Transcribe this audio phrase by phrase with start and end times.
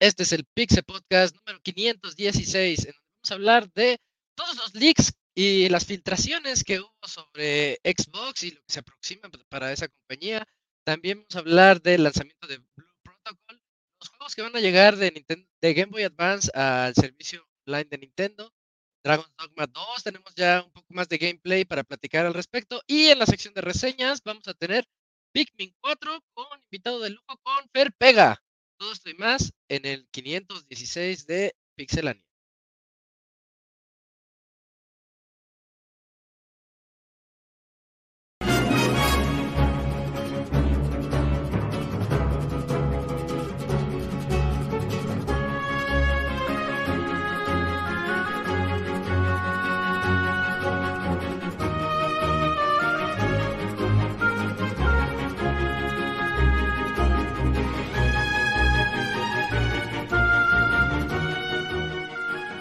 [0.00, 3.98] Este es el Pixel Podcast número 516, en donde vamos a hablar de
[4.36, 9.28] todos los leaks y las filtraciones que hubo sobre Xbox y lo que se aproxima
[9.48, 10.46] para esa compañía.
[10.86, 13.60] También vamos a hablar del lanzamiento de Blue Protocol,
[14.00, 17.88] los juegos que van a llegar de, Nintendo, de Game Boy Advance al servicio online
[17.90, 18.54] de Nintendo.
[19.02, 22.82] Dragon's Dogma 2, tenemos ya un poco más de gameplay para platicar al respecto.
[22.86, 24.86] Y en la sección de reseñas vamos a tener
[25.32, 28.40] Pikmin 4 con invitado de lujo con Fer Pega.
[28.78, 32.27] Todo esto y más en el 516 de Pixelania.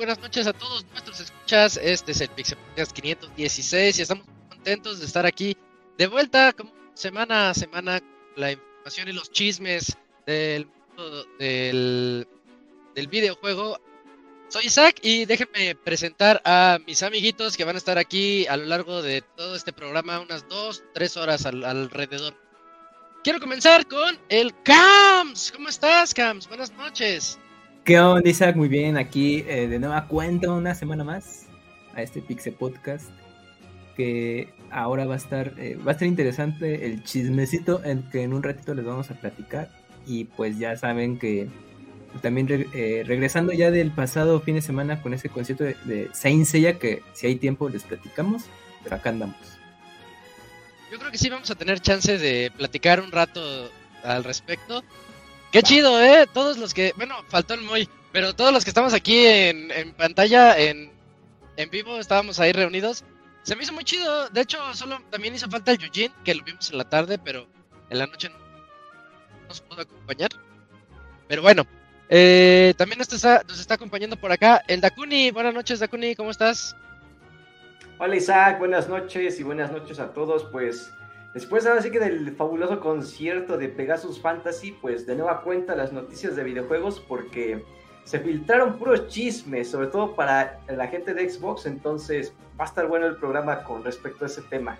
[0.00, 1.76] Buenas noches a todos nuestros escuchas.
[1.76, 5.54] Este es el Pixel Podcast 516 y estamos contentos de estar aquí
[5.98, 8.00] de vuelta como semana a semana
[8.34, 12.26] la información y los chismes del mundo del,
[12.94, 13.78] del videojuego.
[14.48, 18.64] Soy Isaac y déjenme presentar a mis amiguitos que van a estar aquí a lo
[18.64, 22.34] largo de todo este programa, unas dos, tres horas alrededor.
[23.22, 25.52] Quiero comenzar con el Cams.
[25.52, 26.48] ¿Cómo estás, Cams?
[26.48, 27.38] Buenas noches.
[27.84, 28.56] ¿Qué onda, Isaac?
[28.56, 31.46] Muy bien, aquí eh, de nueva cuenta una semana más
[31.94, 33.10] a este Pixel Podcast.
[33.96, 38.34] Que ahora va a estar, eh, va a estar interesante el chismecito en que en
[38.34, 39.70] un ratito les vamos a platicar.
[40.06, 41.48] Y pues ya saben que
[42.20, 46.44] también eh, regresando ya del pasado fin de semana con ese concierto de, de Saint
[46.44, 48.44] Seiya, que si hay tiempo les platicamos,
[48.84, 49.36] pero acá andamos.
[50.92, 53.70] Yo creo que sí vamos a tener chance de platicar un rato
[54.04, 54.84] al respecto.
[55.52, 56.28] Qué chido, ¿eh?
[56.32, 59.92] Todos los que, bueno, faltó el muy, pero todos los que estamos aquí en, en
[59.94, 60.92] pantalla, en,
[61.56, 63.04] en, vivo, estábamos ahí reunidos.
[63.42, 64.28] Se me hizo muy chido.
[64.28, 67.48] De hecho, solo también hizo falta el Yujin, que lo vimos en la tarde, pero
[67.88, 68.36] en la noche no
[69.48, 70.30] nos pudo acompañar.
[71.26, 71.66] Pero bueno,
[72.08, 75.32] eh, también nos está, nos está acompañando por acá el Dakuni.
[75.32, 76.76] Buenas noches, Dakuni, ¿cómo estás?
[77.98, 80.44] Hola Isaac, buenas noches y buenas noches a todos.
[80.52, 80.92] Pues
[81.34, 85.92] Después ahora sí que del fabuloso concierto de Pegasus Fantasy, pues de nueva cuenta las
[85.92, 87.64] noticias de videojuegos porque
[88.04, 92.88] se filtraron puros chismes, sobre todo para la gente de Xbox, entonces va a estar
[92.88, 94.76] bueno el programa con respecto a ese tema.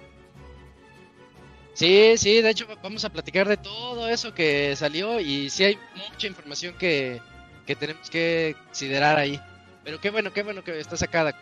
[1.75, 5.79] Sí, sí, de hecho vamos a platicar de todo eso que salió y sí hay
[6.11, 7.21] mucha información que,
[7.65, 9.41] que tenemos que considerar ahí.
[9.85, 11.33] Pero qué bueno, qué bueno que está sacada.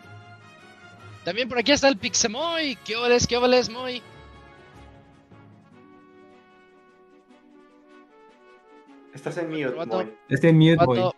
[1.25, 2.77] También por aquí está el Pixemoy.
[2.85, 4.01] ¿Qué oles, qué oles, Moy?
[9.19, 10.13] Estás en mute, boy.
[10.29, 11.11] Estás en mute, boy.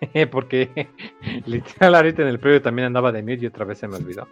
[0.30, 0.88] Porque
[1.44, 4.26] literal ahorita en el previo también andaba de mute y otra vez se me olvidó.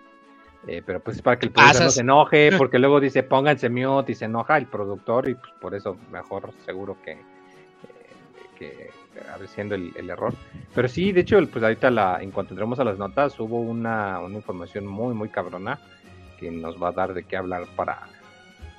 [0.67, 3.69] Eh, pero pues es para que el productor no se enoje, porque luego dice pónganse
[3.69, 7.21] mute y se enoja el productor y pues por eso mejor seguro que, eh,
[8.59, 8.91] que
[9.31, 10.33] a ver siendo el, el, error.
[10.75, 14.19] Pero sí, de hecho, pues ahorita la, en cuanto entremos a las notas, hubo una,
[14.21, 15.79] una información muy, muy cabrona
[16.41, 18.09] que nos va a dar de qué hablar para,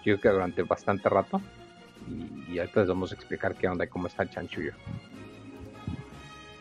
[0.03, 1.39] yo creo que durante bastante rato.
[2.07, 4.73] Y, y ahorita les vamos a explicar qué onda y cómo está el chanchullo.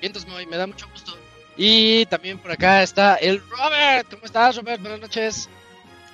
[0.01, 1.17] Bien, entonces me da mucho gusto.
[1.57, 4.09] Y también por acá está el Robert.
[4.09, 4.81] ¿Cómo estás, Robert?
[4.81, 5.49] Buenas noches.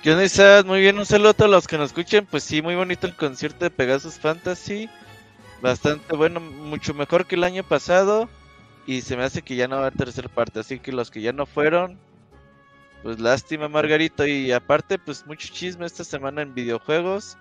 [0.01, 0.65] ¿Qué onda, estás?
[0.65, 2.25] Muy bien, un saludo a todos los que nos escuchen.
[2.25, 4.89] Pues sí, muy bonito el concierto de Pegasus Fantasy.
[5.61, 8.27] Bastante bueno, mucho mejor que el año pasado.
[8.87, 10.59] Y se me hace que ya no va a haber tercera parte.
[10.59, 11.99] Así que los que ya no fueron,
[13.03, 14.25] pues lástima, Margarito.
[14.25, 17.37] Y aparte, pues mucho chisme esta semana en videojuegos.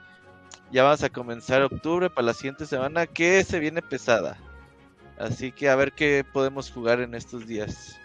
[0.71, 4.37] Ya vamos a comenzar octubre para la siguiente semana que se viene pesada.
[5.19, 7.99] Así que a ver qué podemos jugar en estos días.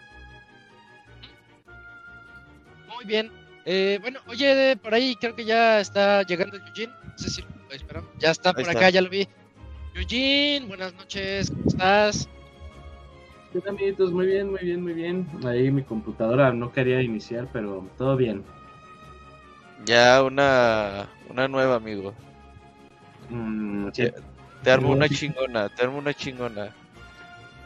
[2.94, 3.30] Muy bien.
[3.64, 6.92] Eh, bueno, oye, por ahí creo que ya está llegando Eugene.
[7.04, 8.10] No sé si lo esperamos.
[8.18, 8.90] Ya está por ahí acá, está.
[8.90, 9.26] ya lo vi.
[9.94, 12.28] Eugene, buenas noches, ¿cómo estás?
[13.52, 14.12] ¿Qué tal, amiguitos?
[14.12, 15.26] Muy bien, muy bien, muy bien.
[15.44, 18.44] Ahí mi computadora no quería iniciar, pero todo bien.
[19.84, 22.14] Ya una, una nueva, amigo.
[23.30, 24.10] Mm, sí.
[24.62, 26.74] Te armo una chingona, te armo una chingona.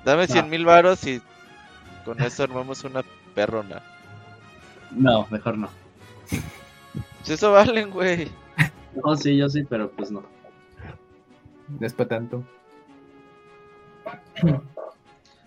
[0.04, 1.20] Dame 100 mil varos y
[2.04, 3.02] con eso armamos una
[3.34, 3.82] perrona.
[4.90, 5.68] No, mejor no.
[7.18, 8.28] Pues eso valen, güey.
[9.02, 10.24] No, sí, yo sí, pero pues no.
[11.80, 12.44] No es para tanto.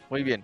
[0.10, 0.44] Muy bien.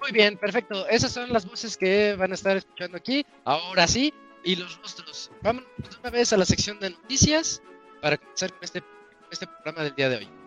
[0.00, 0.86] Muy bien, perfecto.
[0.88, 3.26] Esas son las voces que van a estar escuchando aquí.
[3.44, 4.14] Ahora sí,
[4.48, 5.30] y los rostros.
[5.42, 7.60] Vámonos de una vez a la sección de noticias
[8.00, 8.82] para comenzar con este,
[9.30, 10.37] este programa del día de hoy.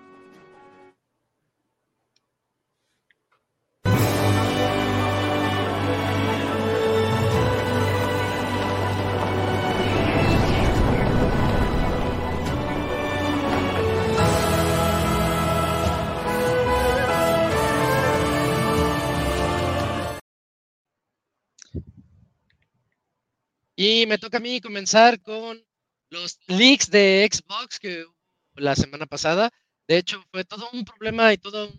[23.76, 25.64] Y me toca a mí comenzar con
[26.10, 28.16] los leaks de Xbox que hubo
[28.56, 29.50] la semana pasada.
[29.88, 31.72] De hecho, fue todo un problema y todo,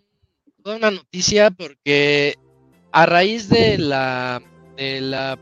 [0.63, 2.35] toda una noticia porque
[2.91, 4.41] a raíz de la,
[4.75, 5.39] de la,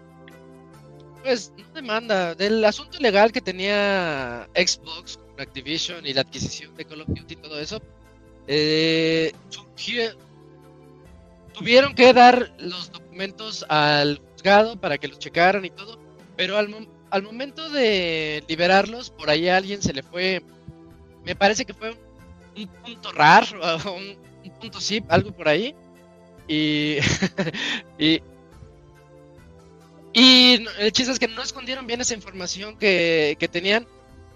[1.24, 6.86] pues, no demanda, del asunto legal que tenía Xbox con Activision y la adquisición de
[6.86, 7.81] Call of Duty y todo eso,
[8.48, 9.33] eh,
[11.53, 16.00] tuvieron que dar los documentos al juzgado para que los checaran y todo
[16.35, 20.41] pero al, al momento de liberarlos, por ahí a alguien se le fue,
[21.25, 21.95] me parece que fue
[22.55, 23.45] un, punto RAR,
[23.85, 25.75] un, un, punto zip, algo por ahí.
[26.47, 26.97] Y,
[27.99, 28.21] y,
[30.13, 33.87] y el chiste es que no escondieron bien esa información que, que tenían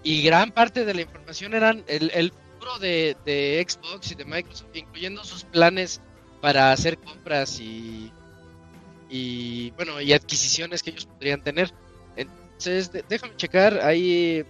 [0.02, 4.24] y gran parte de la información eran el, el futuro de, de, Xbox y de
[4.24, 6.00] Microsoft, incluyendo sus planes
[6.40, 8.12] para hacer compras y,
[9.10, 11.72] y bueno y adquisiciones que ellos podrían tener.
[12.58, 14.44] Entonces, déjame checar ahí.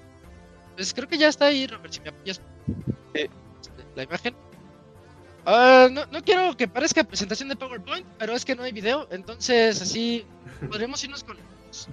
[0.76, 2.40] Pues creo que ya está ahí, Robert, si me apoyas
[3.96, 4.34] la imagen.
[5.46, 9.06] Uh, no, no, quiero que parezca presentación de PowerPoint, pero es que no hay video,
[9.12, 10.26] entonces así
[10.68, 11.88] podríamos irnos con los,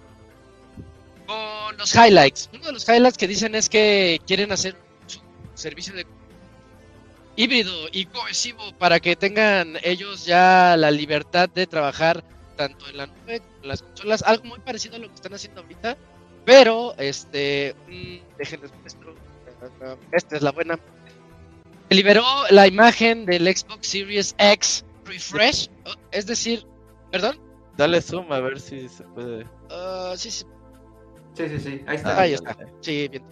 [1.27, 2.49] con los highlights.
[2.51, 6.07] Uno de los highlights que dicen es que quieren hacer un servicio de
[7.35, 12.23] híbrido y cohesivo para que tengan ellos ya la libertad de trabajar
[12.55, 15.33] tanto en la nube como en las consolas, algo muy parecido a lo que están
[15.33, 15.97] haciendo ahorita,
[16.45, 19.15] pero este, mm, déjenles muestro,
[20.11, 20.79] esta es la buena.
[21.89, 25.69] Liberó la imagen del Xbox Series X Refresh,
[26.11, 26.65] es decir,
[27.11, 27.39] perdón.
[27.77, 29.43] Dale zoom a ver si se puede.
[29.69, 30.45] Uh, sí, sí.
[31.35, 32.21] Sí, sí, sí, ahí está.
[32.21, 32.57] ahí está.
[32.81, 33.23] Sí, bien.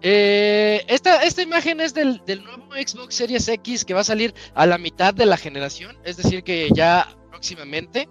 [0.00, 4.34] Eh, esta, esta imagen es del, del, nuevo Xbox Series X que va a salir
[4.54, 8.08] a la mitad de la generación, es decir, que ya próximamente.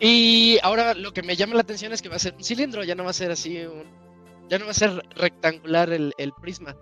[0.00, 2.84] Y ahora lo que me llama la atención es que va a ser un cilindro,
[2.84, 3.84] ya no va a ser así, un,
[4.48, 6.76] ya no va a ser rectangular el, el prisma.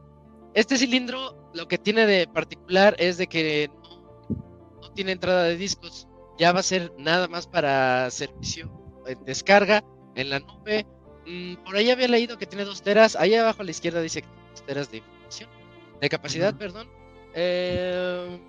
[0.53, 5.57] Este cilindro lo que tiene de particular es de que no, no, tiene entrada de
[5.57, 6.09] discos,
[6.39, 8.71] ya va a ser nada más para servicio
[9.07, 9.83] en descarga
[10.15, 10.87] en la nube.
[11.27, 14.23] Mm, por ahí había leído que tiene dos teras, ahí abajo a la izquierda dice
[14.23, 15.51] que tiene dos teras de información,
[16.01, 16.59] de capacidad, uh -huh.
[16.59, 16.89] perdón.
[17.35, 18.41] Eh,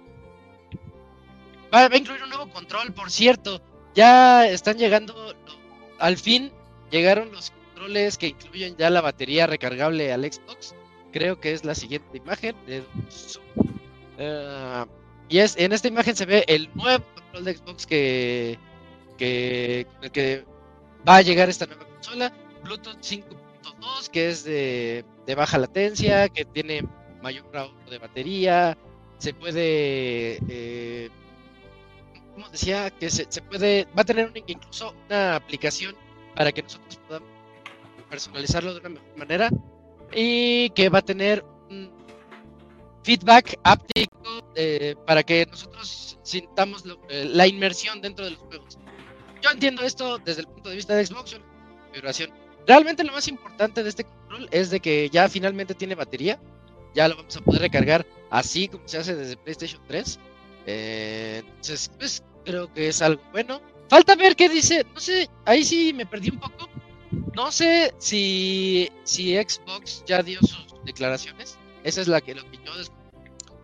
[1.73, 3.61] va, va a incluir un nuevo control, por cierto
[3.97, 5.15] ya están llegando,
[5.97, 6.51] al fin
[6.91, 10.75] llegaron los controles que incluyen ya la batería recargable al Xbox.
[11.11, 12.55] Creo que es la siguiente imagen.
[14.19, 14.85] Uh,
[15.29, 18.59] y es, en esta imagen se ve el nuevo control de Xbox que,
[19.17, 20.45] que, que
[21.07, 22.31] va a llegar esta nueva consola.
[22.63, 26.83] Bluetooth 5.2 que es de, de baja latencia, que tiene
[27.23, 28.77] mayor ahorro de batería.
[29.17, 30.37] Se puede...
[30.47, 31.09] Eh,
[32.37, 35.95] como decía, que se, se, puede, va a tener un, incluso una aplicación
[36.35, 37.27] para que nosotros podamos
[38.11, 39.49] personalizarlo de una mejor manera
[40.13, 41.91] y que va a tener un
[43.01, 48.77] feedback áptico eh, para que nosotros sintamos lo, eh, la inmersión dentro de los juegos.
[49.41, 51.39] Yo entiendo esto desde el punto de vista de Xbox,
[51.85, 52.31] configuración.
[52.67, 56.39] Realmente lo más importante de este control es de que ya finalmente tiene batería,
[56.93, 60.19] ya lo vamos a poder recargar así como se hace desde PlayStation 3
[60.67, 63.61] eh, entonces, pues creo que es algo bueno.
[63.89, 66.69] Falta ver qué dice, no sé, ahí sí me perdí un poco.
[67.33, 71.57] No sé si, si Xbox ya dio sus declaraciones.
[71.83, 72.73] Esa es la que, lo que yo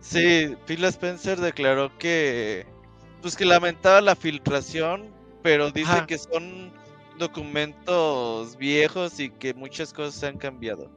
[0.00, 2.66] Sí, Phil Spencer declaró que
[3.20, 5.10] pues que lamentaba la filtración,
[5.42, 6.06] pero dice Ajá.
[6.06, 6.72] que son
[7.18, 10.90] documentos viejos y que muchas cosas se han cambiado.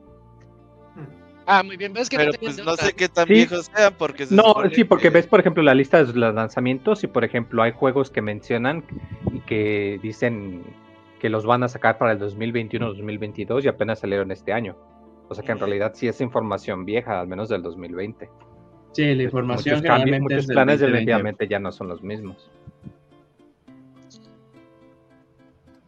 [1.50, 3.34] Ah, muy bien, ves que Pero no, pues no sé qué tan sí.
[3.34, 5.10] viejos sean porque se No, sí, porque que...
[5.12, 8.84] ves por ejemplo la lista de los lanzamientos y por ejemplo hay juegos que mencionan
[9.32, 10.62] y que dicen
[11.22, 14.76] que los van a sacar para el 2021-2022 y apenas salieron este año.
[15.30, 18.30] O sea que en realidad sí es información vieja, al menos del 2020.
[18.92, 22.52] Sí, la información muchos, cambios, muchos planes definitivamente ya no son los mismos.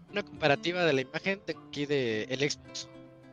[0.10, 2.90] Una comparativa de la imagen tengo aquí de el Xbox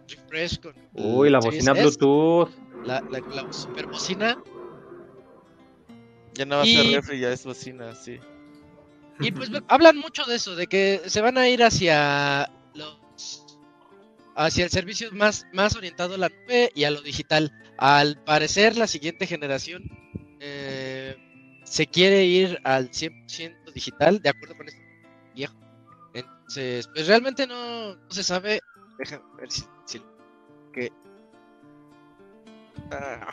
[0.09, 2.51] Refresh con Uy, la bocina Bluetooth.
[2.85, 4.43] La, la, super bocina.
[6.35, 8.21] Ya no va a ser refri, ya es bocina, sí.
[9.21, 13.47] Y pues hablan mucho de eso, de que se van a ir hacia los
[14.37, 17.53] hacia el servicio más, más orientado a la nube y a lo digital.
[17.79, 19.85] Al parecer, la siguiente generación
[20.41, 21.17] eh,
[21.65, 24.83] se quiere ir al 100% digital, de acuerdo con este
[25.35, 25.55] viejo.
[26.15, 28.61] Entonces, pues realmente no, se sabe.
[28.99, 29.65] Déjame ver si.
[30.77, 30.93] Que,
[32.93, 33.33] ah,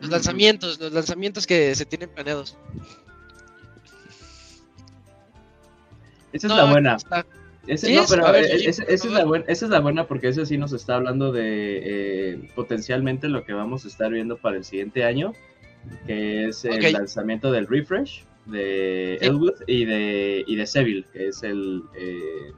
[0.00, 2.58] los lanzamientos, los lanzamientos que se tienen planeados.
[6.32, 6.96] Esa es la buena.
[6.96, 10.96] no, pero esa, es la buena, esa es la buena porque ese sí nos está
[10.96, 15.32] hablando de eh, potencialmente lo que vamos a estar viendo para el siguiente año,
[16.06, 21.42] que es el lanzamiento del refresh de Elwood y de, y de Seville, que es
[21.44, 22.52] el, eh,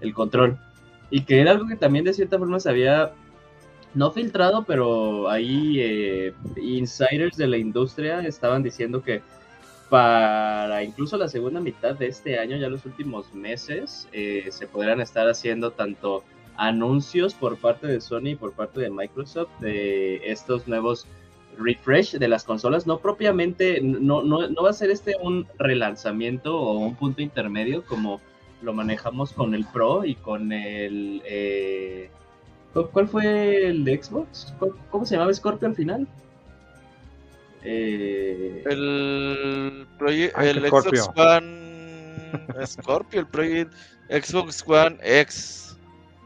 [0.00, 0.58] el control.
[1.10, 3.12] Y que era algo que también de cierta forma se había
[3.94, 9.22] no filtrado, pero ahí eh, insiders de la industria estaban diciendo que
[9.88, 15.00] para incluso la segunda mitad de este año, ya los últimos meses, eh, se podrán
[15.00, 16.24] estar haciendo tanto
[16.56, 21.06] anuncios por parte de Sony y por parte de Microsoft de estos nuevos
[21.56, 22.86] refresh de las consolas.
[22.86, 27.84] No propiamente, no, no, no va a ser este un relanzamiento o un punto intermedio
[27.86, 28.20] como
[28.62, 31.22] lo manejamos con el Pro y con el...
[31.24, 32.10] Eh,
[32.92, 34.54] ¿Cuál fue el de Xbox?
[34.90, 36.06] ¿Cómo se llamaba Scorpio al final?
[37.64, 43.76] Eh, el, el Xbox One Scorpio, el proyecto
[44.08, 45.76] Xbox One X.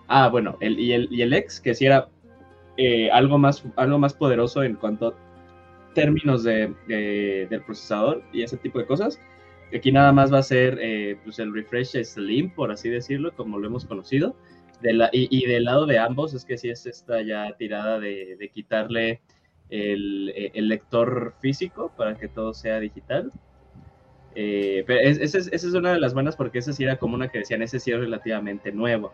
[0.08, 2.08] Ah, bueno, el, y, el, y el X, que si era
[2.76, 5.14] eh, algo, más, algo más poderoso en cuanto a
[5.94, 9.18] términos de, del procesador y ese tipo de cosas.
[9.74, 13.58] Aquí nada más va a ser eh, pues el refresh slim, por así decirlo, como
[13.58, 14.36] lo hemos conocido.
[15.12, 19.20] Y, del lado de ambos es que si es esta ya tirada de, quitarle
[19.70, 23.30] eh, el, lector físico para que todo sea digital.
[24.34, 27.38] Eh, pero esa es, una de las buenas porque esa sí era como una que
[27.38, 29.12] decían, ese sí es relativamente nuevo.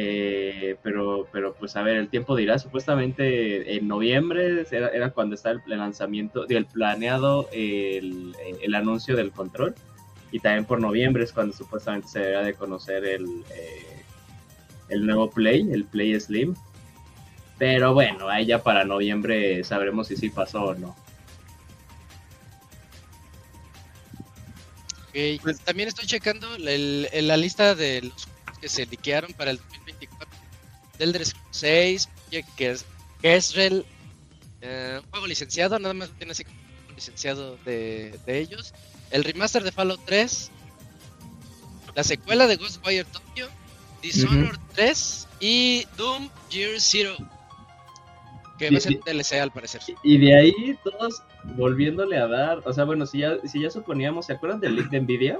[0.00, 5.50] Eh, pero, pero pues a ver, el tiempo dirá, supuestamente en noviembre era, cuando está
[5.50, 9.74] el, lanzamiento, el planeado el, el, anuncio del control
[10.30, 13.42] y también por noviembre es cuando supuestamente se deberá de conocer el,
[14.88, 16.54] el nuevo Play, el Play Slim,
[17.58, 20.94] pero bueno, ahí ya para noviembre sabremos si sí pasó o no.
[25.42, 28.28] Pues también estoy checando la lista de los
[28.60, 30.38] que se liquearon para el 2024.
[30.98, 32.08] Elder Scrolls 6,
[32.56, 32.84] que es
[33.22, 33.84] Kesrel,
[34.60, 36.44] eh, un juego licenciado, nada más tiene así
[36.88, 38.74] un licenciado de, de, ellos.
[39.10, 40.50] El remaster de Fallout 3,
[41.94, 43.48] la secuela de Ghostwire Tokyo,
[44.02, 47.16] Dishonored 3 y Doom Year Zero.
[48.58, 49.80] Que va a ser DLC al parecer.
[50.02, 51.22] Y de ahí todos
[51.56, 54.90] volviéndole a dar, o sea, bueno, si ya, si ya suponíamos, ¿se acuerdan del leak
[54.90, 55.38] de Nvidia?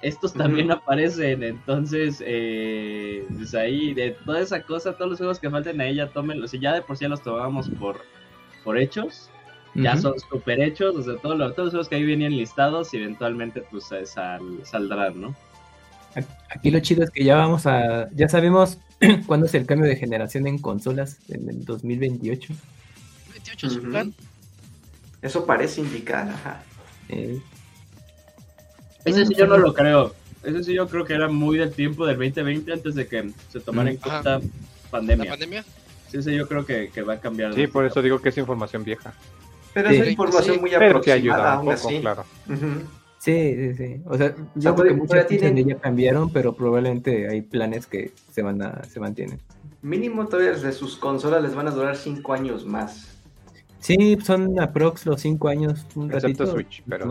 [0.00, 5.50] Estos también aparecen, entonces, eh, pues ahí, de toda esa cosa, todos los juegos que
[5.50, 8.00] falten a ella, tómenlos, si ya de por sí los tomábamos por,
[8.62, 9.28] por hechos,
[9.74, 13.62] ya son super hechos, o sea, todos los juegos que ahí venían listados, y eventualmente
[13.70, 13.86] pues
[14.62, 15.36] saldrán, ¿no?
[16.50, 18.78] Aquí lo chido es que ya vamos a, ya sabemos
[19.26, 22.54] cuándo es el cambio de generación en consolas, en el 2028.
[23.32, 24.12] 28
[25.22, 26.62] Eso parece indicar, ajá.
[27.08, 27.40] Eh.
[29.08, 30.14] Ese sí yo no lo creo.
[30.42, 33.60] Ese sí yo creo que era muy del tiempo del 2020 antes de que se
[33.60, 34.40] tomara en cuenta
[34.90, 35.24] pandemia.
[35.24, 35.64] ¿La pandemia?
[36.08, 37.54] Sí, sí, yo creo que, va a cambiar.
[37.54, 39.12] Sí, por eso digo que es información vieja.
[39.74, 40.88] Pero es información muy aproximada.
[40.88, 42.24] Pero que ayuda un poco, claro.
[43.18, 44.00] Sí, sí, sí.
[44.06, 48.42] O sea, yo creo que muchas cosas ya cambiaron, pero probablemente hay planes que se
[48.42, 49.40] van a, se mantienen.
[49.82, 53.18] Mínimo todavía de sus consolas les van a durar cinco años más.
[53.80, 56.46] Sí, son aprox los cinco años, un ratito.
[56.46, 57.06] Switch, pero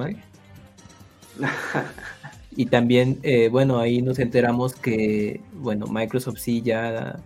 [2.56, 7.20] y también, eh, bueno, ahí nos enteramos que, bueno, Microsoft sí ya,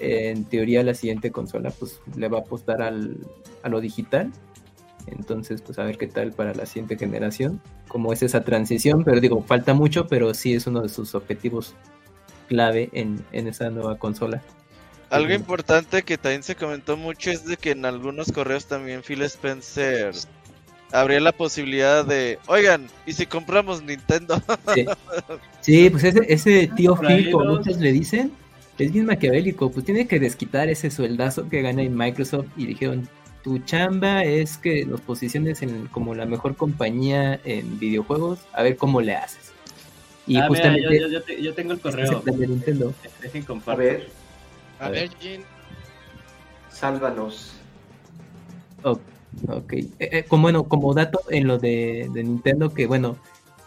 [0.00, 3.16] eh, en teoría la siguiente consola, pues le va a apostar al,
[3.62, 4.30] a lo digital.
[5.06, 9.20] Entonces, pues a ver qué tal para la siguiente generación, cómo es esa transición, pero
[9.20, 11.74] digo, falta mucho, pero sí es uno de sus objetivos
[12.48, 14.42] clave en, esa nueva consola.
[15.08, 19.22] Algo importante que también se comentó mucho es de que en algunos correos también Phil
[19.22, 20.14] Spencer
[20.92, 24.42] habría la posibilidad de, oigan, ¿y si compramos Nintendo?
[25.60, 28.32] Sí, pues ese, ese tío Phil, como muchos le dicen,
[28.78, 33.08] es bien maquiavélico, pues tiene que desquitar ese sueldazo que gana en Microsoft y dijeron,
[33.42, 38.76] tu chamba es que nos posiciones en como la mejor compañía en videojuegos, a ver
[38.76, 39.52] cómo le haces.
[40.26, 41.00] Y ah, justamente
[41.40, 42.94] yo, tengo el correo de Nintendo.
[43.20, 44.08] Dejen A ver.
[44.78, 45.42] A, ver, Jin.
[46.70, 47.52] Sálvanos.
[48.82, 49.00] ok.
[49.70, 53.16] Eh, eh, como, bueno, como dato en lo de, de, Nintendo, que bueno,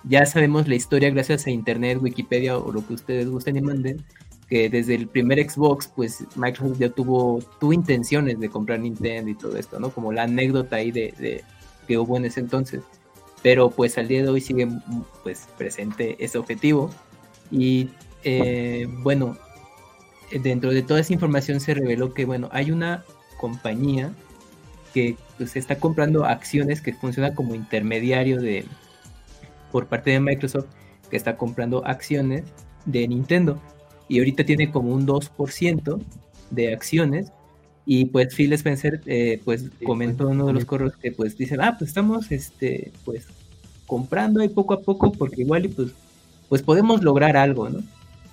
[0.03, 4.03] ya sabemos la historia gracias a Internet, Wikipedia o lo que ustedes gusten y manden,
[4.49, 9.35] que desde el primer Xbox, pues Microsoft ya tuvo, tuvo intenciones de comprar Nintendo y
[9.35, 9.89] todo esto, ¿no?
[9.89, 11.43] Como la anécdota ahí de,
[11.87, 12.81] que hubo en ese entonces.
[13.41, 14.67] Pero pues al día de hoy sigue
[15.23, 16.91] pues presente ese objetivo.
[17.51, 17.89] Y
[18.23, 19.37] eh, bueno,
[20.31, 23.03] dentro de toda esa información se reveló que bueno, hay una
[23.37, 24.13] compañía
[24.93, 28.65] que pues está comprando acciones que funciona como intermediario de
[29.71, 30.67] por parte de Microsoft
[31.09, 32.43] que está comprando acciones
[32.85, 33.59] de Nintendo.
[34.07, 36.01] Y ahorita tiene como un 2%
[36.51, 37.31] de acciones.
[37.85, 41.59] Y pues Phil Spencer eh, pues comentó en uno de los correos que pues dicen
[41.59, 43.27] ah pues estamos este pues
[43.85, 45.91] comprando ahí poco a poco porque igual y pues
[46.47, 47.79] pues podemos lograr algo no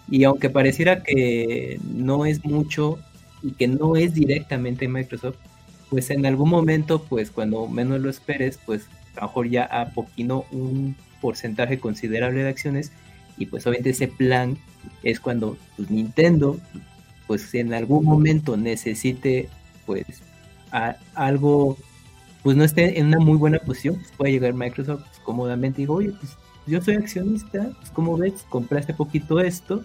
[0.09, 3.01] y aunque pareciera que no es mucho
[3.43, 5.39] y que no es directamente Microsoft
[5.91, 9.93] pues en algún momento pues cuando menos lo esperes pues a lo mejor ya
[10.51, 12.93] un porcentaje considerable de acciones.
[13.37, 14.57] Y pues obviamente ese plan
[15.03, 16.59] es cuando pues, Nintendo
[17.27, 19.49] pues en algún momento necesite
[19.87, 20.05] pues
[21.15, 21.77] algo
[22.43, 25.95] pues no esté en una muy buena posición pues puede llegar Microsoft cómodamente y digo
[25.95, 29.85] oye pues yo soy accionista pues como ves compraste poquito esto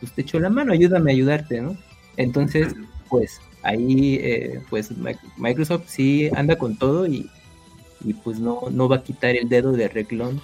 [0.00, 1.76] pues te echo la mano ayúdame a ayudarte no
[2.16, 2.74] entonces
[3.08, 4.90] pues ahí eh, pues
[5.36, 7.30] Microsoft sí anda con todo y,
[8.04, 10.40] y pues no, no va a quitar el dedo de reglón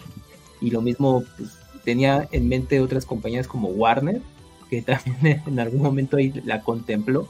[0.60, 4.20] y lo mismo pues tenía en mente otras compañías como Warner,
[4.70, 7.28] que también en algún momento ahí la contempló.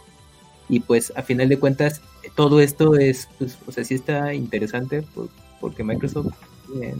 [0.68, 2.00] Y pues a final de cuentas,
[2.36, 5.04] todo esto es, pues, o sea, sí está interesante
[5.60, 6.32] porque Microsoft
[6.80, 6.94] eh,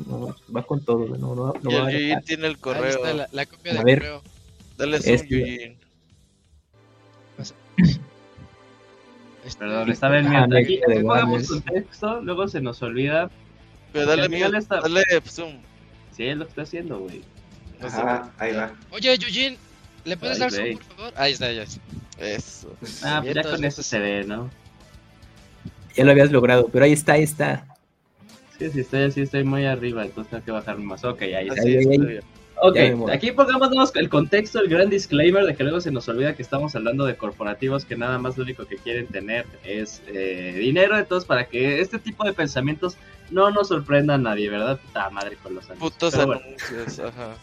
[0.55, 1.17] va con todo.
[1.17, 3.01] No, no, no va a tiene el correo.
[3.33, 4.23] la, copia del correo.
[4.77, 5.79] Dale zoom, este...
[9.59, 13.31] Perdón, estaba en mientras aquí pongamos contexto, luego se nos olvida.
[13.93, 15.59] Pero dale, Miguel, dale zoom.
[16.17, 17.23] Sí, es lo que está haciendo, güey.
[17.81, 18.73] Ajá, ahí va.
[18.91, 19.57] Oye, Yujin,
[20.05, 21.13] ¿le puedes dar zoom, por favor?
[21.17, 21.81] Ahí está, ya está.
[22.19, 22.75] Eso.
[23.05, 24.51] Ah, pues ya con eso se ve, ¿no?
[25.95, 27.67] Ya lo habías logrado, pero ahí está, ahí está.
[28.59, 31.05] Sí, sí, estoy, sí, estoy muy arriba, entonces tengo que bajar más.
[31.05, 31.63] Ok, ahí está.
[31.63, 32.21] Ahí, ahí,
[32.67, 32.79] Ok,
[33.13, 36.75] aquí pongamos el contexto, el gran disclaimer de que luego se nos olvida que estamos
[36.75, 41.27] hablando de corporativos que nada más lo único que quieren tener es eh, dinero, entonces
[41.27, 42.97] para que este tipo de pensamientos
[43.31, 44.79] no nos sorprenda a nadie, ¿verdad?
[44.79, 45.93] Puta madre con los anuncios.
[45.93, 47.35] Putos anuncios, ajá.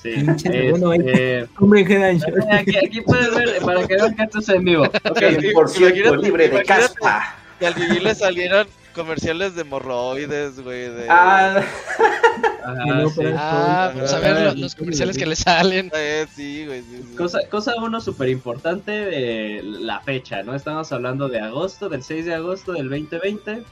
[0.00, 1.46] Sí, este,
[2.50, 4.84] aquí, aquí puedes ver para que vean que esto es en vivo.
[5.10, 5.52] Okay.
[5.52, 7.36] Por cierto, libre de caspa.
[7.58, 10.88] Que al Gigi le salieron comerciales de morroides, güey.
[10.88, 11.06] De...
[11.10, 11.62] Ah,
[12.64, 15.90] ah vamos a ver los, comerciales que le salen.
[15.94, 16.82] Eh, sí, güey.
[17.16, 20.54] Cosa, cosa uno súper importante, la fecha, ¿no?
[20.54, 23.64] Estamos hablando de agosto, del 6 de agosto del 2020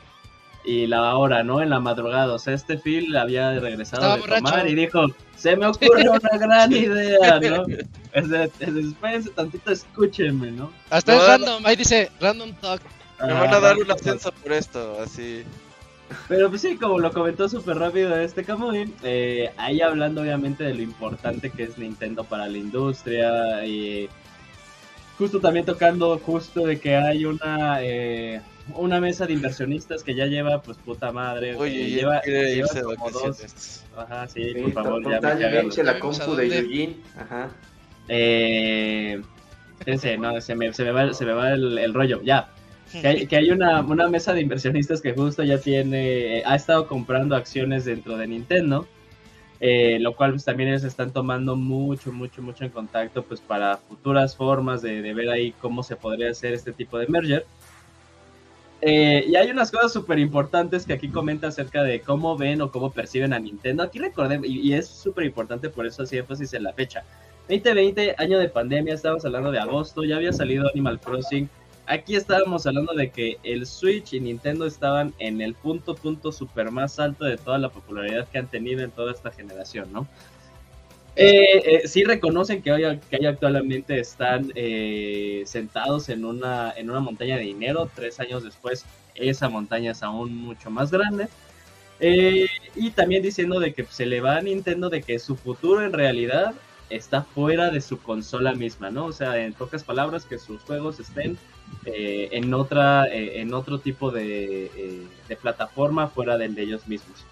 [0.64, 1.62] y la hora, ¿no?
[1.62, 2.34] En la madrugada.
[2.34, 6.72] O sea, este Phil había regresado de tomar y dijo, se me ocurre una gran
[6.72, 7.64] idea, ¿no?
[8.12, 10.70] Es de, espérense tantito, escúchenme, ¿no?
[10.90, 12.82] Hasta es random, ahí dice random talk.
[13.20, 15.42] Me van a dar un ascenso por esto, así.
[16.28, 20.74] Pero pues sí, como lo comentó súper rápido este Camuy, eh, ahí hablando obviamente de
[20.74, 24.08] lo importante que es Nintendo para la industria y
[25.18, 28.40] justo también tocando justo de que hay una eh,
[28.74, 31.54] una mesa de inversionistas que ya lleva, pues puta madre.
[31.56, 33.84] Oye, lleva, irse como dos.
[33.96, 36.96] Ajá, sí, por favor, ya me la compu de Eugene.
[37.16, 37.50] Ajá.
[38.08, 39.20] Eh,
[39.86, 42.22] no, se me, se me va, se me va el, el rollo.
[42.22, 42.48] Ya.
[42.90, 46.86] Que hay, que hay una, una, mesa de inversionistas que justo ya tiene, ha estado
[46.86, 48.86] comprando acciones dentro de Nintendo,
[49.60, 53.76] eh, lo cual pues, también ellos están tomando mucho, mucho, mucho en contacto pues para
[53.76, 57.44] futuras formas de, de ver ahí cómo se podría hacer este tipo de merger.
[58.80, 62.70] Eh, y hay unas cosas súper importantes que aquí comenta acerca de cómo ven o
[62.70, 63.82] cómo perciben a Nintendo.
[63.82, 67.02] Aquí recordemos, y, es súper importante, por eso hacía énfasis en la fecha.
[67.48, 71.48] 2020, año de pandemia, estábamos hablando de agosto, ya había salido Animal Crossing.
[71.88, 76.70] Aquí estábamos hablando de que el Switch y Nintendo estaban en el punto, punto súper
[76.70, 80.06] más alto de toda la popularidad que han tenido en toda esta generación, ¿no?
[81.16, 87.00] Eh, eh, sí reconocen que hoy, que actualmente están eh, sentados en una, en una
[87.00, 87.90] montaña de dinero.
[87.94, 91.26] Tres años después, esa montaña es aún mucho más grande.
[92.00, 95.94] y también diciendo de que se le va a Nintendo de que su futuro en
[95.94, 96.54] realidad
[96.90, 99.06] está fuera de su consola misma, ¿no?
[99.06, 101.38] O sea, en pocas palabras, que sus juegos estén
[101.84, 107.24] eh, en otra, eh, en otro tipo de, de, plataforma fuera del de ellos mismos.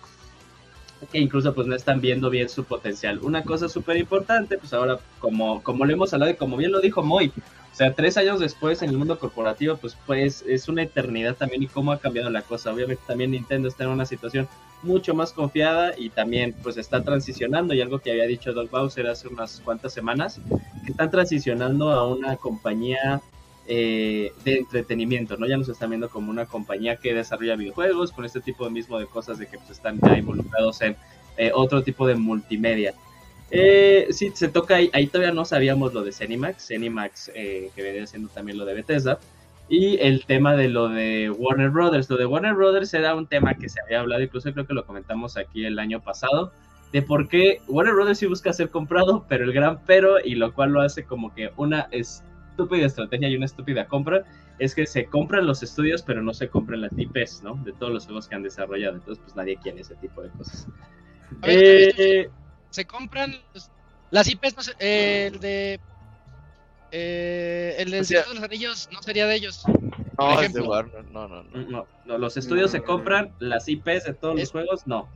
[1.13, 3.21] Que incluso pues no están viendo bien su potencial.
[3.23, 6.81] Una cosa súper importante, pues ahora, como, como lo hemos hablado y como bien lo
[6.81, 7.33] dijo Moy,
[7.77, 11.63] o sea, tres años después en el mundo corporativo, pues, pues es una eternidad también
[11.63, 12.73] y cómo ha cambiado la cosa.
[12.73, 14.49] Obviamente también Nintendo está en una situación
[14.83, 19.07] mucho más confiada y también pues está transicionando y algo que había dicho Doug Bowser
[19.09, 20.41] hace unas cuantas semanas,
[20.87, 23.21] que están transicionando a una compañía
[23.69, 25.47] eh, de entretenimiento, ¿no?
[25.47, 28.99] Ya nos están viendo como una compañía que desarrolla videojuegos con este tipo de mismo
[28.99, 30.97] de cosas de que pues, están ya involucrados en
[31.37, 32.95] eh, otro tipo de multimedia.
[33.51, 38.29] Eh, sí, se toca ahí, todavía no sabíamos lo de Cenimax, Cenimax que venía siendo
[38.29, 39.19] también lo de Bethesda,
[39.69, 42.09] y el tema de lo de Warner Brothers.
[42.09, 44.87] Lo de Warner Brothers era un tema que se había hablado, incluso creo que lo
[44.87, 46.53] comentamos aquí el año pasado,
[46.93, 50.53] de por qué Warner Brothers sí busca ser comprado, pero el gran pero, y lo
[50.55, 51.89] cual lo hace como que una
[52.57, 54.25] estúpida estrategia y una estúpida compra,
[54.59, 57.55] es que se compran los estudios, pero no se compran las IPs, ¿no?
[57.57, 58.97] De todos los juegos que han desarrollado.
[58.97, 60.67] Entonces, pues nadie quiere ese tipo de cosas.
[61.43, 62.31] eh,
[62.71, 63.35] se compran
[64.11, 65.81] las IPs, no sé, eh, el de
[66.93, 69.63] eh, el del Señor de los Anillos no sería de ellos.
[70.19, 72.19] No, es de Warner, no, no, no, no.
[72.19, 75.09] los estudios se compran, las IPs de todos los juegos, no.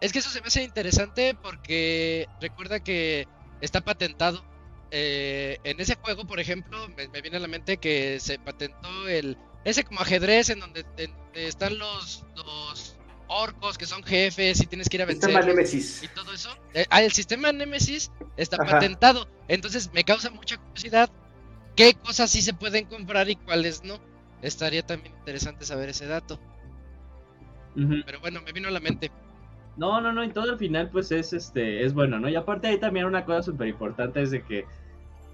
[0.00, 3.26] Es que eso se me hace interesante porque recuerda que
[3.60, 4.42] está patentado.
[4.90, 9.36] Eh, en ese juego, por ejemplo, me, viene a la mente que se patentó el
[9.64, 10.84] ese como ajedrez en donde,
[11.34, 12.96] están los, los
[13.26, 15.30] orcos que son jefes y tienes que ir a vencer.
[16.04, 16.56] Y todo eso.
[16.72, 19.28] Eh, ah, el sistema Nemesis está patentado.
[19.48, 21.10] Entonces me causa mucha curiosidad
[21.74, 23.98] qué cosas sí se pueden comprar y cuáles no.
[24.42, 26.40] Estaría también interesante saber ese dato.
[27.74, 29.10] Pero bueno, me vino a la mente.
[29.76, 32.28] No, no, no, y todo al final pues es este es bueno, ¿no?
[32.28, 34.64] Y aparte ahí también una cosa súper importante es de que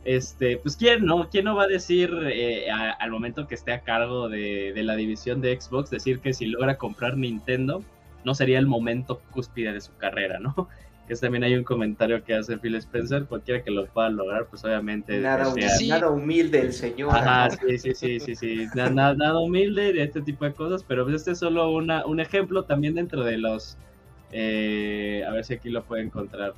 [0.04, 3.80] este, pues quién no, quién no va a decir eh, al momento que esté a
[3.80, 7.84] cargo de, la división de Xbox, decir que si logra comprar Nintendo,
[8.24, 10.68] no sería el momento cúspide de su carrera, ¿no?
[11.08, 14.64] Que también hay un comentario que hace Phil Spencer, cualquiera que lo pueda lograr, pues
[14.64, 15.18] obviamente...
[15.18, 15.52] Nada,
[15.88, 17.10] nada humilde el señor.
[17.12, 18.66] Ajá, sí, sí, sí, sí, sí.
[18.76, 22.20] Nada, nada, humilde de este tipo de cosas, pero pues este es solo una, un
[22.20, 23.76] ejemplo también dentro de los...
[24.32, 26.54] Eh, a ver si aquí lo puedo encontrar.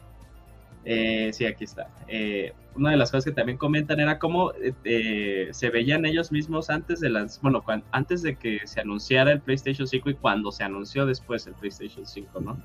[0.84, 1.88] Eh, sí, aquí está.
[2.08, 4.52] Eh, una de las cosas que también comentan era cómo
[4.84, 9.40] eh, se veían ellos mismos antes de las, bueno, antes de que se anunciara el
[9.40, 12.60] PlayStation 5 y cuando se anunció después el PlayStation 5, ¿no?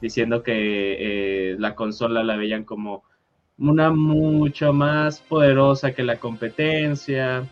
[0.00, 3.02] Diciendo que la consola la veían como
[3.58, 7.48] una mucho más poderosa que la competencia,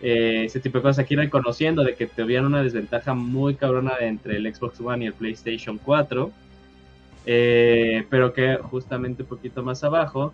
[0.00, 1.00] ese tipo de cosas.
[1.00, 5.14] Aquí reconociendo de que tuvieron una desventaja muy cabrona entre el Xbox One y el
[5.14, 6.32] PlayStation 4
[7.26, 10.32] eh, pero que justamente un poquito más abajo,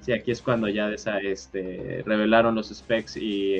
[0.00, 3.56] sí, aquí es cuando ya este, revelaron los specs y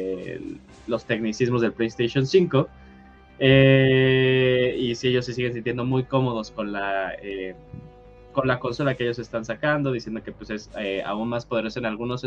[0.86, 2.68] los tecnicismos del PlayStation 5.
[3.38, 7.54] Eh, y si ellos se siguen sintiendo muy cómodos con la, eh,
[8.32, 10.70] con la consola que ellos están sacando, diciendo que pues es
[11.04, 12.24] aún más poderosa en algunos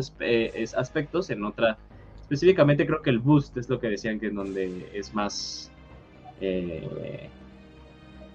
[0.75, 1.77] aspectos, en otra,
[2.29, 5.71] específicamente creo que el boost es lo que decían que es donde es más...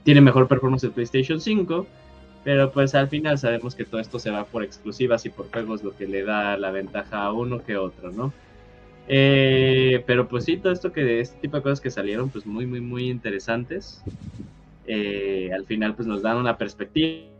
[0.04, 1.86] tiene mejor performance el PlayStation 5
[2.44, 5.82] pero pues al final sabemos que todo esto se va por exclusivas y por juegos,
[5.82, 8.34] lo que le da la ventaja a uno que otro, ¿no?
[9.08, 12.66] Eh, pero pues sí, todo esto que este tipo de cosas que salieron, pues muy,
[12.66, 14.02] muy, muy interesantes.
[14.86, 17.30] Eh, al final pues nos dan una perspectiva.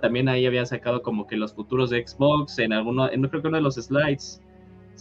[0.00, 3.48] También ahí había sacado como que los futuros de Xbox, en alguno, no creo que
[3.48, 4.40] uno de los slides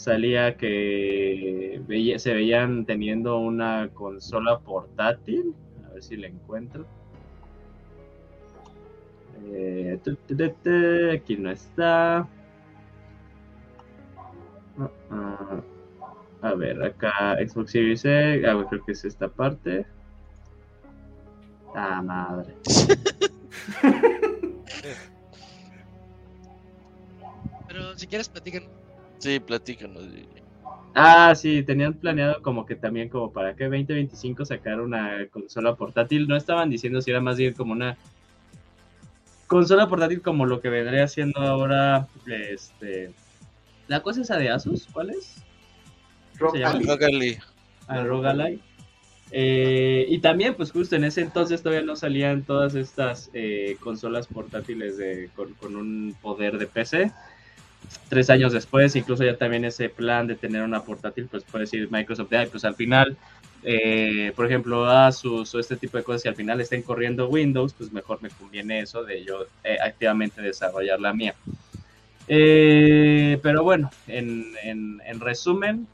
[0.01, 1.81] salía que
[2.17, 5.53] se veían teniendo una consola portátil.
[5.87, 6.85] A ver si la encuentro
[9.53, 9.99] eh,
[11.13, 12.27] aquí no está.
[14.79, 15.61] Ah, ah.
[16.41, 18.45] a ver, acá Xbox Series X.
[18.47, 19.85] Ah, creo que es esta parte.
[21.75, 22.55] Ah, madre.
[27.67, 28.80] Pero si quieres, platícanos.
[29.21, 30.03] Sí, platícanos.
[30.95, 36.27] Ah, sí, tenían planeado como que también como para que 2025 sacar una consola portátil.
[36.27, 37.97] No estaban diciendo si era más bien como una
[39.45, 43.13] consola portátil como lo que vendría siendo ahora este
[43.87, 45.35] la cosa esa de Asus, ¿cuál es?
[46.39, 47.37] Rogali.
[47.87, 48.03] Ah.
[49.33, 54.27] Eh, y también, pues justo en ese entonces todavía no salían todas estas eh, consolas
[54.27, 57.11] portátiles de, con, un poder de PC.
[58.09, 61.89] Tres años después, incluso ya también ese plan de tener una portátil, pues puede decir
[61.91, 63.17] Microsoft, pues al final
[63.63, 67.73] eh, por ejemplo, Asus o este tipo de cosas, y al final estén corriendo Windows,
[67.73, 71.35] pues mejor me conviene eso de yo eh, activamente desarrollar la mía.
[72.27, 75.87] Eh, pero bueno, en, en, resumen,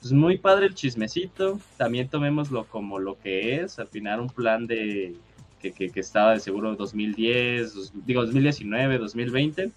[0.00, 1.58] pues muy padre el chismecito.
[1.76, 3.78] También tomémoslo como lo que es.
[3.78, 5.14] Al final, un plan de
[5.60, 9.70] que, que, que estaba de seguro 2010, digo 2019, 2020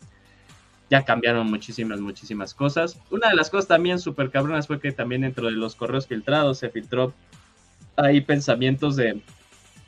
[0.89, 2.99] ya cambiaron muchísimas, muchísimas cosas.
[3.09, 6.59] Una de las cosas también súper cabronas fue que también dentro de los correos filtrados
[6.59, 7.13] se filtró
[7.95, 9.21] ahí pensamientos de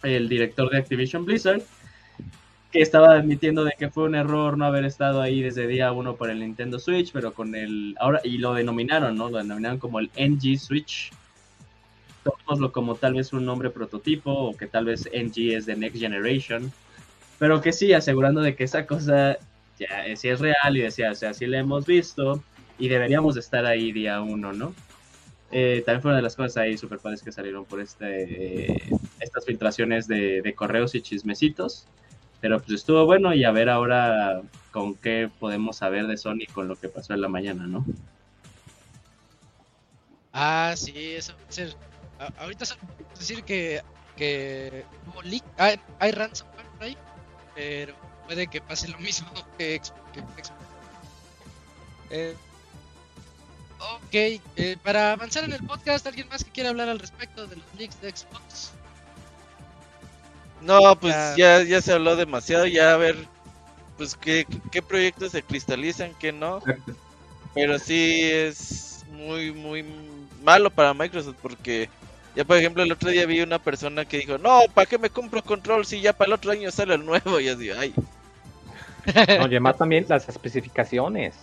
[0.04, 1.62] el director de Activision Blizzard
[2.72, 6.16] que estaba admitiendo de que fue un error no haber estado ahí desde día uno
[6.16, 9.30] por el Nintendo Switch, pero con el ahora y lo denominaron, ¿no?
[9.30, 11.12] Lo denominaron como el NG Switch.
[12.24, 15.98] Tomémoslo como tal vez un nombre prototipo o que tal vez NG es de Next
[15.98, 16.74] Generation,
[17.40, 19.38] pero que sí asegurando de que esa cosa
[19.78, 22.44] ya, eh, si es real y decía, o sea, sí la hemos visto
[22.80, 24.74] y deberíamos estar ahí día uno, ¿no?
[25.52, 28.90] Eh, también fue una de las cosas ahí super padres que salieron por este, eh,
[29.20, 31.88] estas filtraciones de, correos y chismecitos.
[32.40, 36.68] Pero pues estuvo bueno y a ver ahora con qué podemos saber de Sony con
[36.68, 37.84] lo que pasó en la mañana, ¿no?
[40.34, 41.76] Ah, sí, eso va a ser.
[42.38, 42.66] ahorita
[43.18, 43.82] decir que,
[44.16, 44.84] que
[45.24, 46.98] leak, hay, hay ransomware por ahí,
[47.56, 50.52] pero puede que pase lo mismo que, Xbox.
[52.10, 52.36] Eh,
[53.80, 57.56] ok, eh, para avanzar en el podcast, ¿alguien más que quiera hablar al respecto de
[57.56, 58.72] los leaks de Xbox?
[60.62, 63.16] No, pues ya, ya se habló demasiado, ya a ver,
[63.98, 66.62] pues qué, qué proyectos se cristalizan, qué no.
[67.54, 69.86] Pero sí es muy, muy
[70.44, 71.90] malo para Microsoft porque
[72.36, 75.10] ya por ejemplo el otro día vi una persona que dijo, no, ¿para qué me
[75.10, 77.40] compro control si ya para el otro año sale el nuevo?
[77.40, 77.94] Y así, ay.
[79.44, 81.36] Oye, más también las especificaciones.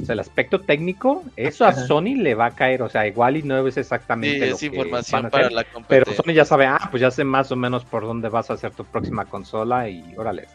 [0.00, 2.82] O sea, el aspecto técnico, eso a Sony le va a caer.
[2.82, 6.66] O sea, igual y no es exactamente sí, información para la Pero Sony ya sabe,
[6.66, 9.88] ah, pues ya sé más o menos por dónde vas a hacer tu próxima consola
[9.88, 10.46] y órale.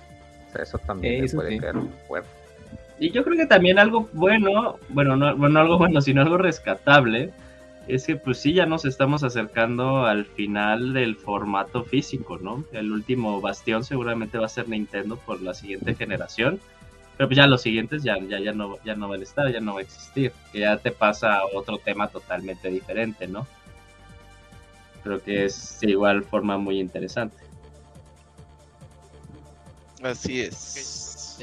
[0.49, 1.75] O sea, eso también puede caer
[2.99, 7.31] Y yo creo que también algo bueno, bueno, no, bueno, algo bueno, sino algo rescatable,
[7.87, 12.63] es que pues sí ya nos estamos acercando al final del formato físico, ¿no?
[12.71, 16.59] El último bastión seguramente va a ser Nintendo por la siguiente generación,
[17.17, 19.59] pero pues ya los siguientes ya, ya, ya, no, ya no van a estar, ya
[19.59, 23.47] no va a existir, que ya te pasa a otro tema totalmente diferente, ¿no?
[25.03, 27.37] Creo que es de igual forma muy interesante.
[30.01, 31.37] Así es.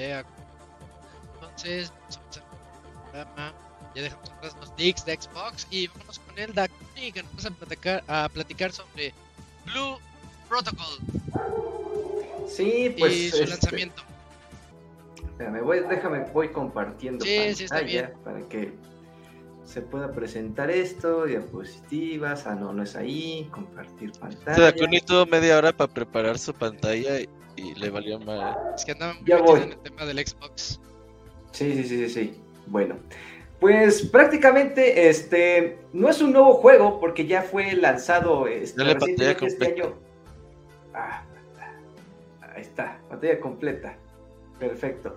[1.35, 1.93] Entonces,
[3.95, 7.49] ya dejamos atrás los leaks de Xbox y vamos con el Dakuni que nos va
[7.49, 9.13] a platicar, a platicar sobre
[9.67, 9.99] Blue
[10.49, 10.99] Protocol.
[12.49, 13.13] Sí, pues.
[13.13, 14.03] Y su este, lanzamiento.
[15.17, 18.73] Espérame, voy, déjame, voy compartiendo sí, pantalla para que
[19.65, 24.73] se pueda presentar esto, diapositivas, ah no, no es ahí, compartir pantalla.
[24.73, 27.29] Dakuni tuvo media hora para preparar su pantalla y,
[27.77, 28.57] le valió mal.
[28.75, 30.81] Es que andaba muy en el tema del Xbox.
[31.53, 32.41] Sí, sí, sí, sí, sí.
[32.67, 32.97] Bueno,
[33.63, 38.83] pues prácticamente este no es un nuevo juego porque ya fue lanzado este,
[39.47, 39.95] este año.
[40.93, 41.23] Ah,
[42.57, 43.97] ahí está, pantalla completa.
[44.59, 45.17] Perfecto.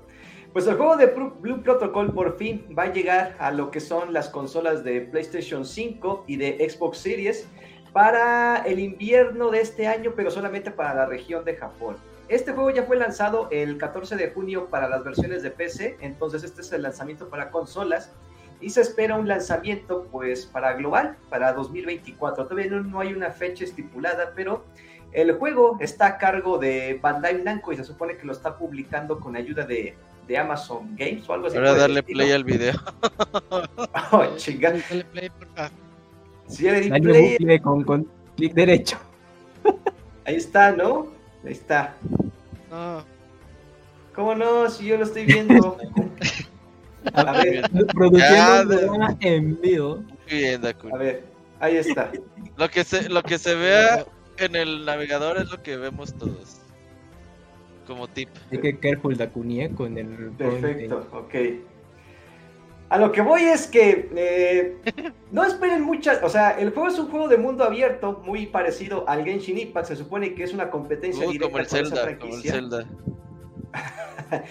[0.54, 4.14] Pues el juego de Blue Protocol por fin va a llegar a lo que son
[4.14, 7.48] las consolas de PlayStation 5 y de Xbox Series
[7.94, 11.98] para el invierno de este año, pero solamente para la región de Japón.
[12.28, 16.44] Este juego ya fue lanzado el 14 de junio para las versiones de PC, entonces
[16.44, 18.12] este es el lanzamiento para consolas
[18.62, 22.46] y se espera un lanzamiento pues para global, para 2024.
[22.46, 24.66] Todavía no, hay una fecha estipulada, pero
[25.12, 29.20] el juego está a cargo de Bandai Namco y se supone que lo está publicando
[29.20, 29.96] con ayuda de,
[30.38, 31.58] Amazon Games o algo así.
[31.58, 32.74] Ahora darle play al video.
[34.12, 34.80] oh, chingada.
[34.90, 35.72] Dale play, por favor.
[36.48, 37.60] Sí, le di play.
[37.60, 38.98] Con, con clic derecho.
[40.26, 41.08] Ahí está, ¿no?
[41.46, 41.96] Ahí está.
[42.72, 43.04] No.
[44.16, 44.68] ¿Cómo no?
[44.70, 45.78] Si yo lo estoy viendo.
[47.14, 50.04] A ver, produciendo en vivo.
[50.92, 51.24] A ver,
[51.60, 52.12] ahí está.
[52.58, 54.06] Lo que se, lo que se vea
[54.38, 56.62] en el navegador es lo que vemos todos.
[57.86, 58.30] Como tip.
[58.52, 60.32] Hay que careful Dakunie con el.
[60.32, 61.36] Perfecto, ok.
[62.90, 64.78] A lo que voy es que eh,
[65.32, 69.10] no esperen muchas, o sea, el juego es un juego de mundo abierto muy parecido
[69.10, 72.42] al Genshin Impact, se supone que es una competencia directa como el Zelda, como el
[72.44, 72.86] Zelda.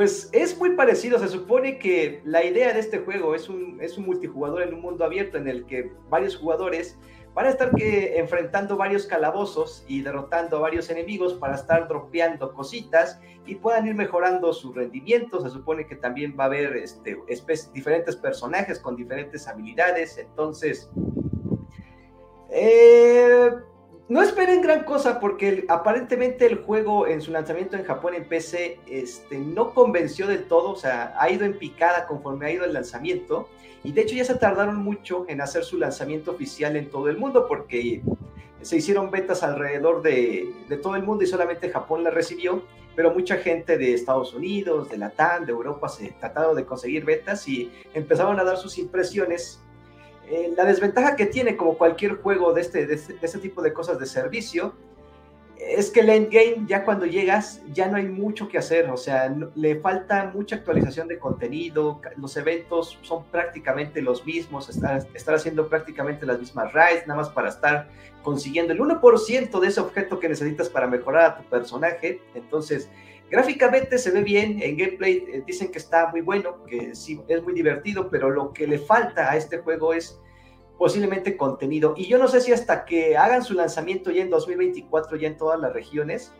[0.00, 3.98] Pues es muy parecido, se supone que la idea de este juego es un, es
[3.98, 6.96] un multijugador en un mundo abierto en el que varios jugadores
[7.34, 12.54] van a estar que, enfrentando varios calabozos y derrotando a varios enemigos para estar dropeando
[12.54, 15.38] cositas y puedan ir mejorando su rendimiento.
[15.42, 17.18] Se supone que también va a haber este,
[17.74, 20.16] diferentes personajes con diferentes habilidades.
[20.16, 20.88] Entonces,
[22.48, 23.50] eh,
[24.10, 28.80] no esperen gran cosa porque aparentemente el juego en su lanzamiento en Japón en PC
[28.88, 32.72] este, no convenció del todo, o sea, ha ido en picada conforme ha ido el
[32.72, 33.48] lanzamiento.
[33.84, 37.18] Y de hecho ya se tardaron mucho en hacer su lanzamiento oficial en todo el
[37.18, 38.02] mundo porque
[38.62, 42.64] se hicieron betas alrededor de, todo el mundo y solamente Japón la recibió,
[42.96, 47.46] pero mucha gente de Estados Unidos, de Latam, de Europa se trataron de conseguir betas
[47.46, 49.62] y empezaron a dar sus impresiones
[50.30, 53.72] eh, la desventaja que tiene como cualquier juego este, de este, de, este, tipo de
[53.72, 54.74] cosas de servicio
[55.58, 59.34] es que el endgame ya cuando llegas ya no hay mucho que hacer, o sea,
[59.56, 65.68] le falta mucha actualización de contenido, los eventos son prácticamente los mismos, estar, estar haciendo
[65.68, 67.88] prácticamente las mismas raids, nada más para estar
[68.22, 72.88] consiguiendo el 1% de ese objeto que necesitas para mejorar a tu personaje, entonces
[73.30, 77.42] Gráficamente se ve bien, en gameplay eh, dicen que está muy bueno, que sí, es
[77.44, 80.18] muy divertido, pero lo que le falta a este juego es
[80.76, 81.94] posiblemente contenido.
[81.96, 85.36] Y yo no sé si hasta que hagan su lanzamiento ya en 2024, ya en
[85.36, 86.32] todas las regiones,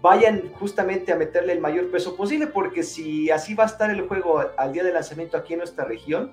[0.00, 4.08] vayan justamente a meterle el mayor peso posible, porque si así va a estar el
[4.08, 6.32] juego al día de lanzamiento aquí en nuestra región,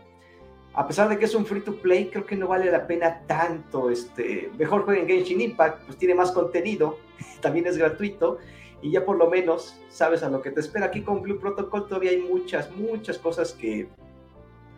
[0.75, 3.23] a pesar de que es un free to play, creo que no vale la pena
[3.27, 3.89] tanto.
[3.89, 6.99] Este, mejor jueguen Genshin Impact, pues tiene más contenido,
[7.41, 8.38] también es gratuito
[8.81, 10.87] y ya por lo menos sabes a lo que te espera.
[10.87, 13.87] Aquí con Blue Protocol todavía hay muchas, muchas cosas que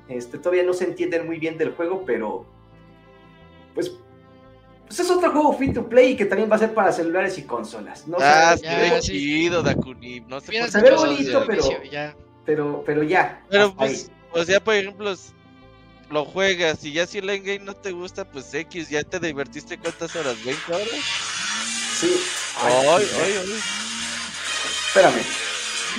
[0.08, 2.46] este, todavía no se entienden muy bien del juego, pero
[3.74, 3.92] pues,
[4.88, 7.38] pues es otro juego free to play y que también va a ser para celulares
[7.38, 8.08] y consolas.
[8.08, 10.22] No ah, se ve chido, Dakuni.
[10.22, 12.16] No se, se ve bonito, pero, ya.
[12.46, 13.44] pero, pero ya.
[13.50, 15.14] Pero pues, o sea, por ejemplo,
[16.10, 19.78] lo juegas y ya si el endgame no te gusta, pues X, ya te divertiste
[19.78, 20.88] cuántas horas, 20 horas.
[21.94, 22.16] Sí.
[22.62, 23.89] Ay, ay, ay.
[24.90, 25.22] Espérame.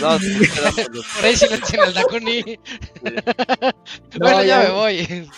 [0.00, 0.18] No,
[1.16, 2.42] Por ahí silencian al Dakuni.
[4.18, 5.28] bueno, ya, me voy.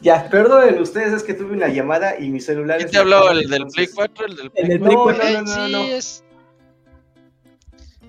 [0.00, 2.78] Ya, perdonen ustedes, es que tuve una llamada y mi celular.
[2.78, 3.30] ¿Quién te habló?
[3.30, 4.26] ¿El del Play 4?
[4.26, 5.24] ¿El del Play 4?
[5.24, 6.24] No, no, no, no, Es...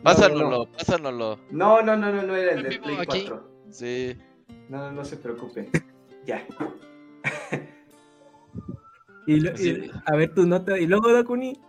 [0.01, 1.39] Pásanoslo, pásanoslo.
[1.51, 3.47] No, no, no, no, no era el del Play 4.
[3.69, 4.17] Sí.
[4.69, 5.69] No, no se preocupe.
[6.25, 6.47] Ya.
[9.27, 10.79] y, y, a ver tu nota.
[10.79, 11.59] Y luego, Dakuni.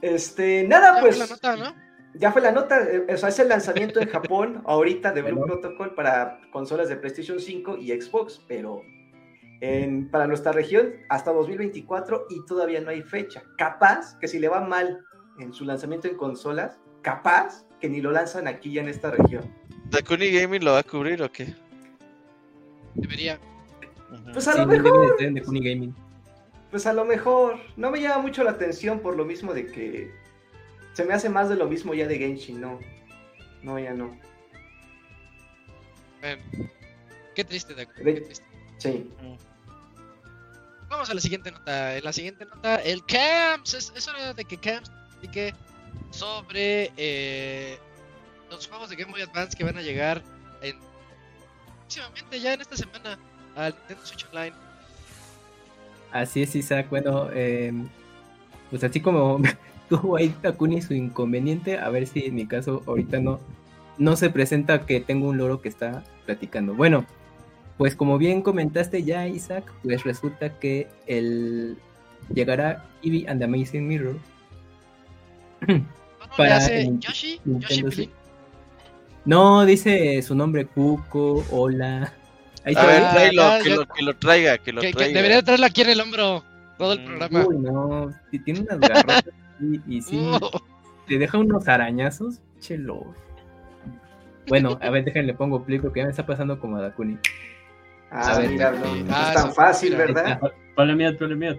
[0.00, 1.18] Este, nada, pues.
[2.14, 5.44] Ya fue la nota, eh, o sea, es el lanzamiento en Japón ahorita de Blue
[5.44, 8.82] Protocol para consolas de PlayStation 5 y Xbox, pero
[9.60, 13.42] en, para nuestra región hasta 2024 y todavía no hay fecha.
[13.56, 15.04] Capaz que si le va mal
[15.38, 19.44] en su lanzamiento en consolas, capaz que ni lo lanzan aquí ya en esta región.
[19.90, 21.54] ¿Dakuni Gaming lo va a cubrir o qué?
[22.94, 23.38] Debería.
[24.32, 25.16] Pues a lo mejor.
[25.18, 25.94] Gaming
[26.70, 30.10] pues a lo mejor no me llama mucho la atención por lo mismo de que
[30.92, 32.78] se me hace más de lo mismo ya de Genshin, no.
[33.62, 34.18] No, ya no.
[37.34, 38.44] qué triste, de qué triste.
[38.78, 39.10] Sí.
[40.88, 41.96] Vamos a la siguiente nota.
[41.96, 43.74] En la siguiente nota, el Camps.
[43.74, 45.54] Es, hora de que Camps explique
[46.10, 47.78] sobre eh,
[48.50, 50.22] los juegos de Game Boy Advance que van a llegar
[50.62, 50.78] en,
[51.80, 53.18] próximamente, ya en esta semana,
[53.56, 54.67] al Nintendo Switch Online.
[56.12, 56.86] Así es, Isaac.
[56.90, 57.72] Bueno, eh,
[58.70, 59.40] pues así como
[59.88, 63.40] tuvo ahí Takuni su inconveniente, a ver si en mi caso ahorita no,
[63.98, 66.74] no se presenta que tengo un loro que está platicando.
[66.74, 67.04] Bueno,
[67.76, 71.78] pues como bien comentaste ya, Isaac, pues resulta que el
[72.34, 74.16] llegará Eevee and the Amazing Mirror.
[76.36, 76.58] para
[76.98, 77.40] Yoshi?
[77.44, 78.10] Yoshi
[79.28, 82.14] no, dice su nombre Cuco, hola.
[82.68, 84.98] Ahí a ver, tráelo, que, lo, que, lo, traiga, que lo traiga.
[84.98, 86.44] Que debería traerlo aquí en el hombro
[86.76, 87.04] todo el mm.
[87.06, 87.46] programa.
[87.46, 89.24] Uy, no, si tiene unas garras
[89.58, 90.30] y, y sí,
[91.06, 93.14] te deja unos arañazos, chelo.
[94.48, 97.16] Bueno, a ver, déjenle pongo play porque ya me está pasando como a Dakuni.
[98.10, 100.38] Ah, a ver, mira, no, no ah, es tan fácil, ¿verdad?
[100.76, 101.58] Ponle miedo, ponle miedo.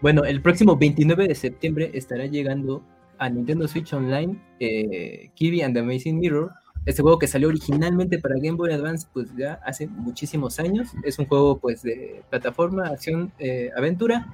[0.00, 2.84] Bueno, el próximo 29 de septiembre estará llegando
[3.18, 6.52] a Nintendo Switch Online eh, Kiwi and the Amazing Mirror
[6.86, 10.88] este juego que salió originalmente para Game Boy Advance, pues ya hace muchísimos años.
[11.04, 14.26] Es un juego pues de plataforma, acción, eh, aventura.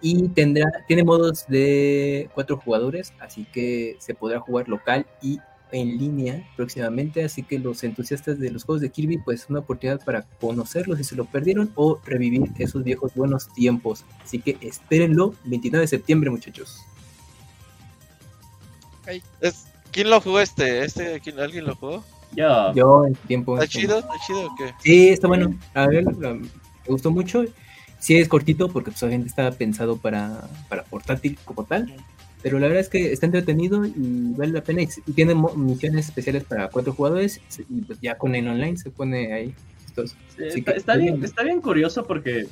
[0.00, 5.38] Y tendrá, tiene modos de cuatro jugadores, así que se podrá jugar local y
[5.72, 7.24] en línea próximamente.
[7.24, 11.04] Así que los entusiastas de los juegos de Kirby, pues una oportunidad para conocerlos si
[11.04, 14.04] se lo perdieron o revivir esos viejos buenos tiempos.
[14.22, 16.84] Así que espérenlo 29 de septiembre, muchachos.
[19.40, 20.84] Es, ¿Quién lo jugó este?
[20.84, 22.02] ¿Este ¿quién, ¿Alguien lo jugó?
[22.32, 22.74] Yo.
[22.74, 23.54] Yo en tiempo.
[23.54, 24.00] ¿Está chido?
[24.00, 24.74] ¿Está chido o qué?
[24.80, 25.54] Sí, está bueno.
[25.72, 26.48] A ver, me
[26.88, 27.44] gustó mucho.
[28.00, 31.94] Sí es cortito porque pues obviamente está pensado para, para portátil como tal.
[32.42, 34.82] Pero la verdad es que está entretenido y vale la pena.
[34.82, 37.40] Y tiene misiones especiales para cuatro jugadores.
[37.70, 39.54] Y pues ya con el online se pone ahí.
[40.36, 42.48] está, bien, está bien curioso porque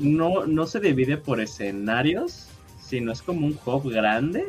[0.00, 2.48] no, no se divide por escenarios,
[2.84, 4.46] sino es como un hub grande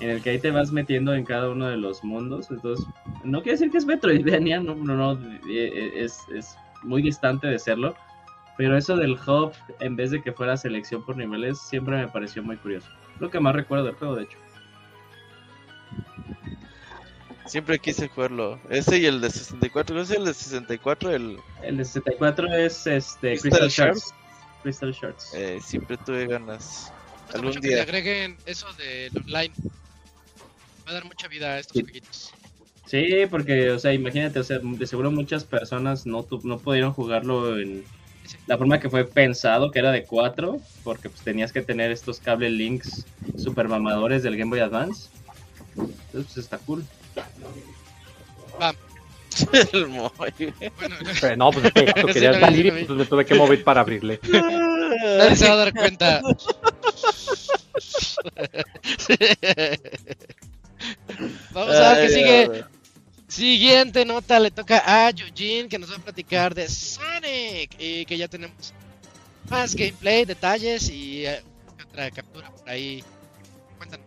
[0.00, 2.50] en el que ahí te vas metiendo en cada uno de los mundos.
[2.50, 2.86] Entonces,
[3.24, 7.46] no quiere decir que es Metroidvania, no, no, no, eh, eh, es, es muy distante
[7.46, 7.94] de serlo.
[8.56, 12.42] Pero eso del hub, en vez de que fuera selección por niveles, siempre me pareció
[12.42, 12.88] muy curioso.
[13.20, 14.38] Lo que más recuerdo del juego, de hecho.
[17.46, 18.60] Siempre quise jugarlo.
[18.68, 19.94] Ese y el de 64.
[19.94, 21.14] ¿Cuál es el de 64?
[21.14, 24.14] El, el de 64 es este, Crystal, Shards.
[24.62, 25.32] Crystal Shards.
[25.34, 26.92] Eh, siempre tuve ganas.
[27.32, 27.60] Algún día.
[27.60, 29.54] Que le agreguen eso del online.
[30.88, 31.82] Va a dar mucha vida a estos sí.
[31.82, 32.32] jueguitos.
[32.86, 37.58] Sí, porque, o sea, imagínate, o sea, de seguro muchas personas no, no pudieron jugarlo
[37.58, 37.84] en
[38.46, 42.20] la forma que fue pensado, que era de 4, porque pues tenías que tener estos
[42.20, 43.04] cable links
[43.36, 45.10] super mamadores del Game Boy Advance.
[45.76, 46.82] Entonces, pues está cool.
[48.58, 48.74] Va.
[50.80, 50.96] Bueno,
[51.36, 54.18] no, pues es que tú querías salir y pues me tuve que mover para abrirle.
[54.32, 56.22] Nadie se va a dar cuenta.
[61.52, 62.64] Vamos a ver qué sigue.
[63.28, 68.16] Siguiente nota le toca a Eugene que nos va a platicar de Sonic y que
[68.16, 68.72] ya tenemos
[69.50, 71.42] más gameplay, detalles y eh,
[71.90, 73.04] otra captura por ahí.
[73.76, 74.06] Cuéntanos.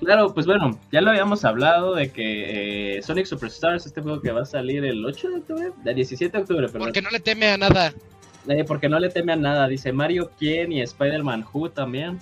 [0.00, 4.32] Claro, pues bueno, ya lo habíamos hablado de que eh, Sonic Superstars, este juego que
[4.32, 6.88] va a salir el 8 de octubre, el 17 de octubre, perdón.
[6.88, 7.94] Porque no le teme a nada.
[8.48, 12.18] Eh, porque no le teme a nada, dice Mario Ken y Spider-Man Who también.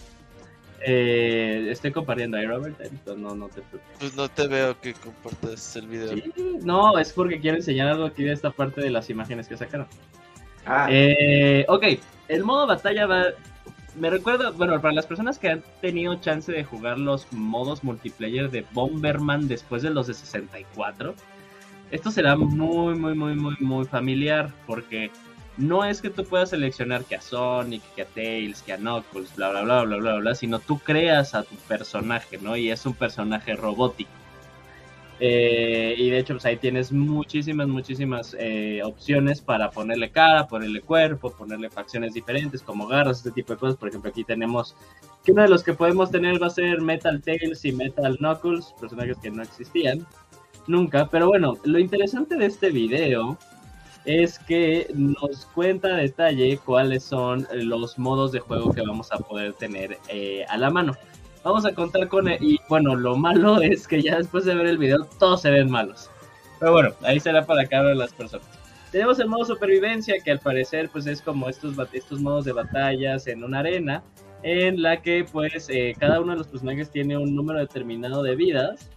[0.85, 2.77] Eh, estoy compartiendo ahí, Robert.
[3.17, 3.63] no, no te
[3.99, 6.13] Pues no te veo que compartas el video.
[6.63, 9.87] no, es porque quiero enseñar algo aquí de esta parte de las imágenes que sacaron.
[10.67, 10.89] Ah.
[10.91, 11.85] Eh, ok,
[12.29, 13.25] el modo batalla va.
[13.95, 18.51] Me recuerda, bueno, para las personas que han tenido chance de jugar los modos multiplayer
[18.51, 21.15] de Bomberman después de los de 64,
[21.91, 25.11] esto será muy, muy, muy, muy, muy familiar porque
[25.57, 29.35] no es que tú puedas seleccionar que a Sonic, que a Tails, que a Knuckles,
[29.37, 32.57] bla, bla, bla, bla, bla, bla, sino tú creas a tu personaje, ¿no?
[32.57, 34.11] Y es un personaje robótico.
[35.25, 40.81] Eh, y de hecho, pues ahí tienes muchísimas, muchísimas eh, opciones para ponerle cara, ponerle
[40.81, 43.77] cuerpo, ponerle facciones diferentes, como garras, este tipo de cosas.
[43.77, 44.75] Por ejemplo, aquí tenemos
[45.25, 48.75] que uno de los que podemos tener va a ser Metal Tails y Metal Knuckles,
[48.81, 50.05] personajes que no existían
[50.67, 51.09] nunca.
[51.09, 53.39] Pero bueno, lo interesante de este video
[54.05, 59.19] es que nos cuenta a detalle cuáles son los modos de juego que vamos a
[59.19, 60.97] poder tener eh, a la mano.
[61.45, 62.29] Vamos a contar con...
[62.29, 65.71] y bueno, lo malo es que ya después de ver el video todos se ven
[65.71, 66.11] malos.
[66.59, 68.47] Pero bueno, ahí será para cada una de las personas.
[68.91, 73.27] Tenemos el modo supervivencia que al parecer pues es como estos, estos modos de batallas
[73.27, 74.03] en una arena
[74.43, 78.37] en la que pues eh, cada uno de los personajes tiene un número determinado de
[78.37, 78.91] vidas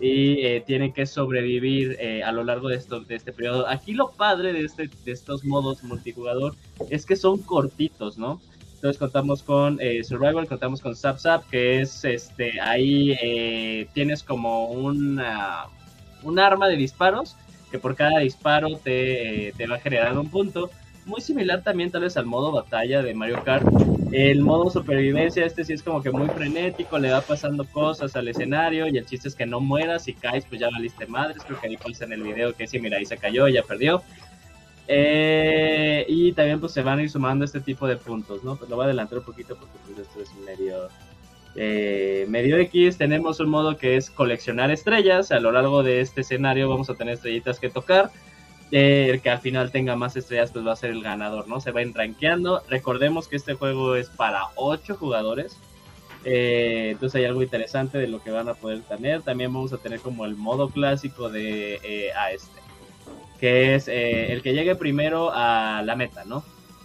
[0.00, 3.66] y eh, tienen que sobrevivir eh, a lo largo de, esto, de este periodo.
[3.68, 6.54] Aquí lo padre de, este, de estos modos multijugador
[6.90, 8.40] es que son cortitos, ¿no?
[8.74, 13.16] Entonces contamos con eh, Survival, contamos con Zap Zap, que es este, ahí
[13.94, 15.64] tienes como una,
[16.22, 17.36] un arma de disparos,
[17.70, 20.70] que por cada disparo te, te va generando un punto.
[21.06, 23.66] Muy similar también tal vez al modo batalla de Mario Kart,
[24.12, 28.28] el modo supervivencia, este sí es como que muy frenético, le va pasando cosas al
[28.28, 31.60] escenario y el chiste es que no mueras, si caes pues ya valiste madres, creo
[31.60, 34.02] que ahí pasa en el video que sí, mira, ahí se cayó, ya perdió.
[34.88, 38.56] Eh, y también pues se van a ir sumando este tipo de puntos, ¿no?
[38.56, 40.88] Pues lo voy a adelantar un poquito porque pues esto es medio,
[41.56, 42.96] eh, medio X.
[42.96, 46.94] Tenemos un modo que es coleccionar estrellas, a lo largo de este escenario vamos a
[46.94, 48.12] tener estrellitas que tocar
[48.70, 51.60] el que al final tenga más estrellas pues va a ser el ganador, ¿no?
[51.60, 52.62] Se va rankeando.
[52.68, 55.58] Recordemos que este juego es para 8 jugadores.
[56.24, 59.22] Eh, entonces hay algo interesante de lo que van a poder tener.
[59.22, 62.60] También vamos a tener como el modo clásico de eh, a este.
[63.38, 66.42] Que es eh, el que llegue primero a la meta, ¿no?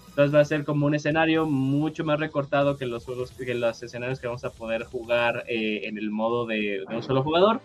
[0.09, 3.81] Entonces va a ser como un escenario mucho más recortado que los juegos, que los
[3.81, 7.61] escenarios que vamos a poder jugar en el modo de un solo jugador.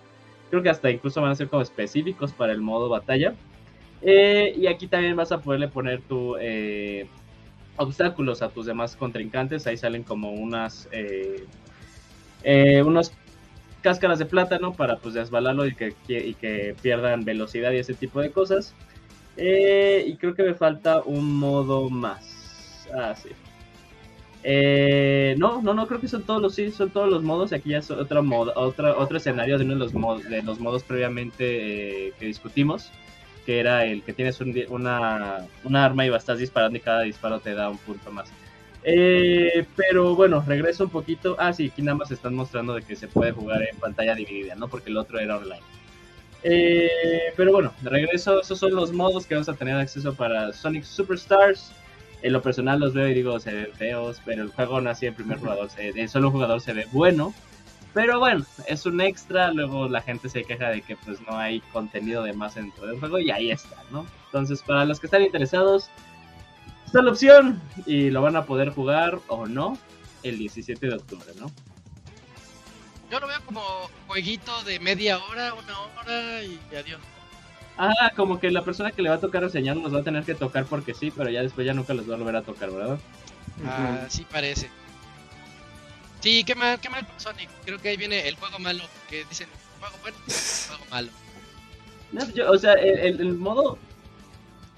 [0.49, 3.35] Creo que hasta incluso van a ser como específicos para el modo batalla.
[4.03, 7.07] Eh, y aquí también vas a poderle poner tu eh,
[7.77, 9.67] obstáculos a tus demás contrincantes.
[9.67, 11.45] Ahí salen como unas eh,
[12.85, 13.13] unos
[13.81, 18.21] cáscaras de plátano para pues desbalarlo y que, y que pierdan velocidad y ese tipo
[18.21, 18.75] de cosas.
[19.37, 22.89] y creo que me falta un modo más.
[22.95, 23.31] Ah, sí.
[25.39, 27.53] no, no, no, creo que son todos los, sí, son todos los modos.
[27.53, 30.61] Aquí ya es otro, modo, otro, otro escenario de uno de los, modos, de los
[30.61, 32.93] modos previamente que discutimos
[33.47, 37.71] que era el que tienes una, arma y estás disparando y cada disparo te da
[37.71, 38.29] un punto más.
[38.83, 41.37] Eh, pero bueno, regreso un poquito.
[41.39, 44.57] Ah, sí, aquí nada más están mostrando de que se puede jugar en pantalla dividida,
[44.57, 44.67] ¿no?
[44.67, 45.63] Porque el otro era online.
[46.43, 46.89] Eh,
[47.37, 50.83] pero bueno, de regreso, esos son los modos que vamos a tener acceso para Sonic
[50.83, 51.73] Superstars.
[52.23, 55.07] En lo personal los veo y digo, se ven feos, pero el juego no así
[55.07, 57.33] en primer jugador, de solo jugador se ve bueno.
[57.97, 61.61] Pero bueno, es un extra, luego la gente se queja de que pues no hay
[61.73, 64.07] contenido de más dentro del juego y ahí está, ¿no?
[64.27, 65.89] Entonces, para los que están interesados,
[66.85, 69.79] está la opción y lo van a poder jugar o no
[70.23, 71.51] el 17 de octubre, ¿no?
[73.11, 73.63] Yo lo veo como
[74.09, 77.01] jueguito de media hora, una hora y adiós.
[77.79, 80.25] Ah, como que la persona que le va a tocar enseñar los va a tener
[80.25, 82.71] que tocar porque sí, pero ya después ya nunca los va a volver a tocar,
[82.71, 82.99] ¿verdad?
[83.65, 84.69] Ah, sí parece.
[86.21, 87.49] Sí, qué mal, qué mal Sonic.
[87.65, 89.49] Creo que ahí viene el juego malo, que dicen
[89.81, 90.17] juego bueno,
[90.69, 92.51] juego malo.
[92.51, 93.79] o sea, el, el, modo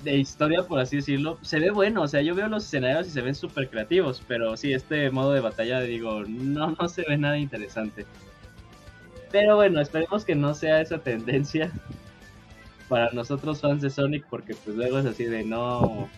[0.02, 2.02] de historia, por así decirlo, se ve bueno.
[2.02, 5.32] O sea, yo veo los escenarios y se ven súper creativos, pero sí, este modo
[5.32, 8.06] de batalla, digo, no, no se ve nada interesante.
[9.30, 11.70] Pero bueno, esperemos que no sea esa tendencia
[12.88, 16.08] para nosotros fans de Sonic, porque pues luego es así de no...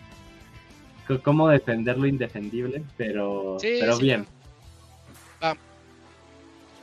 [1.23, 2.83] ¿Cómo defender lo indefendible?
[2.95, 4.25] Pero, pero bien.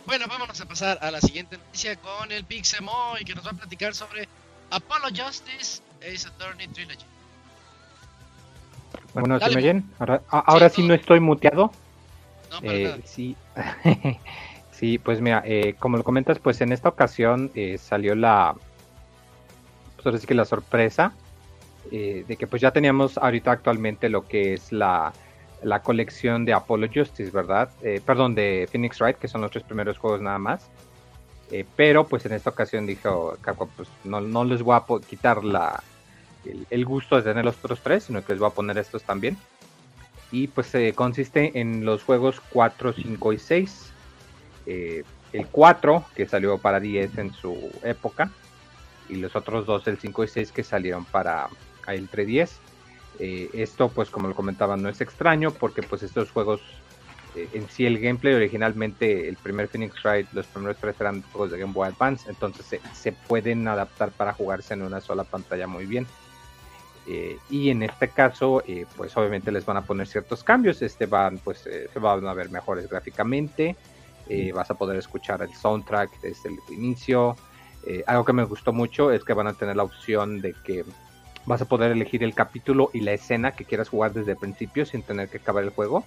[0.07, 3.55] Bueno, vámonos a pasar a la siguiente noticia con el Pixemoy, que nos va a
[3.55, 4.27] platicar sobre
[4.71, 7.05] Apollo Justice Ace Attorney Trilogy.
[9.13, 9.91] Bueno, ¿se me oyen?
[9.99, 11.73] Ahora, ahora sí, no estoy muteado.
[12.51, 13.37] No, para eh, Sí.
[14.71, 18.55] sí, pues mira, eh, como lo comentas, pues en esta ocasión eh, salió la,
[19.97, 21.13] pues ahora sí que la sorpresa
[21.91, 25.13] eh, de que pues ya teníamos ahorita actualmente lo que es la,
[25.63, 27.71] la colección de Apollo Justice, ¿verdad?
[27.83, 30.69] Eh, perdón, de Phoenix Wright, que son los tres primeros juegos nada más.
[31.51, 33.39] Eh, pero pues en esta ocasión dijo
[33.75, 35.83] pues no, no les voy a quitar la,
[36.69, 39.37] el, gusto de tener los otros tres, sino que les voy a poner estos también.
[40.31, 43.93] Y pues consiste en los juegos 4, 5 y 6.
[44.67, 48.31] el 4, que salió para 10 en su época,
[49.09, 51.49] y los otros dos, el 5 y 6, que salieron para
[51.87, 52.68] el 310.
[53.19, 56.61] Eh, esto, pues como lo comentaba, no es extraño porque pues estos juegos
[57.35, 61.51] eh, en sí el gameplay originalmente el primer Phoenix Wright, los primeros tres eran juegos
[61.51, 65.87] de Game Boy Advance, entonces se, pueden adaptar para jugarse en una sola pantalla muy
[65.87, 66.07] bien.
[67.09, 68.63] Eh, y en este caso,
[68.97, 70.83] pues obviamente les van a poner ciertos cambios.
[70.83, 73.77] Este van, pues se van a ver mejores gráficamente.
[74.53, 77.35] vas a poder escuchar el soundtrack desde el inicio.
[78.07, 80.85] Algo que me gustó mucho es que van a tener la opción de que
[81.49, 84.85] vas a poder elegir el capítulo y la escena que quieras jugar desde el principio
[84.85, 86.05] sin tener que acabar el juego.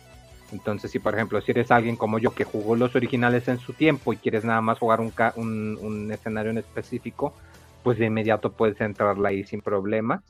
[0.52, 3.74] Entonces, si por ejemplo, si eres alguien como yo que jugó los originales en su
[3.74, 7.34] tiempo y quieres nada más jugar un, escenario en específico,
[7.84, 10.22] pues de inmediato puedes entrarla ahí sin problema.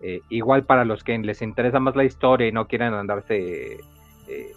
[0.00, 3.78] Eh, igual para los que les interesa más la historia y no quieren andarse
[4.26, 4.52] eh,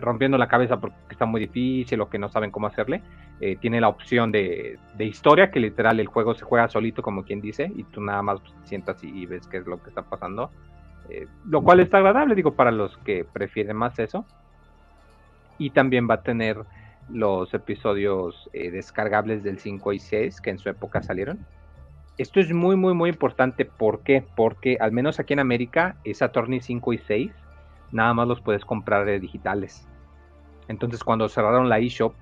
[0.00, 3.02] rompiendo la cabeza porque está muy difícil o que no saben cómo hacerle,
[3.40, 7.40] eh, tiene la opción de, historia, que literal el juego se juega solito, como quien
[7.40, 10.50] dice, y tú nada más sientas y, ves qué es lo que está pasando.
[11.10, 14.24] Eh, lo cual está agradable, digo, para los que prefieren más eso.
[15.58, 16.58] Y también va a tener
[17.10, 21.44] los episodios eh, descargables del 5 y 6 que en su época salieron.
[22.16, 23.64] Esto es muy, muy, muy importante.
[23.64, 24.24] ¿Por qué?
[24.36, 27.32] Porque al menos aquí en América, esa Attorney 5 y 6
[27.92, 29.86] nada más los puedes comprar de digitales.
[30.68, 32.14] Entonces cuando cerraron la eShop,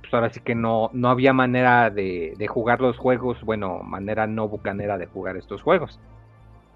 [0.00, 4.48] pues ahora sí que no, no había manera de, jugar los juegos, bueno, manera no
[4.48, 5.98] bucanera de jugar estos juegos.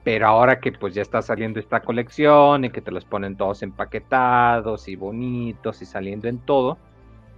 [0.03, 3.63] Pero ahora que pues ya está saliendo esta colección y que te los ponen todos
[3.63, 6.79] empaquetados y bonitos y saliendo en todo,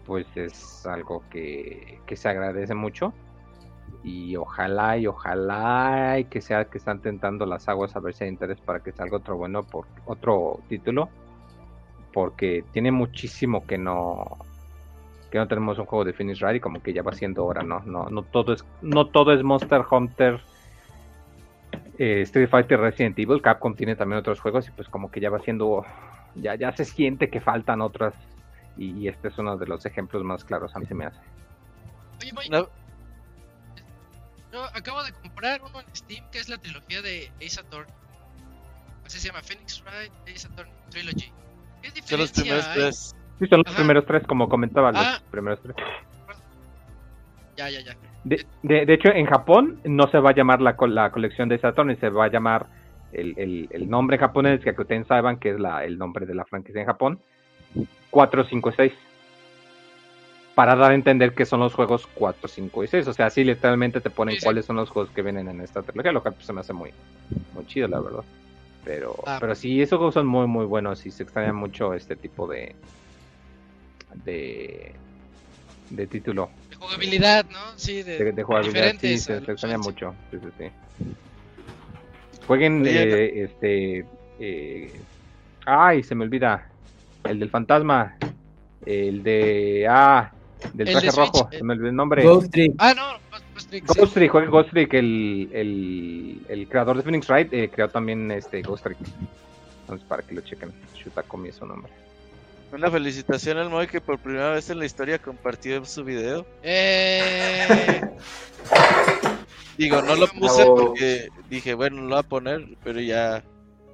[0.07, 3.13] pues es algo que, que se agradece mucho.
[4.05, 8.25] Y ojalá y ojalá y que sea que están tentando las aguas a ver si
[8.25, 11.09] hay interés para que salga otro bueno por otro título.
[12.13, 14.39] Porque tiene muchísimo que no
[15.31, 17.63] que no tenemos un juego de Finish Ride y como que ya va siendo hora,
[17.63, 17.81] ¿no?
[17.87, 20.43] No, no todo es, no todo es Monster Hunter,
[21.99, 25.31] eh, Street Fighter, Resident Evil, Capcom tiene también otros juegos y pues como que ya
[25.31, 25.87] va siendo,
[26.35, 28.15] ya, ya se siente que faltan otras
[28.77, 31.21] y, este es uno de los ejemplos más claros, a mí se me hace.
[32.21, 32.67] Oye,
[34.53, 37.93] Yo acabo de comprar uno en Steam que es la trilogía de Ace Attorney.
[39.07, 41.33] Así se llama Phoenix Wright Ace Attorney Trilogy.
[41.81, 45.21] ¿Qué diferencia Sí, son los primeros tres, como comentaba, los ah.
[45.31, 45.75] primeros tres.
[47.57, 47.97] Ya, ya, ya.
[48.25, 51.99] De, de, hecho, en Japón no se va a llamar la, la colección de Saturn,
[51.99, 52.67] se va a llamar
[53.13, 56.45] el, el, el nombre japonés, que ustedes saben que es la, el nombre de la
[56.45, 57.21] franquicia en Japón,
[58.11, 58.93] 4, 5, 6.
[60.55, 63.09] Para dar a entender que son los juegos 4, 5 y 6.
[63.09, 66.13] O sea, así literalmente te ponen cuáles son los juegos que vienen en esta trilogía,
[66.13, 66.91] lo cual pues, se me hace muy,
[67.55, 68.25] muy chido, la verdad.
[68.85, 69.39] Pero, ah.
[69.41, 72.75] pero sí, esos juegos son muy, muy buenos y se extraña mucho este tipo de,
[74.25, 74.95] de,
[75.91, 76.51] de título.
[76.69, 77.59] De jugabilidad, ¿no?
[77.77, 80.15] Sí, de, de, jugabilidad, sí, se, extraña mucho.
[80.31, 80.65] Sí, sí, sí.
[82.47, 84.05] Jueguen eh, este.
[84.41, 84.93] Eh,
[85.65, 86.69] ay, se me olvida.
[87.25, 88.17] El del fantasma.
[88.85, 89.87] El de.
[89.89, 90.33] Ah,
[90.75, 91.49] del traje rojo.
[91.51, 92.25] Se me olvidó el nombre.
[92.25, 93.87] Ghost Ah, no, Ghost Trick.
[93.87, 94.95] Ghost Trick, Ghost Trick.
[94.95, 98.99] El, el, el creador de Phoenix Wright eh, creó también este Ghost Trick.
[99.83, 100.73] Entonces, para que lo chequen.
[100.95, 101.93] Shutakomi es su nombre.
[102.73, 106.47] Una felicitación al Moy que por primera vez en la historia compartió su video.
[106.63, 108.01] Eh...
[109.77, 113.43] Digo, no lo puse porque dije, bueno, lo voy a poner, pero ya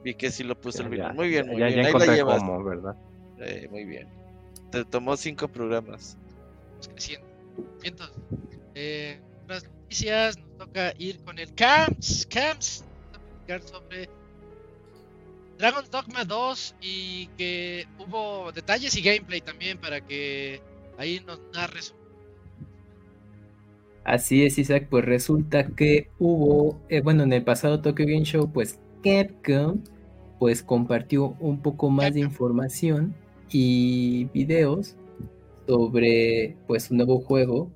[0.04, 1.14] vi que sí lo puse al final.
[1.14, 1.86] Muy bien, muy bien.
[1.86, 2.38] Ahí la llevas.
[2.38, 2.96] Cómo, ¿verdad?
[3.40, 4.08] Eh, muy bien.
[4.70, 6.16] Te tomó cinco programas.
[6.86, 7.26] Creciendo.
[7.82, 8.16] Entonces,
[8.74, 12.26] eh, las noticias nos toca ir con el Camps.
[12.26, 12.84] Camps.
[13.64, 14.08] sobre
[15.58, 20.60] Dragon's Dogma 2 y que hubo detalles y gameplay también para que
[20.98, 21.94] ahí nos narres.
[24.04, 28.50] Así es, Isaac, pues resulta que hubo, eh, bueno, en el pasado Tokyo Game Show,
[28.52, 29.82] pues Capcom
[30.38, 33.14] pues compartió un poco más de información
[33.50, 34.96] y videos
[35.68, 37.70] sobre pues un nuevo juego,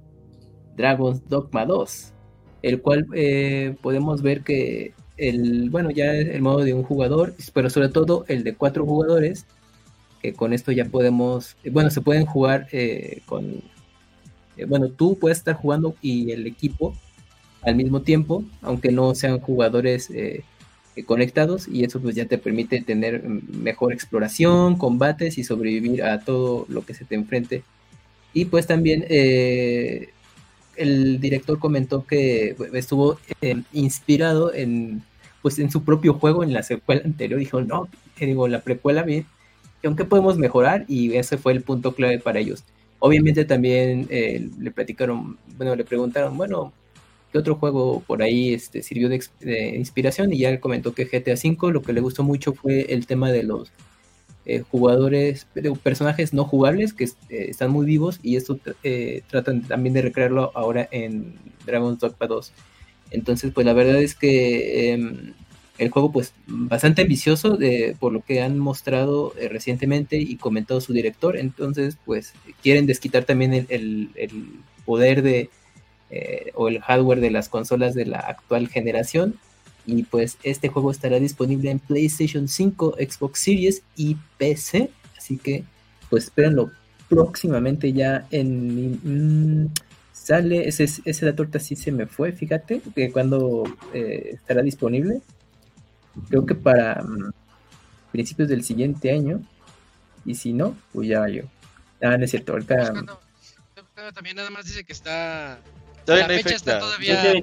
[0.76, 2.12] Dragon's Dogma 2,
[2.62, 7.68] el cual eh, podemos ver que el, bueno, ya el modo de un jugador, pero
[7.68, 9.46] sobre todo el de cuatro jugadores,
[10.22, 13.62] que con esto ya podemos, bueno, se pueden jugar eh, con,
[14.56, 16.94] eh, bueno, tú puedes estar jugando y el equipo
[17.62, 20.44] al mismo tiempo, aunque no sean jugadores eh,
[21.06, 26.66] conectados, y eso pues ya te permite tener mejor exploración, combates y sobrevivir a todo
[26.68, 27.62] lo que se te enfrente.
[28.32, 30.08] Y pues también el
[31.20, 33.18] director comentó que estuvo
[33.72, 35.02] inspirado en
[35.42, 39.26] pues en su propio juego, en la secuela anterior, dijo, no, digo, la precuela bien,
[39.84, 42.64] aunque podemos mejorar, y ese fue el punto clave para ellos.
[43.00, 46.72] Obviamente también eh, le platicaron, bueno, le preguntaron, bueno,
[47.32, 50.32] ¿qué otro juego por ahí este, sirvió de, inspiración?
[50.32, 53.32] Y ya él comentó que GTA V lo que le gustó mucho fue el tema
[53.32, 53.72] de los
[54.44, 55.46] eh, jugadores,
[55.82, 58.58] personajes no jugables que eh, están muy vivos y esto
[59.28, 61.34] tratan también de recrearlo ahora en
[61.64, 62.52] Dragon's Dogma 2.
[63.12, 65.34] Entonces, pues la verdad es que em,
[65.78, 70.80] el juego, pues, bastante ambicioso de, por lo que han mostrado eh, recientemente y comentado
[70.80, 71.36] su director.
[71.36, 74.10] Entonces, pues, quieren desquitar también el,
[74.84, 75.48] poder de
[76.10, 79.36] eh, o el hardware de las consolas de la actual generación.
[79.86, 84.90] Y pues este juego estará disponible en PlayStation 5, Xbox Series y PC.
[85.16, 85.64] Así que,
[86.10, 86.70] pues, espérenlo
[87.08, 89.64] próximamente ya en...
[89.64, 89.72] Mm,
[90.12, 95.20] sale, ese, ese la torta sí se me fue, fíjate, que cuando eh, estará disponible.
[96.28, 97.32] Creo que para mm,
[98.12, 99.42] principios del siguiente año.
[100.24, 101.42] Y si no, pues ya yo.
[102.00, 102.92] Ah, no es cierto, ahorita.
[104.14, 105.58] también nada más dice que está.
[106.04, 107.42] Todavía la fecha, está todavía.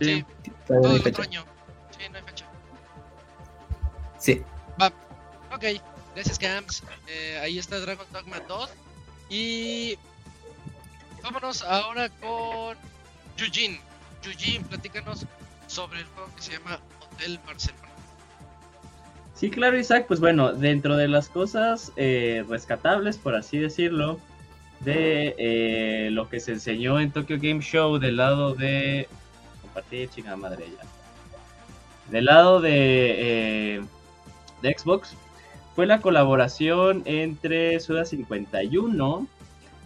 [0.00, 0.24] Sí,
[0.66, 1.44] sí, todo el otro año.
[1.98, 2.46] Sí, no hay fecha.
[4.18, 4.42] Sí.
[4.80, 4.88] Va.
[5.54, 5.64] Ok,
[6.14, 6.82] gracias, Camps.
[7.08, 8.70] Eh, ahí está Dragon Dogma 2.
[9.28, 9.98] Y
[11.22, 12.76] vámonos ahora con
[13.36, 13.80] Yujin.
[14.22, 15.26] Yujin, platícanos
[15.66, 17.88] sobre el juego que se llama Hotel Barcelona.
[19.34, 20.04] Sí, claro, Isaac.
[20.06, 24.20] Pues bueno, dentro de las cosas eh, rescatables, por así decirlo,
[24.80, 29.08] de eh, lo que se enseñó en Tokyo Game Show del lado de.
[29.72, 30.86] Compartir, chingada madre ya.
[32.10, 33.82] Del lado de, eh,
[34.60, 35.16] de Xbox,
[35.74, 39.26] fue la colaboración entre Suda 51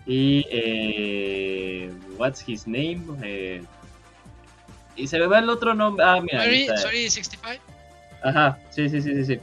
[0.07, 3.03] y eh, What's His Name?
[3.22, 3.62] Eh,
[4.97, 6.05] y se me va el otro nombre.
[6.05, 6.43] Ah, mira.
[6.76, 7.62] Sorry, 65.
[8.22, 9.41] Ajá, sí, sí, sí, sí, sí.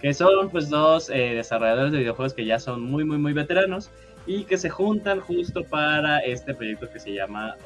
[0.00, 3.90] Que son pues dos eh, desarrolladores de videojuegos que ya son muy, muy, muy veteranos
[4.26, 7.56] y que se juntan justo para este proyecto que se llama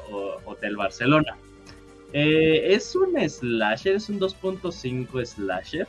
[0.45, 1.37] Hotel Barcelona.
[2.13, 5.87] Eh, es un slasher, es un 2.5 slasher.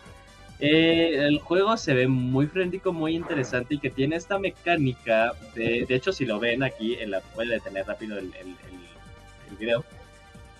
[0.60, 5.32] Eh, el juego se ve muy frenético, muy interesante y que tiene esta mecánica.
[5.54, 9.84] De, de hecho, si lo ven aquí, en la puede detener rápido el, el, video.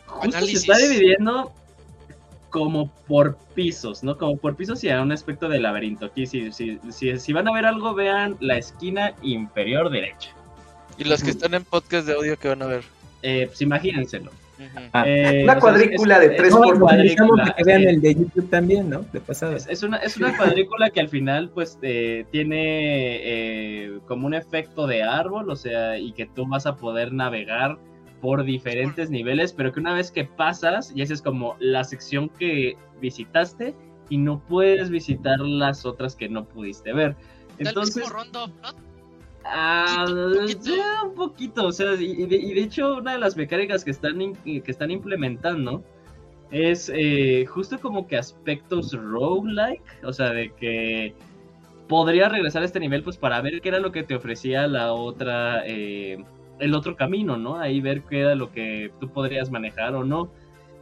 [0.07, 1.53] Justo se está dividiendo
[2.51, 4.17] como por pisos, ¿no?
[4.17, 6.07] Como por pisos y a un aspecto de laberinto.
[6.07, 10.31] Aquí, si, si, si, si van a ver algo, vean la esquina inferior derecha.
[10.97, 12.85] Y los que están en podcast de audio, que van a ver?
[13.23, 14.31] Eh, pues imagínenselo.
[14.93, 17.55] Ah, eh, una cuadrícula de tres por cuadrícula.
[17.57, 19.03] Que vean el de YouTube también, ¿no?
[19.13, 19.57] De pasada.
[19.57, 24.87] Es, una, es una cuadrícula que al final, pues, eh, tiene eh, como un efecto
[24.87, 27.79] de árbol, o sea, y que tú vas a poder navegar
[28.21, 32.29] por diferentes niveles, pero que una vez que pasas, y esa es como la sección
[32.29, 33.75] que visitaste,
[34.11, 37.15] y no puedes visitar las otras que no pudiste ver.
[37.59, 38.05] Entonces,
[39.51, 40.05] Ah,
[41.05, 44.91] un poquito, o sea, y de, hecho una de las mecánicas que están, que están
[44.91, 45.83] implementando
[46.51, 51.15] es eh, justo como que aspectos roguelike, o sea, de que
[51.89, 54.93] podría regresar a este nivel pues para ver qué era lo que te ofrecía la
[54.93, 56.23] otra, eh,
[56.59, 57.59] el otro camino, ¿no?
[57.59, 60.31] Ahí ver qué era lo que tú podrías manejar o no.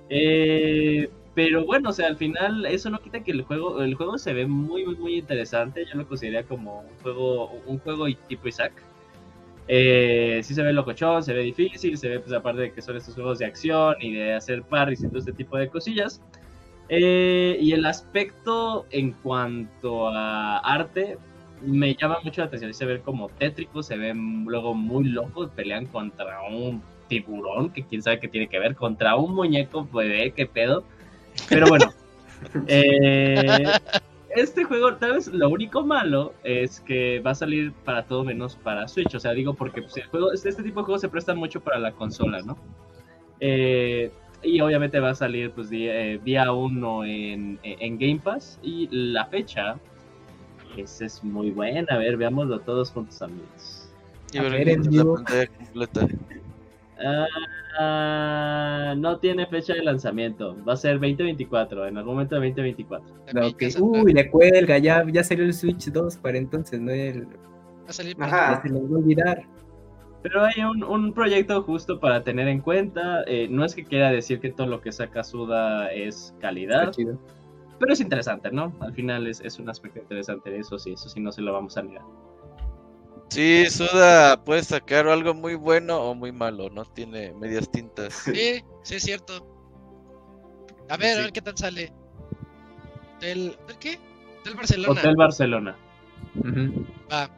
[0.08, 4.16] Eh, pero bueno, o sea, al final eso no quita que el juego, el juego
[4.16, 5.84] se ve muy, muy, muy interesante.
[5.84, 8.72] Yo lo consideraría como un juego, un juego tipo Isaac.
[9.68, 12.96] Eh, sí se ve locochón, se ve difícil, se ve pues aparte de que son
[12.96, 16.22] estos juegos de acción y de hacer parries y todo este tipo de cosillas.
[16.88, 21.18] Eh, y el aspecto en cuanto a arte
[21.60, 22.72] me llama mucho la atención.
[22.72, 28.00] Se ve como tétrico, se ven luego muy locos, pelean contra un tiburón, que quién
[28.00, 30.82] sabe qué tiene que ver, contra un muñeco, pues, qué pedo.
[31.48, 31.92] Pero bueno,
[32.66, 33.64] eh,
[34.30, 38.56] este juego, tal vez lo único malo es que va a salir para todo menos
[38.56, 39.14] para Switch.
[39.14, 41.60] O sea, digo porque pues, el juego, este, este tipo de juegos se prestan mucho
[41.60, 42.56] para la consola, ¿no?
[43.40, 44.10] Eh,
[44.42, 48.58] y obviamente va a salir pues día, 1 eh, en, en, Game Pass.
[48.62, 49.76] Y la fecha,
[50.76, 51.86] esa es muy buena.
[51.94, 53.90] A ver, veámoslo todos juntos, amigos.
[54.32, 56.08] Y ver, la pantalla completa.
[56.98, 57.26] Ah,
[57.78, 60.56] no tiene fecha de lanzamiento.
[60.64, 63.14] Va a ser 2024, en algún momento de 2024.
[63.80, 67.26] Uy, le cuelga, ya, ya salió el Switch 2 para entonces, no el...
[67.26, 68.62] Va a salir Ajá.
[68.62, 69.42] Se lo voy a olvidar.
[70.22, 73.22] Pero hay un, proyecto justo para tener en cuenta.
[73.26, 76.92] Eh, no es que quiera decir que todo lo que saca Suda es calidad.
[77.78, 78.72] Pero es interesante, ¿no?
[78.80, 80.56] Al final es, es un aspecto interesante.
[80.56, 82.02] Eso sí, eso sí no se lo vamos a negar.
[83.28, 88.14] Sí, Suda puede sacar algo muy bueno o muy malo, no tiene medias tintas.
[88.14, 89.46] Sí, sí es cierto.
[90.88, 91.92] A ver, a ver qué tal sale.
[93.20, 93.98] ¿Del, qué?
[94.44, 95.00] Del Barcelona.
[95.00, 95.76] Hotel Barcelona.
[97.12, 97.30] Va.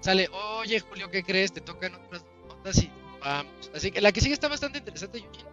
[0.00, 1.52] Sale, oye Julio, ¿qué crees?
[1.52, 2.90] Te tocan otras notas y
[3.20, 3.70] vamos.
[3.74, 5.44] Así que la que sigue está bastante interesante, Yuki.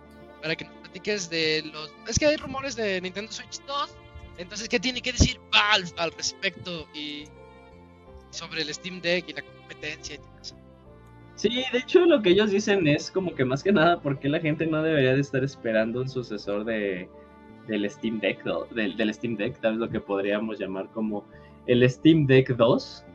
[0.42, 1.94] Para que nos platiques de los...
[2.08, 3.96] Es que hay rumores de Nintendo Switch 2.
[4.38, 6.88] Entonces, ¿qué tiene que decir Valve al respecto?
[6.94, 7.26] Y
[8.32, 10.62] sobre el Steam Deck y la competencia y todo.
[11.36, 14.40] Sí, de hecho lo que ellos dicen es como que más que nada porque la
[14.40, 17.10] gente no debería de estar esperando un sucesor de,
[17.68, 21.26] del Steam Deck, del, Steam Deck, tal vez lo que podríamos llamar como
[21.66, 23.06] el Steam Deck 2.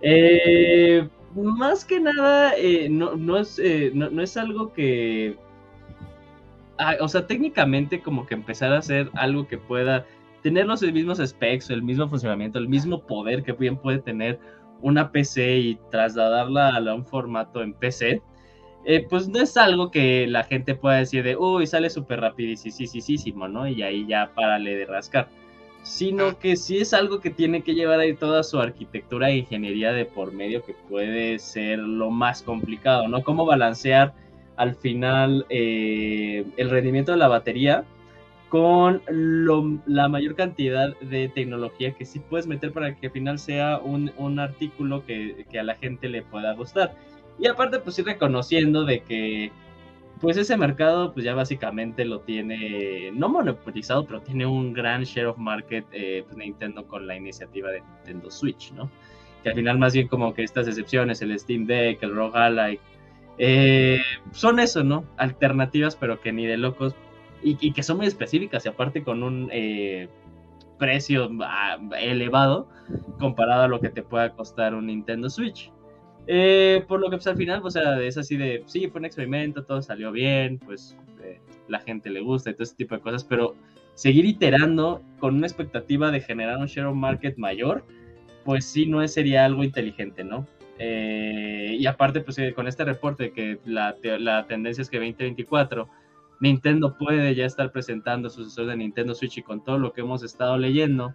[0.00, 5.36] Eh, más que nada, eh, no, no, es, eh, no, es algo que...
[6.78, 10.06] Ah, o sea, técnicamente como que empezar a hacer algo que pueda
[10.42, 14.38] tener los mismos specs, el mismo funcionamiento, el mismo poder que bien puede tener
[14.82, 18.22] una PC y trasladarla a un formato en PC,
[18.84, 23.48] eh, pues no es algo que la gente pueda decir de, uy, sale súper rapidísimo,
[23.48, 23.68] ¿no?
[23.68, 25.28] Y ahí ya párale de rascar.
[25.82, 29.92] Sino que sí es algo que tiene que llevar ahí toda su arquitectura e ingeniería
[29.92, 33.22] de por medio que puede ser lo más complicado, ¿no?
[33.22, 34.14] Cómo balancear
[34.56, 37.84] al final eh, el rendimiento de la batería
[38.48, 39.02] con
[39.86, 44.38] la mayor cantidad de tecnología que sí puedes meter para que al final sea un,
[44.38, 46.96] artículo que, a la gente le pueda gustar.
[47.38, 49.52] Y aparte, pues ir reconociendo de que
[50.20, 55.26] pues ese mercado pues ya básicamente lo tiene, no monopolizado, pero tiene un gran share
[55.26, 58.90] of market eh, pues, Nintendo con la iniciativa de Nintendo Switch, ¿no?
[59.44, 62.80] Que al final más bien como que estas excepciones, el Steam Deck, el ROG Ally,
[63.38, 64.00] eh,
[64.32, 65.04] son eso, ¿no?
[65.16, 66.96] Alternativas, pero que ni de locos
[67.42, 70.08] y, que son muy específicas y aparte con un eh,
[70.78, 72.68] precio ah, elevado
[73.18, 75.70] comparado a lo que te pueda costar un Nintendo Switch.
[76.26, 79.06] Eh, por lo que pues al final, o sea, es así de, sí, fue un
[79.06, 83.00] experimento, todo salió bien, pues eh, la gente le gusta y todo ese tipo de
[83.00, 83.54] cosas, pero
[83.94, 87.84] seguir iterando con una expectativa de generar un share of market mayor,
[88.44, 90.46] pues sí no sería algo inteligente, ¿no?
[90.80, 93.96] y aparte, pues con este reporte que la
[94.46, 95.88] tendencia es que 2024
[96.40, 100.22] Nintendo puede ya estar presentando sucesor de Nintendo Switch y con todo lo que hemos
[100.22, 101.14] estado leyendo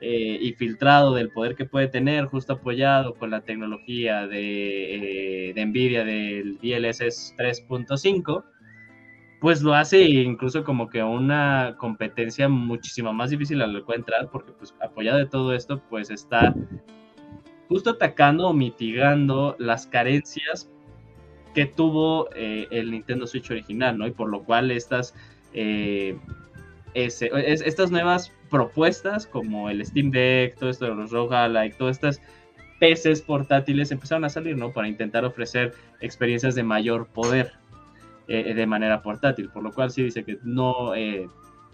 [0.00, 5.64] eh, y filtrado del poder que puede tener, justo apoyado con la tecnología de, eh,
[5.66, 8.44] Nvidia del DLSS 3.5,
[9.40, 14.30] pues lo hace incluso como que una competencia muchísimo más difícil a la que entrar,
[14.30, 16.54] porque pues apoyado de todo esto, pues está
[17.68, 20.70] justo atacando o mitigando las carencias
[21.54, 24.06] que tuvo eh, el Nintendo Switch original, ¿no?
[24.06, 25.14] Y por lo cual estas,
[25.52, 26.16] eh,
[26.94, 32.20] estas nuevas propuestas, como el Steam Deck, todo esto de los Roguelike, todas estas
[32.80, 34.72] PCs portátiles empezaron a salir, ¿no?
[34.72, 37.52] Para intentar ofrecer experiencias de mayor poder
[38.28, 40.92] eh, de manera portátil, por lo cual sí dice que no,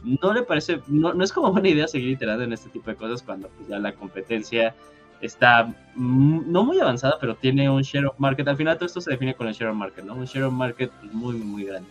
[0.02, 2.96] no le parece, no, no, es como buena idea seguir iterando en este tipo de
[2.96, 4.74] cosas cuando pues, ya la competencia
[5.20, 8.46] está no muy avanzada, pero tiene un share of market.
[8.48, 10.14] Al final todo esto se define con el share of market, ¿no?
[10.14, 11.88] Un share of market muy, muy grande.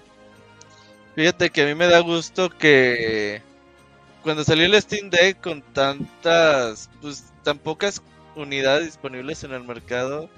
[1.16, 3.42] Fíjate que a mí me da gusto que
[4.24, 8.02] cuando salió el Steam Deck con tantas, pues tan pocas
[8.36, 10.30] unidades disponibles en el mercado,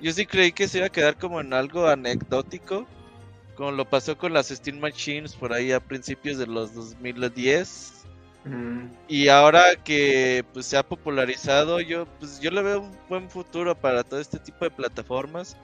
[0.00, 2.86] yo sí creí que se iba a quedar como en algo anecdótico,
[3.56, 8.01] como lo pasó con las Steam Machines por ahí a principios de los 2010.
[8.44, 8.86] Mm.
[9.08, 13.74] Y ahora que pues se ha popularizado, yo pues yo le veo un buen futuro
[13.78, 15.56] para todo este tipo de plataformas.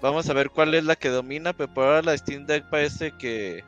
[0.00, 3.12] Vamos a ver cuál es la que domina, pero por ahora la Steam Deck parece
[3.12, 3.64] que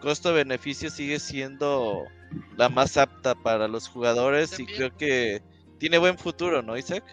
[0.00, 2.04] costo-beneficio sigue siendo
[2.56, 5.42] la más apta para los jugadores y creo que
[5.78, 7.04] tiene buen futuro, ¿no, Isaac?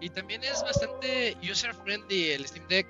[0.00, 2.86] Y también es bastante user friendly el Steam Deck.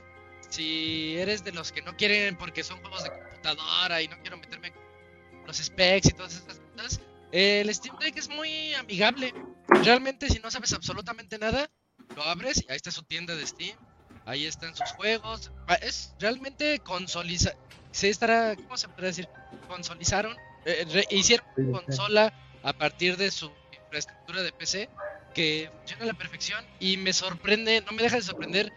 [0.48, 4.36] Si eres de los que no quieren porque son juegos de computadora y no quiero
[4.36, 7.00] meterme con los specs y todas esas cosas,
[7.32, 9.34] el Steam Deck es muy amigable.
[9.68, 11.70] Realmente si no sabes absolutamente nada,
[12.14, 13.76] lo abres y ahí está su tienda de Steam.
[14.24, 15.52] Ahí están sus juegos.
[15.68, 17.52] Ah, es realmente consoliza.
[17.92, 19.28] Se estará, ¿cómo se puede decir?
[19.68, 22.32] Consolizaron eh, hicieron una consola
[22.64, 24.90] a partir de su infraestructura de PC
[25.32, 28.72] que funciona a la perfección y me sorprende, no me deja de sorprender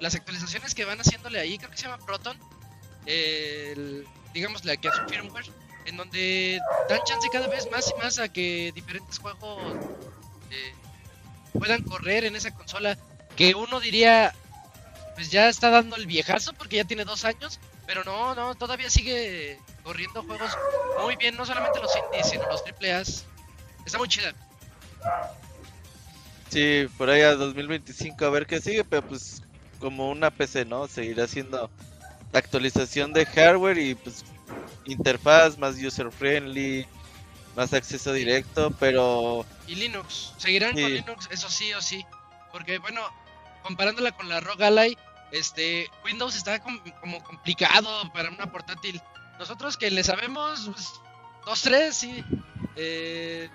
[0.00, 2.38] las actualizaciones que van haciéndole ahí, creo que se llama Proton,
[3.04, 5.44] el, digamos la que es su firmware,
[5.84, 9.76] en donde dan chance cada vez más y más a que diferentes juegos
[10.50, 10.74] eh,
[11.58, 12.96] puedan correr en esa consola
[13.36, 14.34] que uno diría
[15.14, 18.88] pues ya está dando el viejazo porque ya tiene dos años, pero no, no, todavía
[18.88, 20.56] sigue corriendo juegos
[21.02, 23.00] muy bien, no solamente los indies, sino los AAA.
[23.84, 24.32] Está muy chida.
[26.48, 29.42] Sí, por ahí a 2025 a ver qué sigue, pero pues
[29.78, 30.88] como una PC, ¿no?
[30.88, 31.70] Seguirá siendo
[32.32, 34.24] actualización de hardware y pues
[34.90, 36.86] interfaz más user friendly,
[37.56, 39.46] más acceso directo, pero...
[39.66, 42.04] Y Linux, seguirán con Linux, eso sí o sí,
[42.52, 43.02] porque bueno,
[43.62, 44.96] comparándola con la ROG Ally,
[45.32, 49.00] este, Windows está como complicado para una portátil
[49.40, 50.92] nosotros que le sabemos pues,
[51.46, 52.22] dos, tres, sí.
[52.76, 53.48] Eh,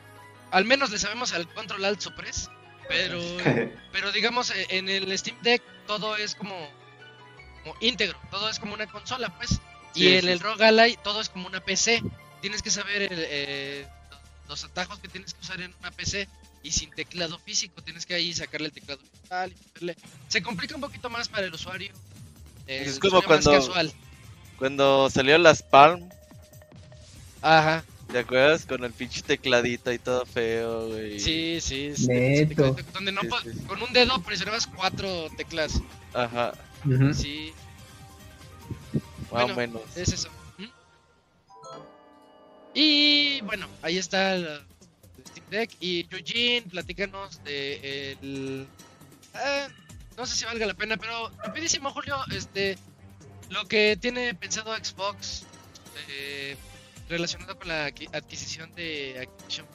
[0.50, 2.50] al menos le sabemos al Control Alt Suppress.
[2.90, 3.22] Pero,
[3.92, 6.56] pero digamos, eh, en el Steam Deck todo es como,
[7.82, 9.62] íntegro, todo es como una consola, pues.
[9.96, 12.04] Y en el ROG Ally todo es como una PC.
[12.41, 13.88] Tienes que saber eh,
[14.48, 16.28] los atajos que tienes que usar en una PC
[16.64, 17.82] y sin teclado físico.
[17.82, 19.91] Tienes que ahí sacarle el teclado digital y
[20.28, 21.91] Se complica un poquito más para el usuario.
[22.68, 23.93] es como cuando, casual.
[24.58, 26.10] Cuando salió las Palm.
[27.41, 27.84] Ajá.
[28.12, 28.66] ¿Te acuerdas?
[28.66, 31.20] Con el pinche tecladito y todo feo, güey.
[31.20, 31.93] Sí, sí.
[32.08, 32.76] Neto.
[32.93, 33.22] Donde no
[33.68, 35.82] con un dedo presionabas cuatro teclas.
[36.14, 36.54] Ajá.
[37.14, 37.54] Sí.
[39.32, 39.82] Más o menos.
[39.96, 40.30] Es eso.
[42.74, 44.62] Y bueno, ahí está el
[45.28, 45.72] Steam Deck.
[45.80, 48.68] Y Eugene, platícanos de el.
[49.34, 49.68] Eh,
[50.18, 52.18] no sé si valga la pena, pero rapidísimo, Julio.
[52.32, 52.78] Este,
[53.50, 55.44] lo que tiene pensado Xbox
[56.10, 56.58] eh,
[57.08, 59.68] relacionado con la adquisición de Activision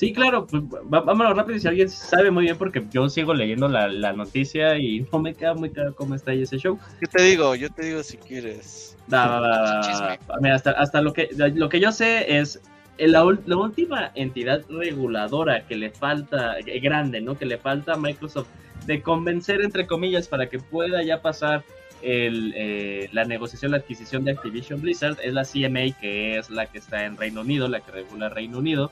[0.00, 4.14] Sí, claro, pues vámonos rápido si alguien sabe muy bien porque yo sigo leyendo la,
[4.14, 6.78] noticia y no me queda muy claro cómo está ahí ese show.
[7.02, 8.96] Yo te digo, yo te digo si quieres.
[9.12, 12.62] hasta, hasta lo que lo que yo sé es
[12.96, 17.36] la, la, última entidad reguladora que le falta, eh, grande, ¿no?
[17.36, 18.48] Que le falta a Microsoft
[18.86, 21.62] de convencer, entre comillas, para que pueda ya pasar
[22.00, 26.64] el, eh, la negociación, la adquisición de Activision Blizzard es la CMA, que es la
[26.64, 28.90] que está en Reino Unido, la que regula Reino Unido,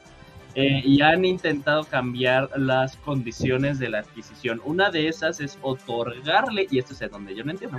[0.60, 4.60] eh, y han intentado cambiar las condiciones de la adquisición.
[4.64, 7.78] Una de esas es otorgarle, y esto es donde yo no entiendo,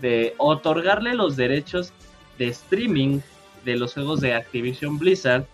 [0.00, 1.92] de otorgarle los derechos
[2.38, 3.20] de streaming
[3.66, 5.44] de los juegos de Activision Blizzard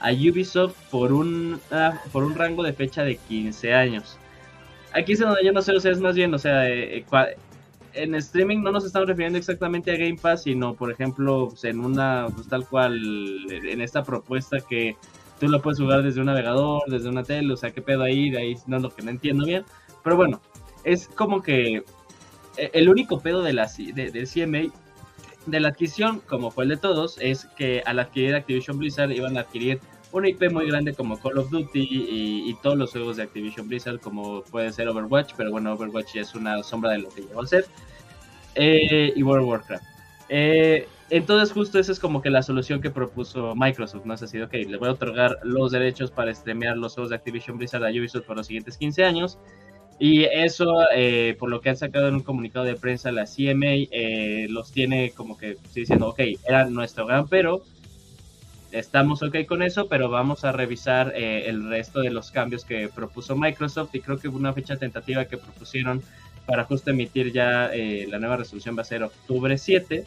[0.00, 4.18] a Ubisoft por un, ah, por un rango de fecha de 15 años.
[4.92, 7.06] Aquí es donde yo no sé, o sea, es más bien, o sea, eh,
[7.94, 11.80] en streaming no nos estamos refiriendo exactamente a Game Pass, sino por ejemplo pues, en
[11.80, 13.00] una, pues tal cual,
[13.50, 14.94] en esta propuesta que
[15.38, 18.30] tú lo puedes jugar desde un navegador, desde una tele, o sea, qué pedo ahí,
[18.30, 19.64] de ahí no lo que no entiendo bien.
[20.02, 20.40] Pero bueno,
[20.84, 21.82] es como que
[22.56, 24.72] e, el único pedo de la de, de CMA
[25.46, 29.36] de la adquisición, como fue el de todos, es que al adquirir Activision Blizzard iban
[29.36, 29.80] a adquirir
[30.12, 33.68] una IP muy grande como Call of Duty y, y, todos los juegos de Activision
[33.68, 37.42] Blizzard como puede ser Overwatch, pero bueno, Overwatch es una sombra de lo que llegó
[37.42, 37.66] a ser,
[38.54, 39.84] eh, y World of Warcraft.
[40.28, 44.14] Eh, entonces justo esa es como que la solución que propuso Microsoft, ¿no?
[44.14, 47.58] Es así, ok, le voy a otorgar los derechos para streamear los juegos de Activision
[47.58, 49.38] Blizzard a Ubisoft por los siguientes 15 años.
[49.98, 53.88] Y eso, eh, por lo que han sacado en un comunicado de prensa la CMA,
[54.48, 57.62] los tiene como que diciendo, ok, era nuestro gran pero,
[58.72, 62.88] estamos ok con eso, pero vamos a revisar eh, el resto de los cambios que
[62.88, 66.02] propuso Microsoft y creo que una fecha tentativa que propusieron
[66.46, 70.04] para justo emitir ya eh, la nueva resolución va a ser octubre 7.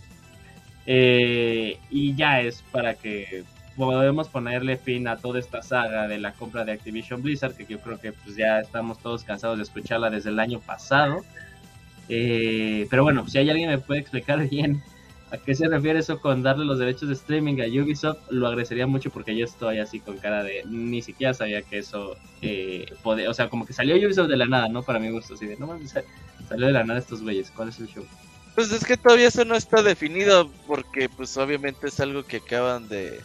[0.91, 3.43] Eh, y ya es para que
[3.77, 7.79] podemos ponerle fin a toda esta saga de la compra de Activision Blizzard, que yo
[7.79, 11.23] creo que pues ya estamos todos cansados de escucharla desde el año pasado.
[12.09, 14.81] Eh, pero bueno, si hay alguien que me puede explicar bien
[15.29, 18.87] a qué se refiere eso con darle los derechos de streaming a Ubisoft, lo agradecería
[18.87, 23.33] mucho porque yo estoy así con cara de ni siquiera sabía que eso eh, o
[23.35, 24.81] sea, como que salió Ubisoft de la nada, ¿no?
[24.81, 25.93] Para mi gusto, así de no mames,
[26.47, 28.03] salió de la nada estos güeyes, ¿cuál es el show?
[28.59, 32.89] Pues es que todavía eso no está definido porque pues obviamente es algo que acaban
[32.89, 33.21] de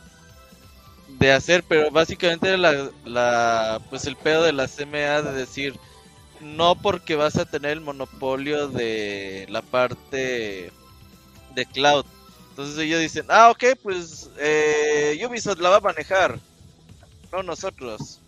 [1.08, 5.74] de hacer, pero básicamente la, la pues el pedo de la CMA de decir
[6.40, 10.70] no porque vas a tener el monopolio de la parte
[11.54, 12.06] de cloud.
[12.50, 16.38] Entonces ellos dicen, ah, ok, pues eh, Ubisoft la va a manejar,
[17.32, 18.20] no nosotros.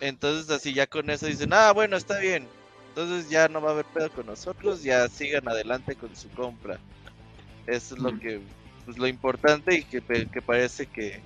[0.00, 2.48] Entonces así ya con eso dicen, ah, bueno, está bien.
[2.94, 6.78] Entonces ya no va a haber pedo con nosotros, ya sigan adelante con su compra.
[7.66, 8.40] Eso es lo que,
[8.84, 11.20] pues lo importante y que, que parece que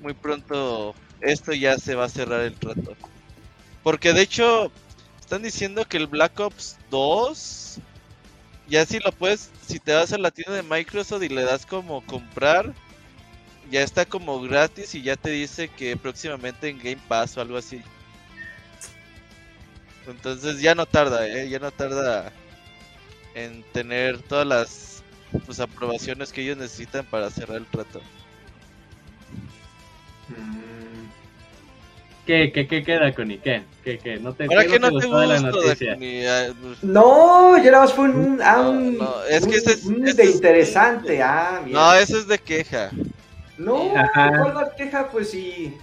[0.00, 2.96] muy pronto esto ya se va a cerrar el trato.
[3.82, 4.72] Porque de hecho,
[5.20, 7.80] están diciendo que el Black Ops 2,
[8.68, 11.66] ya si lo puedes, si te vas a la tienda de Microsoft y le das
[11.66, 12.72] como comprar,
[13.70, 17.58] ya está como gratis y ya te dice que próximamente en Game Pass o algo
[17.58, 17.82] así.
[20.06, 21.48] Entonces ya no tarda, ¿eh?
[21.48, 22.32] ya no tarda
[23.34, 25.02] en tener todas las
[25.46, 28.00] pues, aprobaciones que ellos necesitan para cerrar el trato.
[30.28, 30.74] Mm.
[32.26, 33.38] ¿Qué, qué, qué queda, Connie?
[33.38, 33.62] ¿Qué?
[33.82, 34.16] ¿Qué, qué?
[34.16, 35.96] ¿No te, ¿Para qué no te, gustó la noticia?
[35.98, 38.40] Pues, no, yo nada más fue un...
[38.42, 42.90] Ah, un no, es que es, de interesante, ah, No, eso es de queja.
[43.58, 45.08] No, ¿cuál queja?
[45.10, 45.76] Pues sí...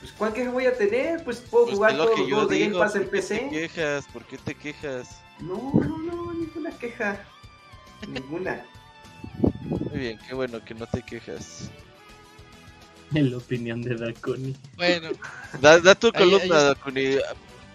[0.00, 1.24] Pues ¿cuál queja voy a tener?
[1.24, 3.38] Pues puedo pues jugar todos los juegos de Game Pass en PC.
[3.40, 4.06] ¿Por qué te quejas?
[4.06, 5.20] ¿Por qué te quejas?
[5.40, 7.24] No, no, no, ninguna queja.
[8.06, 8.64] ninguna.
[9.62, 11.70] Muy bien, qué bueno que no te quejas.
[13.14, 14.56] En la opinión de Dakuni.
[14.76, 15.10] Bueno.
[15.60, 17.16] Da, tu columna, Dakuni.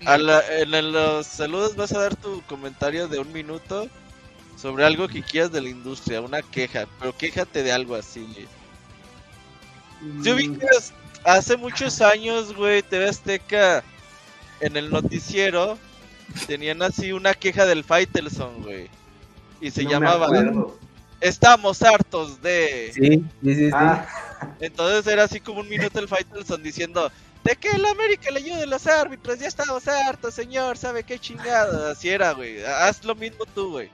[0.02, 3.90] en los saludos vas a dar tu comentario de un minuto
[4.56, 8.26] sobre algo que quieras de la industria, una queja, pero quéjate de algo así.
[10.22, 10.34] Si mm.
[10.34, 10.94] ubicas,
[11.26, 13.84] hace muchos años, güey, TV Azteca
[14.60, 15.78] en el noticiero
[16.48, 18.90] tenían así una queja del Faitelson, güey.
[19.62, 20.28] Y se llamaba
[21.22, 22.92] Estamos hartos de.
[22.94, 23.70] Sí, sí, sí.
[23.74, 24.06] Ah.
[24.60, 27.10] Entonces era así como un minuto el Faitelson diciendo:
[27.46, 31.18] De que el América le ayude a los árbitros, ya estamos hartos, señor, ¿sabe qué
[31.18, 31.92] chingada?
[31.92, 32.62] Así era, güey.
[32.66, 33.90] Haz lo mismo tú, güey.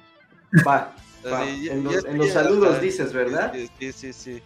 [0.68, 0.96] Va.
[1.24, 3.54] en, los, saludos dices, ¿verdad?
[3.80, 4.42] Sí, sí, sí.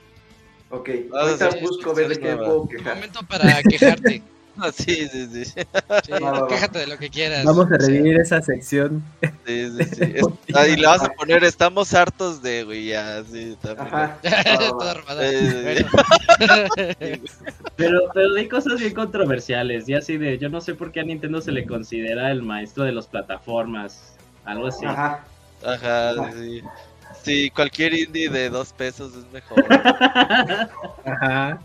[0.73, 2.95] Ok, ahorita busco ver de qué puedo quejar.
[2.95, 4.23] Momento para quejarte.
[4.55, 5.45] Ah, sí, sí, sí.
[5.45, 5.61] sí
[6.47, 7.43] quéjate de lo que quieras.
[7.43, 9.03] Vamos a revivir esa sección.
[9.47, 10.13] Sí, sí, sí.
[10.47, 13.87] y le vas a poner, estamos hartos de, güey, ya, sí, también.
[13.87, 14.19] Ajá.
[17.75, 21.03] pero, pero hay cosas bien controversiales, y así de, yo no sé por qué a
[21.03, 24.13] Nintendo se le considera el maestro de las plataformas,
[24.45, 24.85] algo así.
[24.85, 25.25] Ajá.
[25.65, 26.61] Ajá, sí.
[27.23, 29.65] Sí, cualquier indie de dos pesos es mejor.
[31.05, 31.59] Ajá.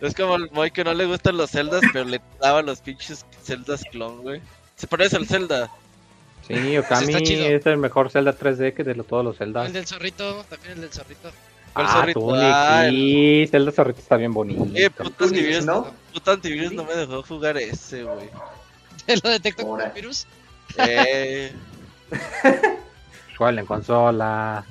[0.00, 3.24] Es como el Moy que no le gustan los Zeldas, pero le daba los pinches
[3.44, 4.40] Zeldas clon, güey.
[4.74, 5.70] Se parece al Zelda.
[6.48, 9.66] Sí, Okami es el mejor Zelda 3D que de todos los Zelda.
[9.66, 11.30] El del zorrito, también el del zorrito.
[11.72, 12.34] ¿Cuál ah, zorrito?
[12.34, 14.66] Ah, sí, Zelda zorrito está bien bonito.
[14.74, 15.86] Eh, puta antivirus, ¿no?
[16.12, 18.28] Puta antivirus no me dejó jugar ese, güey.
[19.06, 20.26] ¿Te lo detecto como virus?
[20.78, 21.52] Eh.
[23.50, 24.64] En consola.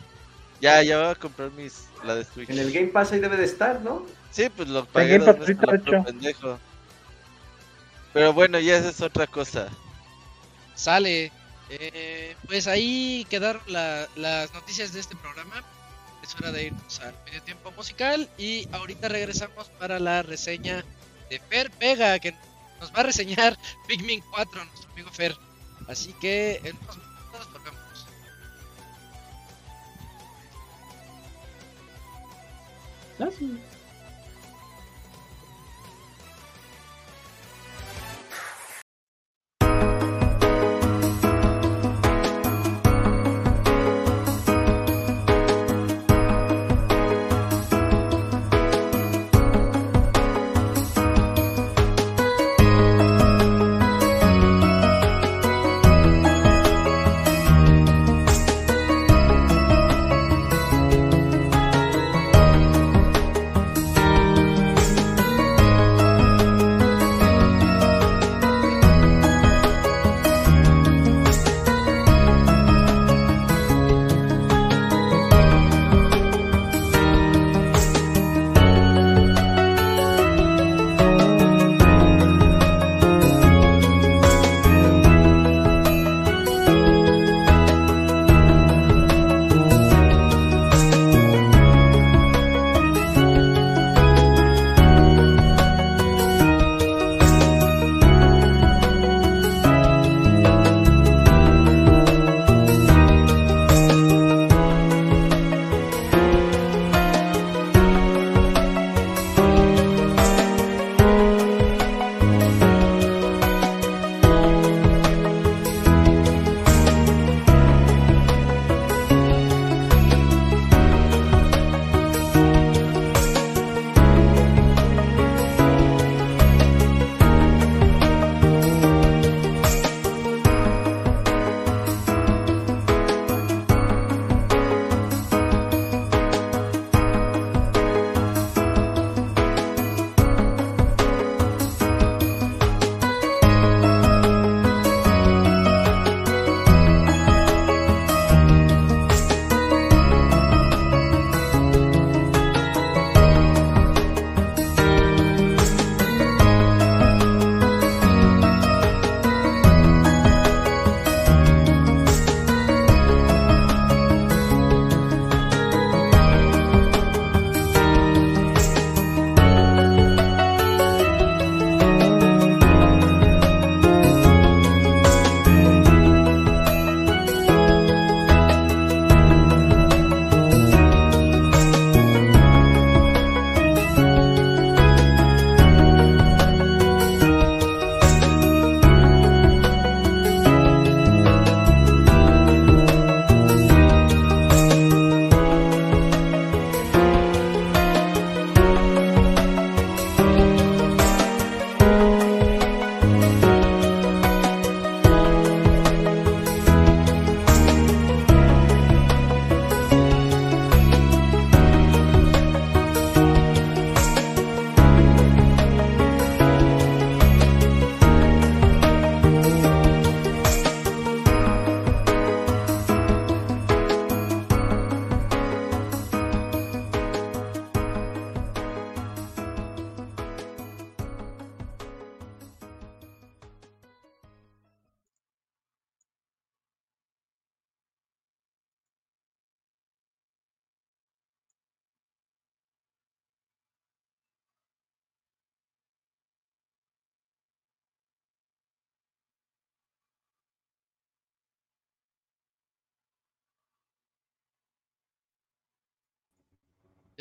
[0.62, 2.50] Ya, ya voy a comprar mis, la de Switch.
[2.50, 4.06] En el Game Pass ahí debe de estar, ¿no?
[4.30, 5.58] Sí, pues lo pagué dos veces
[6.06, 6.60] pendejo.
[8.14, 9.70] Pero bueno, ya esa es otra cosa.
[10.76, 11.32] Sale.
[11.70, 15.64] Eh, pues ahí quedaron las noticias de este programa.
[16.22, 20.84] Es hora de irnos al medio tiempo musical y ahorita regresamos para la reseña
[21.30, 22.36] de Fer Pega, que
[22.80, 23.58] nos va a reseñar
[23.88, 25.36] Pikmin 4, nuestro amigo Fer.
[25.88, 26.98] Así que en unos
[33.22, 33.81] Gracias.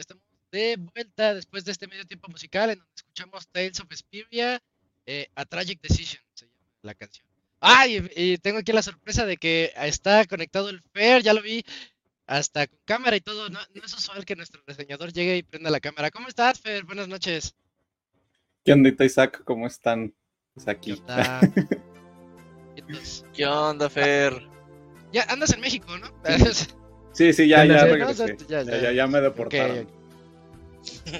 [0.00, 3.92] Ya estamos de vuelta después de este medio tiempo musical en donde escuchamos Tales of
[3.92, 4.58] Speria,
[5.04, 7.26] eh, A Tragic Decision, se llama la canción.
[7.60, 11.62] Ah, y, tengo aquí la sorpresa de que está conectado el Fer, ya lo vi,
[12.26, 13.50] hasta con cámara y todo.
[13.50, 16.10] No, no es usual que nuestro reseñador llegue y prenda la cámara.
[16.10, 16.84] ¿Cómo estás, Fer?
[16.84, 17.54] Buenas noches.
[18.64, 19.42] ¿Qué onda, Isaac?
[19.44, 20.14] ¿Cómo están?
[20.54, 20.98] Pues aquí.
[23.34, 24.48] ¿Qué onda, Fer?
[25.12, 26.08] Ya andas en México, ¿no?
[27.12, 28.36] Sí, sí, ya, ya, regresé.
[28.48, 29.99] ya, ya, ya, me deportaron.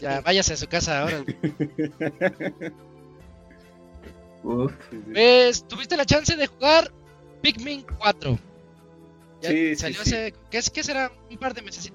[0.00, 1.24] Ya, váyase a su casa ahora.
[4.42, 4.72] Uf.
[5.12, 6.90] Pues, tuviste la chance de jugar
[7.42, 8.38] Pikmin 4.
[9.42, 10.34] sí, salió hace.
[10.50, 11.12] ¿qué, ¿Qué será?
[11.30, 11.92] Un par de meses.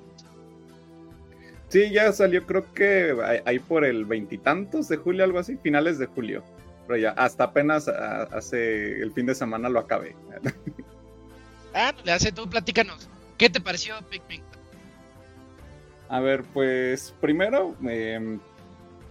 [1.69, 3.15] Sí, ya salió, creo que
[3.45, 6.43] ahí por el veintitantos de julio, algo así, finales de julio.
[6.87, 10.15] Pero ya, hasta apenas hace el fin de semana lo acabé.
[11.73, 13.09] ah, le hace tú, platícanos.
[13.37, 14.43] ¿Qué te pareció Pikmin?
[16.09, 18.39] A ver, pues primero, em,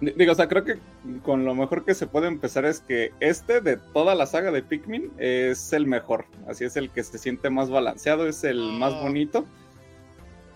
[0.00, 0.78] digo, o sea, creo que
[1.22, 4.62] con lo mejor que se puede empezar es que este de toda la saga de
[4.62, 6.26] Pikmin es el mejor.
[6.48, 9.02] Así es el que se siente más balanceado, es el más oh.
[9.02, 9.44] bonito.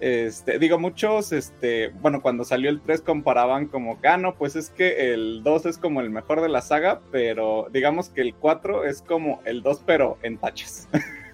[0.01, 4.55] Este, digo, muchos, este, bueno, cuando salió el 3 comparaban como que, ah, no, pues
[4.55, 8.35] es que el 2 es como el mejor de la saga, pero digamos que el
[8.35, 10.89] 4 es como el 2, pero en taches.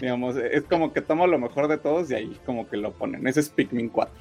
[0.00, 3.26] digamos, es como que toma lo mejor de todos y ahí como que lo ponen.
[3.26, 4.14] Ese es Pikmin 4.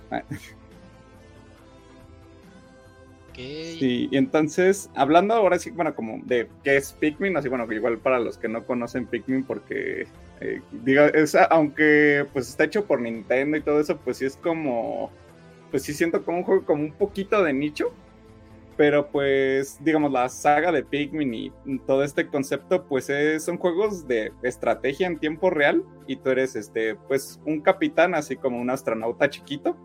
[3.37, 7.99] Sí, y entonces, hablando ahora sí, bueno, como de qué es Pikmin, así bueno, igual
[7.99, 10.07] para los que no conocen Pikmin, porque
[10.41, 14.37] eh, diga, es, aunque pues está hecho por Nintendo y todo eso, pues sí es
[14.37, 15.11] como,
[15.69, 17.93] pues sí siento como un juego como un poquito de nicho,
[18.77, 21.51] pero pues digamos la saga de Pikmin y
[21.87, 26.95] todo este concepto, pues son juegos de estrategia en tiempo real y tú eres este,
[26.95, 29.75] pues un capitán, así como un astronauta chiquito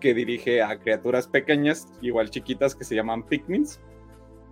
[0.00, 3.80] que dirige a criaturas pequeñas, igual chiquitas, que se llaman Pikmins.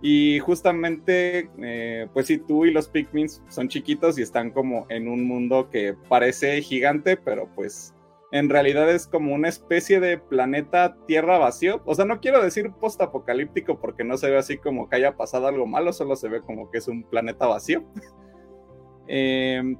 [0.01, 5.07] Y justamente, eh, pues si tú y los Pikmins son chiquitos y están como en
[5.07, 7.93] un mundo que parece gigante, pero pues
[8.31, 11.81] en realidad es como una especie de planeta tierra vacío.
[11.85, 15.47] O sea, no quiero decir post-apocalíptico porque no se ve así como que haya pasado
[15.47, 17.83] algo malo, solo se ve como que es un planeta vacío.
[19.07, 19.75] eh,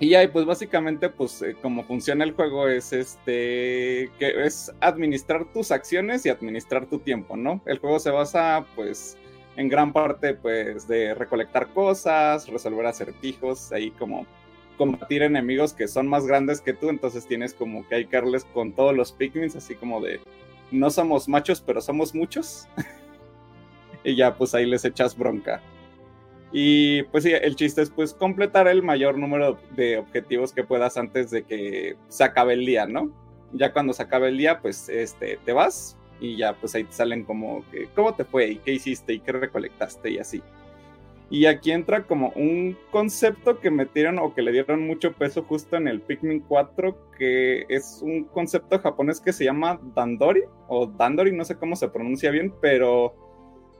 [0.00, 5.52] y ahí, pues básicamente, pues eh, como funciona el juego es este, que es administrar
[5.52, 7.62] tus acciones y administrar tu tiempo, ¿no?
[7.66, 9.18] El juego se basa, pues,
[9.56, 14.26] en gran parte, pues, de recolectar cosas, resolver acertijos, ahí como
[14.80, 18.46] combatir enemigos que son más grandes que tú, entonces tienes como que hay que darles
[18.46, 20.20] con todos los Pikmins, así como de,
[20.70, 22.66] no somos machos, pero somos muchos.
[24.04, 25.60] y ya, pues ahí les echas bronca.
[26.50, 30.96] Y pues sí, el chiste es pues completar el mayor número de objetivos que puedas
[30.96, 33.12] antes de que se acabe el día, ¿no?
[33.52, 36.92] Ya cuando se acabe el día, pues este, te vas y ya pues ahí te
[36.94, 40.42] salen como que, cómo te fue y qué hiciste y qué recolectaste y así.
[41.30, 45.76] Y aquí entra como un concepto que metieron o que le dieron mucho peso justo
[45.76, 51.30] en el Pikmin 4, que es un concepto japonés que se llama Dandori o Dandori,
[51.30, 53.14] no sé cómo se pronuncia bien, pero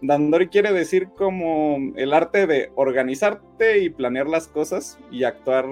[0.01, 5.67] Dandori quiere decir como el arte de organizarte y planear las cosas y actuar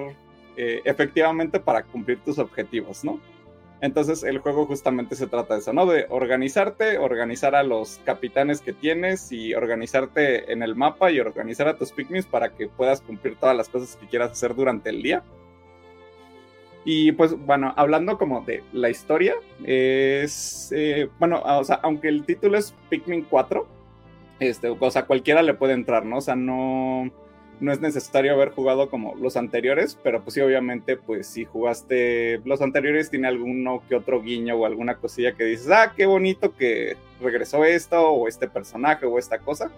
[0.56, 3.20] eh, efectivamente para cumplir tus objetivos, ¿no?
[3.80, 5.86] Entonces el juego justamente se trata de eso, ¿no?
[5.86, 11.68] De organizarte, organizar a los capitanes que tienes y organizarte en el mapa y organizar
[11.68, 15.02] a tus Pikmin para que puedas cumplir todas las cosas que quieras hacer durante el
[15.02, 15.22] día.
[16.84, 19.34] Y pues bueno, hablando como de la historia,
[19.64, 23.68] es, eh, bueno, o sea, aunque el título es Pikmin 4,
[24.40, 26.18] este, o sea, cualquiera le puede entrar, ¿no?
[26.18, 27.10] O sea, no,
[27.60, 32.40] no es necesario haber jugado como los anteriores, pero pues sí, obviamente, pues si jugaste
[32.44, 36.54] los anteriores, tiene alguno que otro guiño o alguna cosilla que dices, ah, qué bonito
[36.56, 39.70] que regresó esto, o este personaje, o esta cosa.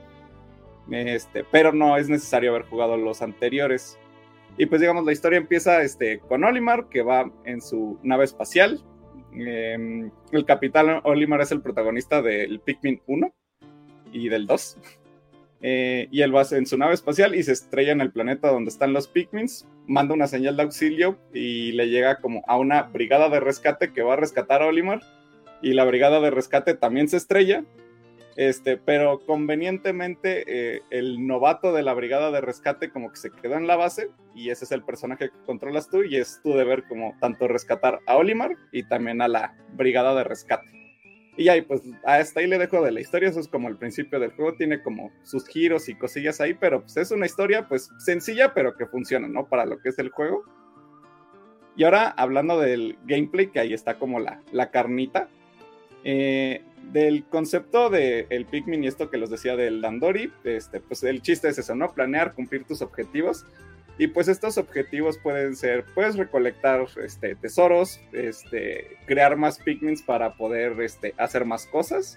[0.90, 3.98] Este, pero no es necesario haber jugado los anteriores.
[4.56, 8.82] Y pues digamos, la historia empieza este, con Olimar, que va en su nave espacial.
[9.32, 13.32] Em, el capitán Olimar es el protagonista del Pikmin 1
[14.12, 14.76] y del 2.
[15.62, 18.70] Eh, y él va en su nave espacial y se estrella en el planeta donde
[18.70, 23.28] están los Pikmins, manda una señal de auxilio y le llega como a una brigada
[23.28, 25.00] de rescate que va a rescatar a Olimar
[25.60, 27.64] y la brigada de rescate también se estrella,
[28.36, 33.56] este, pero convenientemente eh, el novato de la brigada de rescate como que se quedó
[33.56, 36.84] en la base y ese es el personaje que controlas tú y es tu deber
[36.88, 40.79] como tanto rescatar a Olimar y también a la brigada de rescate.
[41.36, 43.28] Y ahí, pues, hasta ahí le dejo de la historia.
[43.28, 44.54] Eso es como el principio del juego.
[44.54, 48.76] Tiene como sus giros y cosillas ahí, pero pues es una historia, pues, sencilla, pero
[48.76, 49.46] que funciona, ¿no?
[49.48, 50.44] Para lo que es el juego.
[51.76, 55.28] Y ahora, hablando del gameplay, que ahí está como la, la carnita.
[56.04, 56.62] Eh,
[56.92, 61.22] del concepto del el Pikmin y esto que los decía del Dandori, este, pues el
[61.22, 61.92] chiste es eso, ¿no?
[61.92, 63.46] Planear, cumplir tus objetivos.
[64.00, 70.36] Y pues estos objetivos pueden ser, puedes recolectar este, tesoros, este, crear más Pikmins para
[70.36, 72.16] poder este, hacer más cosas,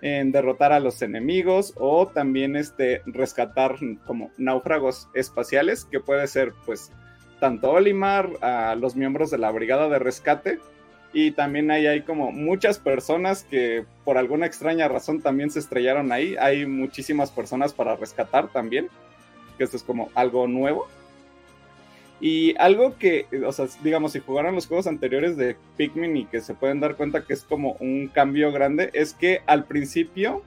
[0.00, 3.76] en derrotar a los enemigos o también este, rescatar
[4.06, 6.90] como náufragos espaciales, que puede ser pues
[7.38, 10.58] tanto Olimar, a los miembros de la brigada de rescate,
[11.12, 16.12] y también ahí hay como muchas personas que por alguna extraña razón también se estrellaron
[16.12, 16.34] ahí.
[16.40, 18.88] Hay muchísimas personas para rescatar también,
[19.56, 20.86] que esto es como algo nuevo.
[22.20, 26.40] Y algo que, o sea, digamos, si jugaron los juegos anteriores de Pikmin y que
[26.40, 30.42] se pueden dar cuenta que es como un cambio grande, es que al principio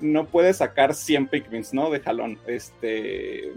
[0.00, 1.90] no puedes sacar 100 Pikmins, ¿no?
[1.90, 2.38] De jalón.
[2.46, 3.52] Este,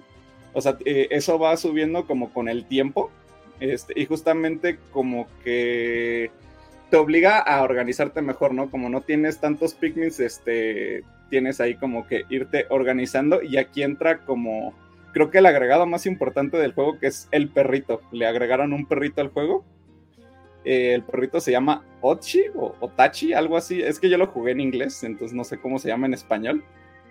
[0.54, 3.12] o sea, eh, eso va subiendo como con el tiempo.
[3.60, 6.32] Este, y justamente como que
[6.90, 8.70] te obliga a organizarte mejor, ¿no?
[8.70, 14.20] Como no tienes tantos Pikmins, este, tienes ahí como que irte organizando y aquí entra
[14.20, 14.74] como,
[15.14, 18.02] creo que el agregado más importante del juego que es el perrito.
[18.12, 19.66] Le agregaron un perrito al juego.
[20.66, 23.82] Eh, el perrito se llama Ochi o Otachi, algo así.
[23.82, 26.64] Es que yo lo jugué en inglés, entonces no sé cómo se llama en español.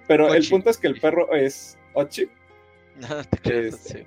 [0.06, 2.28] Pero el punto es que el perro es Ochi.
[3.00, 4.06] No, te este,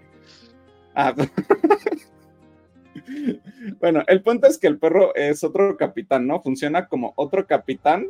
[0.95, 1.14] Ah,
[3.80, 6.41] bueno, el punto es que el perro es otro capitán, ¿no?
[6.41, 8.07] Funciona como otro capitán,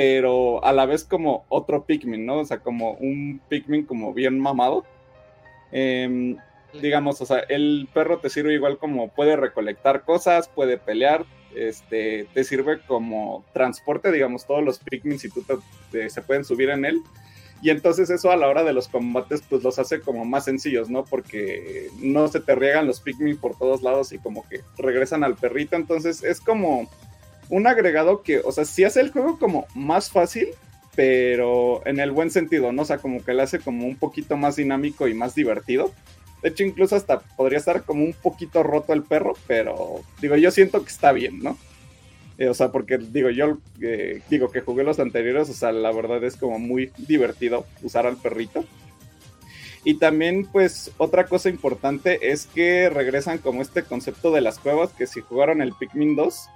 [0.00, 2.38] pero a la vez como otro Pikmin, ¿no?
[2.38, 4.86] O sea, como un Pikmin como bien mamado.
[5.72, 6.38] Em,
[6.80, 12.26] digamos, o sea, el perro te sirve igual como puede recolectar cosas, puede pelear, este,
[12.32, 15.44] te sirve como transporte, digamos, todos los Pikmin si tú
[15.90, 17.02] se pueden subir en él
[17.60, 20.88] y entonces eso a la hora de los combates pues los hace como más sencillos,
[20.88, 21.04] ¿no?
[21.04, 25.36] Porque no se te riegan los Pikmin por todos lados y como que regresan al
[25.36, 25.76] perrito.
[25.76, 26.88] Entonces es como
[27.50, 30.48] un agregado que, o sea, sí hace el juego como más fácil,
[30.94, 32.82] pero en el buen sentido, ¿no?
[32.82, 35.92] O sea, como que le hace como un poquito más dinámico y más divertido.
[36.42, 40.50] De hecho, incluso hasta podría estar como un poquito roto el perro, pero digo, yo
[40.50, 41.58] siento que está bien, ¿no?
[42.38, 45.92] Eh, o sea, porque digo, yo eh, digo que jugué los anteriores, o sea, la
[45.92, 48.64] verdad es como muy divertido usar al perrito.
[49.84, 54.90] Y también, pues, otra cosa importante es que regresan como este concepto de las cuevas,
[54.92, 56.48] que si jugaron el Pikmin 2,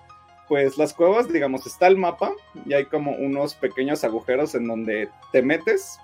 [0.49, 2.33] pues las cuevas, digamos, está el mapa
[2.67, 5.99] y hay como unos pequeños agujeros en donde te metes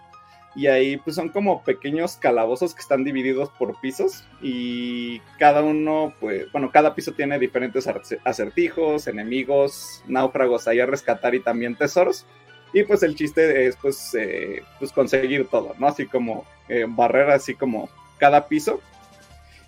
[0.55, 6.13] y ahí pues son como pequeños calabozos que están divididos por pisos y cada uno
[6.19, 7.89] pues bueno cada piso tiene diferentes
[8.25, 12.27] acertijos enemigos náufragos ahí a rescatar y también tesoros.
[12.73, 17.31] Y pues el chiste es pues, eh, pues conseguir todo no así como eh, barrer
[17.31, 17.89] así como
[18.19, 18.81] cada piso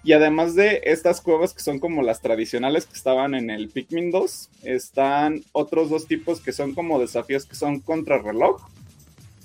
[0.04, 4.10] y además de estas cuevas que son como las tradicionales que estaban en el Pikmin
[4.10, 8.60] 2 están otros dos tipos que son como desafíos que son contra reloj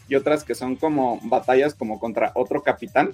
[0.10, 3.14] y otras que son como batallas como contra otro capitán.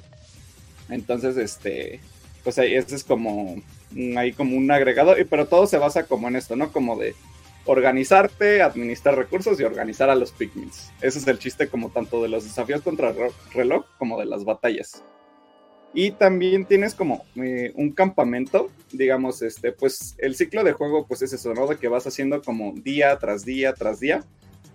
[0.90, 2.00] Entonces, este,
[2.44, 3.56] pues ahí ese es como,
[4.16, 6.72] ahí como un agregado, pero todo se basa como en esto, ¿no?
[6.72, 7.16] Como de
[7.66, 10.92] organizarte, administrar recursos y organizar a los Pikmins.
[11.02, 13.14] Ese es el chiste como tanto de los desafíos contra
[13.54, 15.04] reloj como de las batallas.
[15.94, 21.22] Y también tienes como eh, un campamento, digamos, este, pues el ciclo de juego pues
[21.22, 21.68] es eso, ¿no?
[21.68, 24.24] De que vas haciendo como día tras día tras día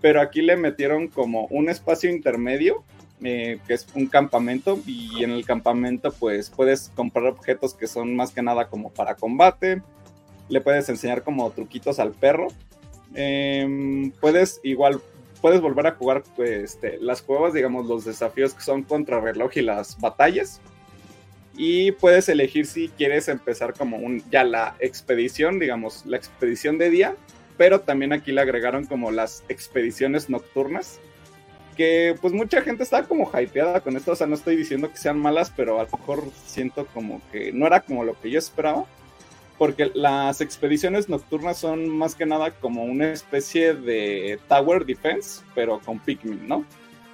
[0.01, 2.83] pero aquí le metieron como un espacio intermedio,
[3.21, 8.15] eh, que es un campamento, y en el campamento pues puedes comprar objetos que son
[8.15, 9.81] más que nada como para combate,
[10.47, 12.47] le puedes enseñar como truquitos al perro,
[13.13, 15.01] em, puedes igual,
[15.41, 19.51] puedes volver a jugar pues, este, las cuevas, digamos, los desafíos que son contra reloj
[19.55, 20.61] y las batallas.
[21.61, 26.89] Y puedes elegir si quieres empezar como un, ya la expedición, digamos, la expedición de
[26.89, 27.17] día,
[27.57, 31.01] pero también aquí le agregaron como las expediciones nocturnas,
[31.75, 34.95] que pues mucha gente estaba como hypeada con esto, o sea, no estoy diciendo que
[34.95, 38.39] sean malas, pero a lo mejor siento como que no era como lo que yo
[38.39, 38.85] esperaba,
[39.57, 45.81] porque las expediciones nocturnas son más que nada como una especie de tower defense, pero
[45.81, 46.63] con Pikmin, ¿no?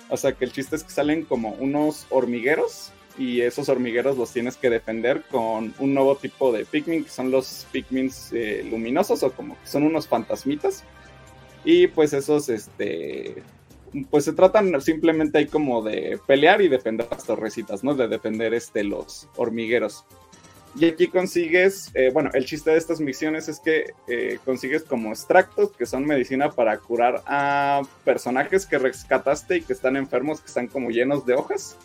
[0.10, 4.32] O sea que el chiste es que salen como unos hormigueros y esos hormigueros los
[4.32, 9.24] tienes que defender con un nuevo tipo de Pikmin, que son los Pikmins eh, luminosos
[9.24, 10.84] o como que son unos fantasmitas.
[11.64, 13.42] Y pues esos, este,
[14.10, 17.96] pues se tratan simplemente ahí como de pelear y defender las torrecitas, ¿no?
[17.96, 20.06] De defender este, los hormigueros.
[20.78, 25.10] Y aquí consigues, eh, bueno, el chiste de estas misiones es que eh, consigues como
[25.10, 30.48] extractos que son medicina para curar a personajes que rescataste y que están enfermos, que
[30.48, 31.78] están como llenos de hojas.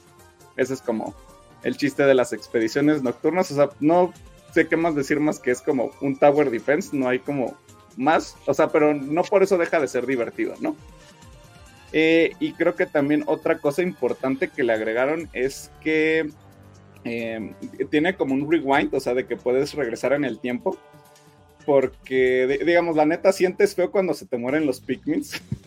[0.60, 1.14] Ese es como
[1.62, 3.50] el chiste de las expediciones nocturnas.
[3.50, 4.12] O sea, no
[4.52, 6.94] sé qué más decir más que es como un tower defense.
[6.94, 7.56] No hay como
[7.96, 10.76] más, o sea, pero no por eso deja de ser divertido, ¿no?
[11.92, 16.30] Eh, y creo que también otra cosa importante que le agregaron es que
[17.04, 17.54] em,
[17.90, 20.76] tiene como un rewind, o sea, de que puedes regresar en el tiempo.
[21.64, 25.40] Porque, digamos, la neta sientes feo cuando se te mueren los Pikmins.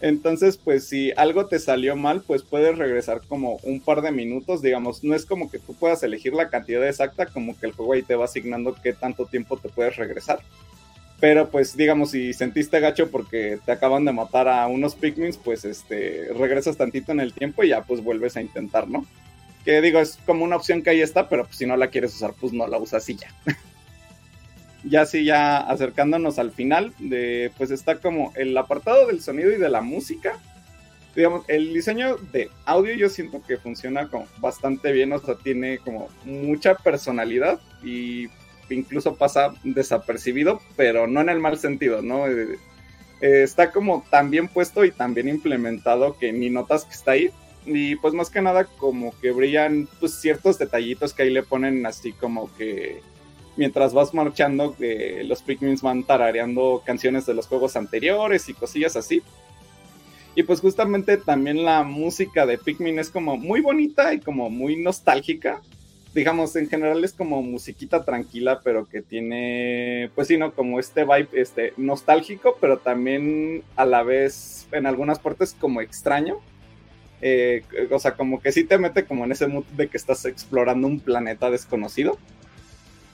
[0.00, 4.62] Entonces, pues si algo te salió mal, pues puedes regresar como un par de minutos,
[4.62, 7.92] digamos, no es como que tú puedas elegir la cantidad exacta, como que el juego
[7.92, 10.40] ahí te va asignando qué tanto tiempo te puedes regresar.
[11.18, 15.64] Pero pues digamos, si sentiste gacho porque te acaban de matar a unos Pikmins, pues
[15.64, 19.06] este, regresas tantito en el tiempo y ya pues vuelves a intentar, ¿no?
[19.64, 22.14] Que digo, es como una opción que ahí está, pero pues, si no la quieres
[22.14, 23.28] usar, pues no la usas y ya.
[24.84, 29.58] ya así ya acercándonos al final, de, pues está como el apartado del sonido y
[29.58, 30.38] de la música.
[31.14, 35.78] Digamos, el diseño de audio yo siento que funciona como bastante bien, o sea, tiene
[35.78, 38.28] como mucha personalidad y
[38.68, 42.26] incluso pasa desapercibido, pero no en el mal sentido, ¿no?
[42.28, 42.58] Eh,
[43.20, 47.12] eh, está como tan bien puesto y tan bien implementado que ni notas que está
[47.12, 47.30] ahí.
[47.64, 51.84] Y pues más que nada como que brillan pues ciertos detallitos que ahí le ponen
[51.84, 53.00] así como que
[53.56, 54.76] mientras vas marchando
[55.24, 59.22] los Pikmins van tarareando canciones de los juegos anteriores y cosillas así.
[60.34, 64.76] Y pues justamente también la música de Pikmin es como muy bonita y como muy
[64.76, 65.62] nostálgica
[66.16, 70.54] digamos, en general es como musiquita tranquila, pero que tiene, pues sí, ¿no?
[70.54, 76.38] Como este vibe este, nostálgico, pero también a la vez en algunas partes como extraño.
[77.20, 80.24] Eh, o sea, como que sí te mete como en ese mood de que estás
[80.24, 82.18] explorando un planeta desconocido.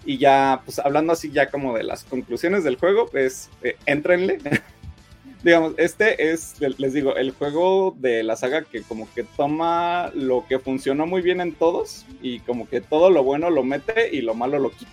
[0.05, 4.39] Y ya, pues hablando así ya como de las conclusiones del juego, pues eh, entrenle.
[5.43, 10.47] digamos, este es, les digo, el juego de la saga que como que toma lo
[10.47, 14.21] que funcionó muy bien en todos y como que todo lo bueno lo mete y
[14.21, 14.91] lo malo lo quita.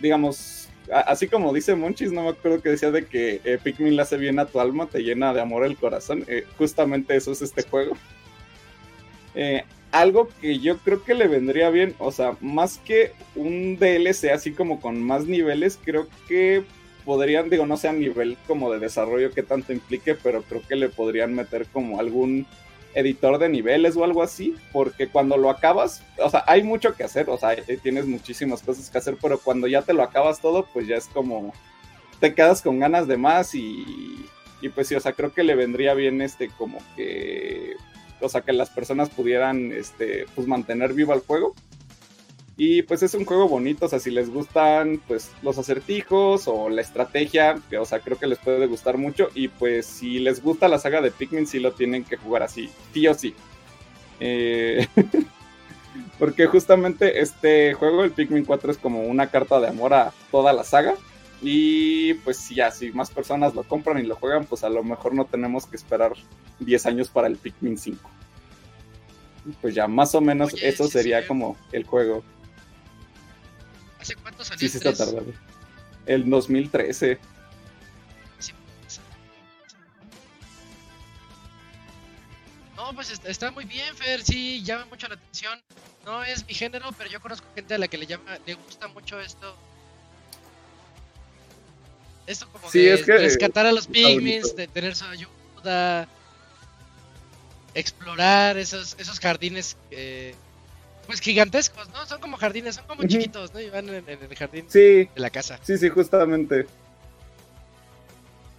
[0.00, 4.02] digamos, así como dice Monchis, no me acuerdo que decía de que eh, Pikmin le
[4.02, 6.24] hace bien a tu alma, te llena de amor el corazón.
[6.28, 7.96] Eh, justamente eso es este juego.
[9.34, 14.30] Eh, algo que yo creo que le vendría bien, o sea, más que un DLC
[14.32, 16.64] así como con más niveles, creo que
[17.04, 20.76] podrían, digo, no sé a nivel como de desarrollo que tanto implique, pero creo que
[20.76, 22.46] le podrían meter como algún
[22.94, 27.04] editor de niveles o algo así, porque cuando lo acabas, o sea, hay mucho que
[27.04, 30.66] hacer, o sea, tienes muchísimas cosas que hacer, pero cuando ya te lo acabas todo,
[30.72, 31.52] pues ya es como,
[32.18, 34.24] te quedas con ganas de más y,
[34.62, 37.76] y pues sí, o sea, creo que le vendría bien este como que,
[38.22, 41.54] o sea, que las personas pudieran, este, pues mantener vivo el juego
[42.56, 46.68] y pues es un juego bonito, o sea, si les gustan pues los acertijos o
[46.68, 49.30] la estrategia, que, o sea, creo que les puede gustar mucho.
[49.34, 52.70] Y pues si les gusta la saga de Pikmin, sí lo tienen que jugar así,
[52.92, 53.34] sí o sí.
[54.20, 54.86] Eh,
[56.18, 60.52] porque justamente este juego, el Pikmin 4, es como una carta de amor a toda
[60.52, 60.94] la saga.
[61.42, 65.12] Y pues ya, si más personas lo compran y lo juegan, pues a lo mejor
[65.12, 66.12] no tenemos que esperar
[66.60, 68.10] 10 años para el Pikmin 5.
[69.60, 72.22] Pues ya más o menos eso sería como el juego.
[74.00, 74.60] ¿Hace cuánto salió?
[74.60, 75.32] Sí, se está tardando.
[76.06, 77.18] El 2013.
[82.76, 85.60] No, pues está muy bien, Fer, sí, llama mucho la atención.
[86.04, 88.86] No es mi género, pero yo conozco gente a la que le llama, le gusta
[88.88, 89.56] mucho esto.
[92.26, 96.08] Esto como de rescatar a los pigments, de tener su ayuda,
[97.74, 100.34] explorar esos, esos jardines eh,
[101.06, 102.06] pues gigantescos, ¿no?
[102.06, 103.60] Son como jardines, son como chiquitos, ¿no?
[103.60, 105.58] Y van en, el jardín de la casa.
[105.62, 106.66] Sí, sí, justamente.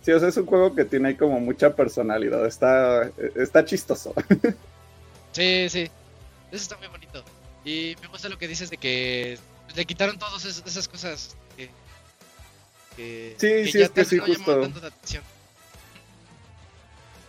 [0.02, 2.46] Sí, o sea, es un juego que tiene ahí como mucha personalidad.
[2.46, 4.14] Está, está chistoso.
[5.34, 5.90] Sí, sí.
[6.52, 7.24] Eso está muy bonito.
[7.66, 9.40] Y me gusta lo que dices de que
[9.76, 11.36] le quitaron todas esas cosas
[12.96, 14.70] que, que, sí, sí, es que sí, justo.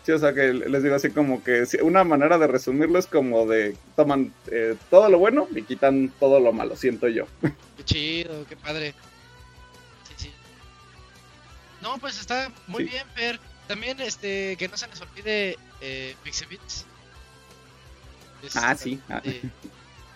[0.05, 3.47] Sí, o sea que les digo así como que una manera de resumirlo es como
[3.47, 7.27] de toman eh, todo lo bueno y quitan todo lo malo, siento yo.
[7.79, 8.95] Qué chido, qué padre.
[10.07, 10.33] Sí, sí.
[11.81, 13.41] No, pues está muy bien, Fer.
[13.67, 16.85] También este que no se les olvide eh, Pixabits.
[18.57, 19.01] ah, sí.
[19.09, 19.23] Ah.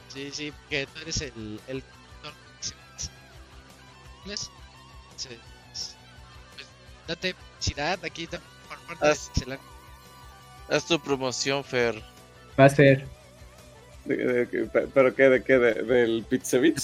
[0.08, 1.82] Sí, sí, que tú eres el, el
[2.60, 4.50] Pixabits.
[5.26, 5.96] Pues,
[7.08, 9.64] date publicidad aquí por parte de Pixelania.
[10.70, 12.00] Haz tu promoción, Fer.
[12.56, 13.06] Más Fer.
[14.06, 15.28] ¿Pero qué?
[15.28, 15.58] ¿De qué?
[15.58, 16.78] ¿De, ¿Del Pixabit?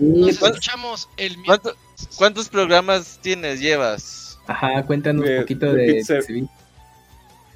[0.00, 1.36] Nos escuchamos el
[2.16, 4.38] ¿Cuántos programas tienes, llevas?
[4.46, 6.48] Ajá, cuéntanos un poquito de, de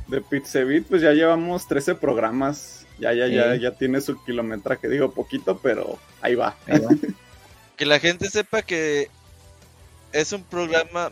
[0.09, 2.87] De Pixabit, pues ya llevamos 13 programas.
[2.99, 4.89] Ya, ya, ya, ya tiene su kilometraje.
[4.89, 6.57] Digo poquito, pero ahí va.
[7.77, 9.11] que la gente sepa que
[10.15, 11.11] es un programa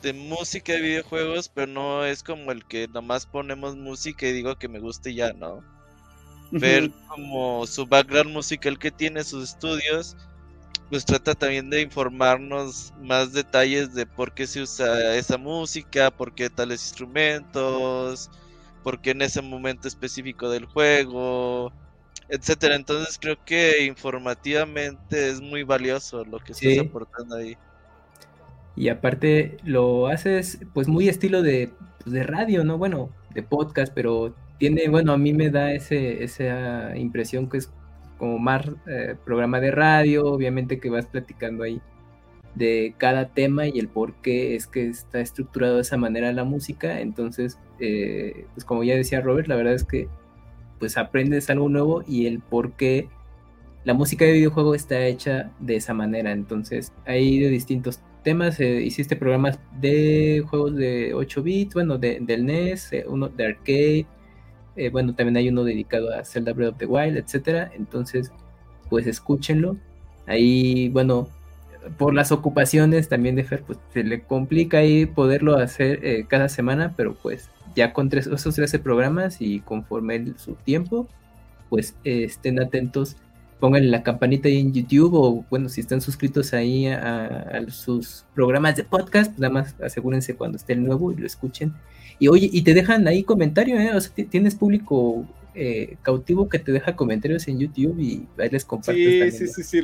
[0.00, 4.56] de música de videojuegos, pero no es como el que nomás ponemos música y digo
[4.56, 5.60] que me guste y ya, ¿no?
[6.52, 10.16] Ver como su background musical que tiene, sus estudios,
[10.88, 16.32] pues trata también de informarnos más detalles de por qué se usa esa música, por
[16.32, 18.30] qué tales instrumentos,
[18.84, 21.72] por qué en ese momento específico del juego,
[22.28, 22.76] etcétera.
[22.76, 27.58] Entonces creo que informativamente es muy valioso lo que estás aportando ahí.
[28.78, 32.78] Y aparte lo haces pues muy estilo de, pues, de radio, ¿no?
[32.78, 37.72] Bueno, de podcast, pero tiene, bueno, a mí me da ese, esa impresión que es
[38.18, 41.80] como más eh, programa de radio, obviamente que vas platicando ahí
[42.54, 46.44] de cada tema y el por qué es que está estructurado de esa manera la
[46.44, 47.00] música.
[47.00, 50.08] Entonces, eh, pues como ya decía Robert, la verdad es que
[50.78, 53.08] pues aprendes algo nuevo y el por qué
[53.82, 56.30] la música de videojuego está hecha de esa manera.
[56.30, 62.44] Entonces, hay de distintos Eh, hiciste programas de juegos de 8 bits, bueno, de, del
[62.44, 64.06] NES, eh, uno de arcade.
[64.76, 67.72] Eh, bueno, también hay uno dedicado a Zelda Breath of the Wild, etcétera.
[67.74, 68.30] Entonces,
[68.90, 69.78] pues escúchenlo.
[70.26, 71.28] Ahí, bueno,
[71.96, 76.92] por las ocupaciones también de Fer, pues se le complica ahí poderlo hacer cada semana,
[76.96, 81.08] pero pues ya con tres, esos 13 programas y conforme su tiempo,
[81.70, 83.16] pues estén atentos
[83.60, 88.76] pónganle la campanita ahí en YouTube o bueno, si están suscritos ahí a, sus programas
[88.76, 91.74] de podcast, nada más asegúrense cuando esté el nuevo y lo escuchen.
[92.18, 93.92] Y oye, y te dejan ahí comentarios, ¿eh?
[93.94, 98.64] O sea, tienes público eh, cautivo que te deja comentarios en YouTube y ahí les
[98.64, 99.34] compartes.
[99.34, 99.82] Sí, sí, sí,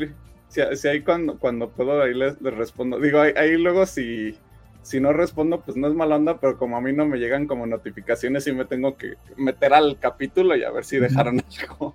[0.49, 0.89] sí, sí.
[0.89, 2.99] ahí cuando, cuando puedo ahí les, respondo.
[2.99, 4.37] Digo, ahí, luego si,
[4.83, 7.47] si no respondo, pues no es mala onda, pero como a mí no me llegan
[7.47, 11.95] como notificaciones y me tengo que meter al capítulo y a ver si dejaron algo.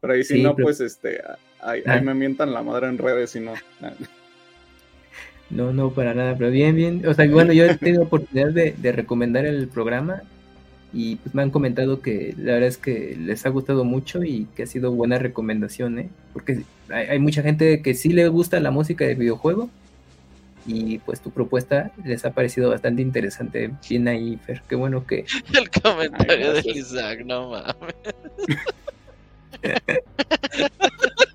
[0.00, 1.20] Pero ahí si no, pues este,
[1.60, 2.00] ahí, ah.
[2.00, 3.52] me mientan la madre en redes y no.
[5.50, 7.06] No, no, para nada, pero bien, bien.
[7.06, 10.22] O sea, bueno, yo he tenido oportunidad de, recomendar el programa
[10.92, 14.46] y pues me han comentado que la verdad es que les ha gustado mucho y
[14.56, 16.08] que ha sido buena recomendación, ¿eh?
[16.32, 19.68] Porque hay, mucha gente que sí le gusta la música de videojuego
[20.66, 23.70] y pues tu propuesta les ha parecido bastante interesante.
[23.88, 25.26] Bien ahí, Fer, qué bueno que...
[25.54, 27.74] El comentario de Isaac, no mames.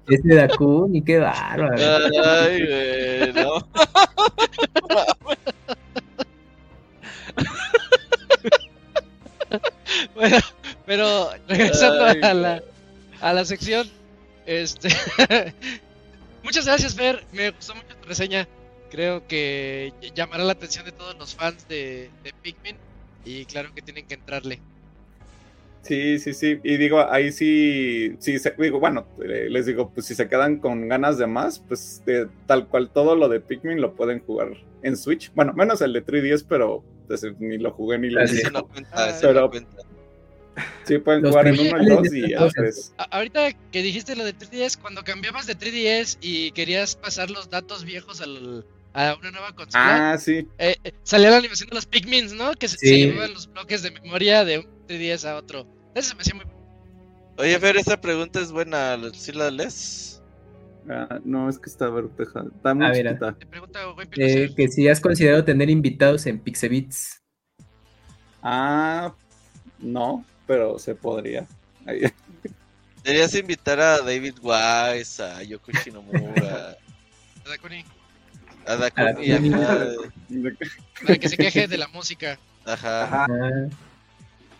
[0.07, 1.76] Ese Dakuni, qué bárbaro.
[2.23, 3.68] Ay, güey, no.
[10.15, 10.38] bueno,
[10.85, 12.64] pero regresando a, la,
[13.22, 13.89] a la sección,
[14.45, 14.89] este.
[16.43, 17.26] Muchas gracias, Fer.
[17.31, 18.47] Me gustó mucho tu reseña.
[18.91, 22.77] Creo que llamará la atención de todos los fans de, de Pikmin.
[23.23, 24.61] Y claro que tienen que entrarle.
[25.86, 26.60] Sí, sí, sí.
[26.64, 30.88] Y digo, ahí sí, sí, digo, bueno, eh, les digo, pues si se quedan con
[30.88, 34.98] ganas de más, pues de, tal cual todo lo de Pikmin lo pueden jugar en
[34.98, 35.32] Switch.
[35.36, 38.41] Bueno, menos el de 3DS, pero pues, ni lo jugué ni lo vi.
[39.22, 39.52] pero,
[40.86, 42.94] sí pueden jugar en uno y dos y ya pues.
[43.12, 47.86] Ahorita que dijiste lo de 3DS, cuando cambiabas de 3DS y querías pasar los datos
[47.86, 50.14] viejos al, a una nueva consola.
[50.14, 50.48] Ah, sí.
[50.57, 52.53] Eh, eh, salía la animación de los Pikmins, ¿no?
[52.53, 55.68] Que se, llevaban los bloques de memoria de un 3DS a otro.
[55.94, 56.45] Eso se me hacía muy
[57.38, 58.98] Oye, Fer, esa pregunta es buena.
[59.14, 60.22] ¿Sí la lees?
[60.90, 62.45] Ah, no, es que está verteja.
[62.56, 63.34] Está muy chiquita.
[63.34, 63.80] Te pregunta,
[64.18, 67.22] eh, que si has considerado tener invitados en Pixebits.
[68.41, 69.14] Ah,
[69.80, 71.45] no, pero se podría.
[73.03, 76.78] Deberías invitar a David Wise, a Yoko Shinomura.
[77.45, 77.84] a Dakuni.
[78.66, 79.20] A Dakuni.
[81.06, 82.40] Para que se queje de la música.
[82.66, 83.26] Ajá.
[83.26, 83.28] Ajá.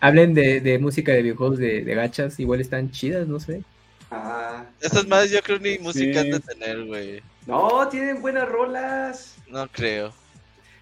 [0.06, 3.64] Hablen de, de música de videojuegos de, de, gachas, igual están chidas, no sé.
[4.08, 4.64] Ah.
[4.80, 7.22] Estas más yo creo ni música han de tener, güey.
[7.44, 9.34] No, tienen buenas rolas.
[9.48, 10.12] No creo.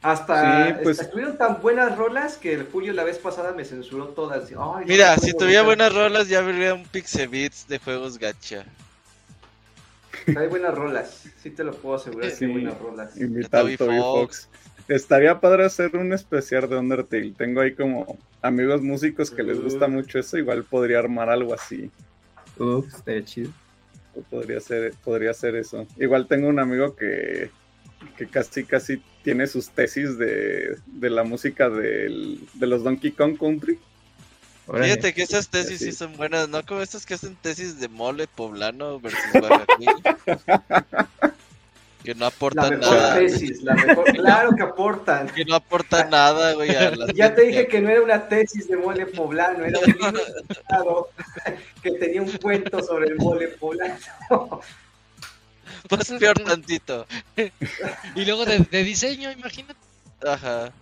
[0.02, 1.00] Hasta, pues...
[1.00, 4.50] estuvieron tan buenas rolas que el Julio la vez pasada me censuró todas.
[4.84, 8.66] Mira, si tuviera buenas rolas ya habría un Pixebits de juegos gacha.
[10.36, 12.44] Hay buenas rolas, sí te lo puedo asegurar sí.
[12.44, 13.16] hay buenas rolas.
[13.16, 14.48] Invitar a Toby Fox.
[14.88, 17.32] Estaría padre hacer un especial de Undertale.
[17.36, 20.36] Tengo ahí como amigos músicos que les gusta mucho eso.
[20.36, 21.90] Igual podría armar algo así.
[22.58, 23.50] Ups, estaría chido.
[24.30, 25.86] Podría ser, podría ser eso.
[25.96, 27.50] Igual tengo un amigo que,
[28.16, 33.38] que casi casi tiene sus tesis de, de la música del, de los Donkey Kong
[33.38, 33.78] Country.
[34.66, 35.92] Fíjate que esas tesis sí.
[35.92, 36.64] son buenas, ¿no?
[36.64, 39.88] Como estas que hacen tesis de mole poblano versus Guayaquil.
[42.04, 43.14] Que no aportan la nada.
[43.14, 45.26] Tesis, la mejor, claro que aportan.
[45.28, 46.70] Que no aportan nada, güey.
[47.14, 51.08] ya te dije que no era una tesis de mole poblano, era un libro
[51.82, 53.96] que tenía un cuento sobre el mole poblano.
[55.88, 57.06] pues peor tantito.
[58.14, 59.80] y luego de, de diseño, imagínate.
[60.26, 60.72] Ajá.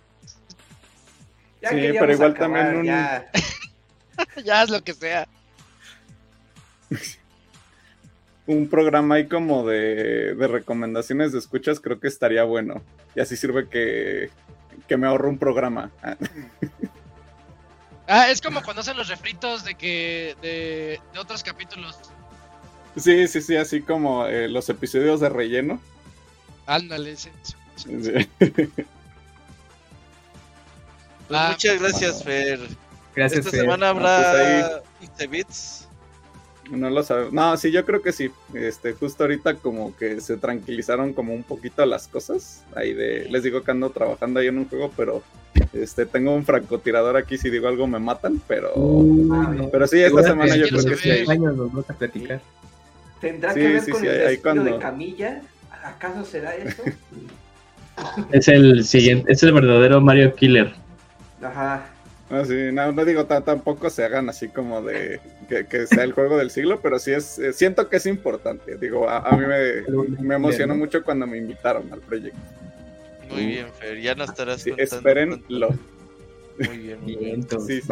[1.61, 2.85] Ya sí, pero igual también un...
[2.85, 3.31] Ya.
[4.43, 5.27] ya es lo que sea.
[8.45, 12.81] un programa ahí como de, de, recomendaciones de escuchas creo que estaría bueno.
[13.15, 14.29] Y así sirve que,
[14.87, 15.91] que me ahorro un programa.
[18.07, 21.97] ah, es como cuando hacen los refritos de que de, de otros capítulos.
[22.97, 25.81] Sí, sí, sí, así como eh, los episodios de relleno.
[26.65, 27.29] Ándale, sí.
[27.75, 28.11] sí.
[31.27, 32.59] Pues ah, muchas gracias, Fer.
[33.15, 34.81] Gracias, Esta semana habrá no,
[35.17, 35.82] pues
[36.71, 37.33] No lo sabemos.
[37.33, 38.31] No, sí, yo creo que sí.
[38.53, 42.63] Este, justo ahorita como que se tranquilizaron como un poquito las cosas.
[42.75, 45.23] Ahí de, les digo que ando trabajando ahí en un juego, pero
[45.73, 50.23] este, tengo un francotirador aquí, si digo algo me matan, pero, uh, pero sí, esta
[50.23, 51.09] semana yo creo que sí.
[51.09, 51.37] Hay.
[51.37, 52.41] Nos vamos a platicar.
[53.19, 54.63] ¿Tendrá sí, que ver sí, con sí, el cuando...
[54.63, 55.41] de Camilla?
[55.83, 56.81] ¿Acaso será eso?
[58.31, 60.73] es el siguiente, es el verdadero Mario Killer.
[61.41, 61.92] Ajá.
[62.33, 66.35] No, sí, no, no digo tampoco se hagan así como de que, sea el juego
[66.35, 68.75] del siglo, pero sí es, eh, siento que es importante.
[68.77, 72.39] Digo, a, mí me, me, emocionó mucho cuando me invitaron al proyecto.
[73.29, 75.75] Muy bien, Fer, ya no estarás sí, Espérenlo.
[76.57, 77.47] Muy bien, muy bien.
[77.47, 77.87] Sí, sí,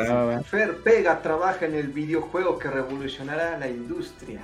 [0.45, 4.41] Fer Pega trabaja en el videojuego que revolucionará la industria.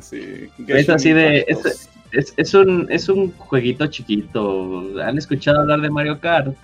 [0.00, 0.48] Sí.
[0.68, 1.44] Es así de.
[1.48, 4.92] Es, es, es, un, es un jueguito chiquito.
[5.02, 6.54] ¿Han escuchado hablar de Mario Kart?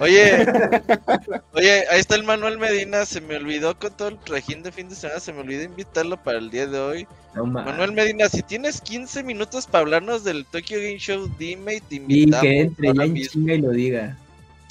[0.00, 0.44] Oye,
[1.54, 4.88] oye, ahí está el Manuel Medina, se me olvidó con todo el trajín de fin
[4.88, 7.06] de semana, se me olvidó invitarlo para el día de hoy.
[7.34, 11.94] Manuel Medina, si tienes 15 minutos para hablarnos del Tokyo Game Show, dime y te
[11.96, 12.44] invitamos.
[12.44, 14.18] Y que entre ya en chinga y lo diga.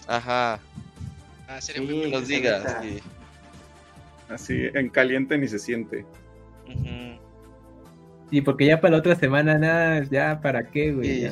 [0.07, 0.59] Ajá.
[1.47, 2.63] Ah, sería muy los digas.
[4.29, 6.05] Así, en caliente ni se siente.
[8.29, 11.31] Sí, porque ya para la otra semana, nada, ya para qué, güey.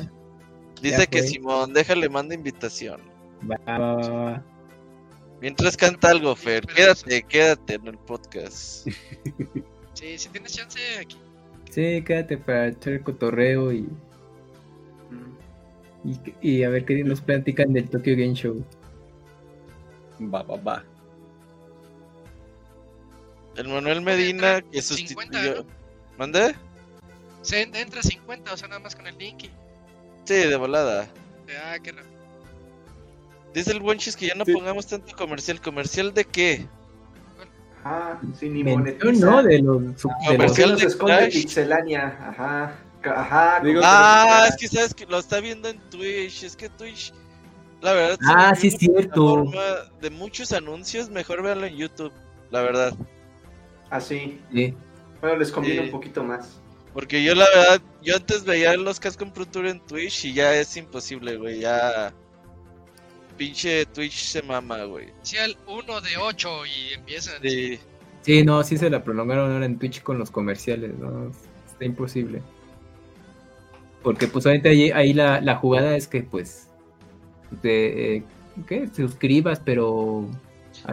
[0.82, 3.09] Dice que Simón, déjale, manda invitación.
[3.48, 4.44] Va, va, va,
[5.40, 8.86] Mientras canta algo, Fer, quédate, quédate en el podcast.
[9.92, 11.18] Sí, si tienes chance aquí.
[11.70, 13.86] Sí, quédate para echar el cotorreo y,
[16.04, 18.64] y, y a ver qué nos platican del Tokyo Game Show.
[20.22, 20.84] Va, va, va.
[23.56, 25.66] El Manuel Medina que sustituyó.
[26.16, 26.54] ¿Mande?
[27.42, 29.44] Se entra 50, o sea, nada más con el link.
[29.44, 29.50] Y...
[30.24, 31.08] Sí, de volada.
[31.64, 32.09] Ah, qué rápido.
[33.54, 35.60] Dice el buen chis que ya no pongamos tanto comercial.
[35.60, 36.66] ¿Comercial de qué?
[37.84, 39.26] Ah, sin ni monetiza.
[39.26, 42.18] No, de los, comercial de esconde Pixelania.
[42.28, 42.76] Ajá.
[43.02, 43.62] Ajá.
[43.82, 46.44] ah, es que sabes que lo está viendo en Twitch.
[46.44, 47.12] Es que Twitch,
[47.80, 48.18] la verdad.
[48.26, 49.50] Ah, sí, es cierto.
[50.00, 52.12] De muchos anuncios, mejor véanlo en YouTube.
[52.50, 52.94] La verdad.
[53.88, 54.40] Ah, sí.
[54.52, 54.74] Sí.
[55.20, 56.60] Bueno, les conviene un poquito más.
[56.92, 60.54] Porque yo, la verdad, yo antes veía los Cascom Pro Tour en Twitch y ya
[60.54, 61.60] es imposible, güey.
[61.60, 62.12] Ya
[63.40, 65.08] pinche Twitch se mama, güey.
[65.22, 67.40] Sí, al 1 de 8 y empiezan.
[67.40, 67.80] Sí.
[68.20, 71.32] sí, no, sí se la prolongaron ahora en Twitch con los comerciales, ¿no?
[71.66, 72.42] Está imposible.
[74.02, 76.68] Porque pues ahorita ahí, ahí la, la, jugada es que pues
[77.62, 78.24] te, eh,
[78.66, 78.88] ¿qué?
[78.88, 80.28] Te suscribas, pero...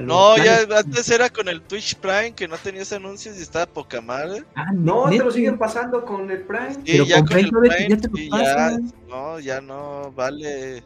[0.01, 3.99] No, ya antes era con el Twitch Prime que no tenías anuncios y estaba poca
[3.99, 4.45] madre.
[4.55, 6.73] Ah, no, te lo siguen pasando con el Prime.
[6.75, 8.77] Sí, pero ya con, el Prime, ya te lo ya,
[9.09, 10.81] no, ya no, vale.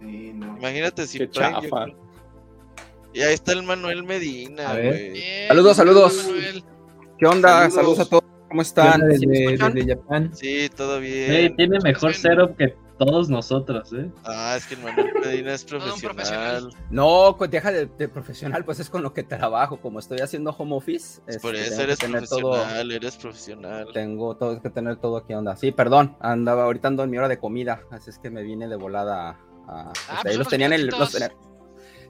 [0.00, 1.18] Imagínate si
[3.12, 4.74] Y ahí está el Manuel Medina,
[5.48, 6.30] Saludos, saludos.
[7.18, 7.70] ¿Qué onda?
[7.70, 8.00] Saludos.
[8.00, 8.24] a todos.
[8.48, 9.06] ¿Cómo están?
[9.06, 10.30] Desde, Japón.
[10.32, 11.54] Sí, todo bien.
[11.56, 14.10] tiene mejor setup que todos nosotros, ¿eh?
[14.24, 15.64] Ah, es que el Manuel Medina es
[16.00, 16.70] profesional.
[16.90, 19.80] No, pues deja de, profesional, pues es con lo que trabajo.
[19.80, 21.20] Como estoy haciendo home office.
[21.40, 23.86] Por este, eso eres profesional, eres profesional.
[23.92, 25.54] Tengo todo, que tener todo aquí onda.
[25.56, 28.66] Sí, perdón, andaba, ahorita ando en mi hora de comida, así es que me vine
[28.68, 29.38] de volada
[29.68, 30.90] Ah, ah este, pues los tenían el.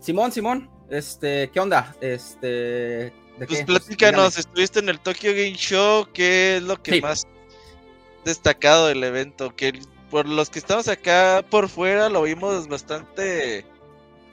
[0.01, 1.95] Simón, Simón, este, ¿qué onda?
[2.01, 3.13] Este.
[3.39, 7.27] ¿de pues platícanos, estuviste en el Tokyo Game Show, ¿qué es lo que más
[8.25, 9.55] destacado del evento?
[9.55, 9.81] Que
[10.11, 13.65] por los que estamos acá por fuera lo vimos bastante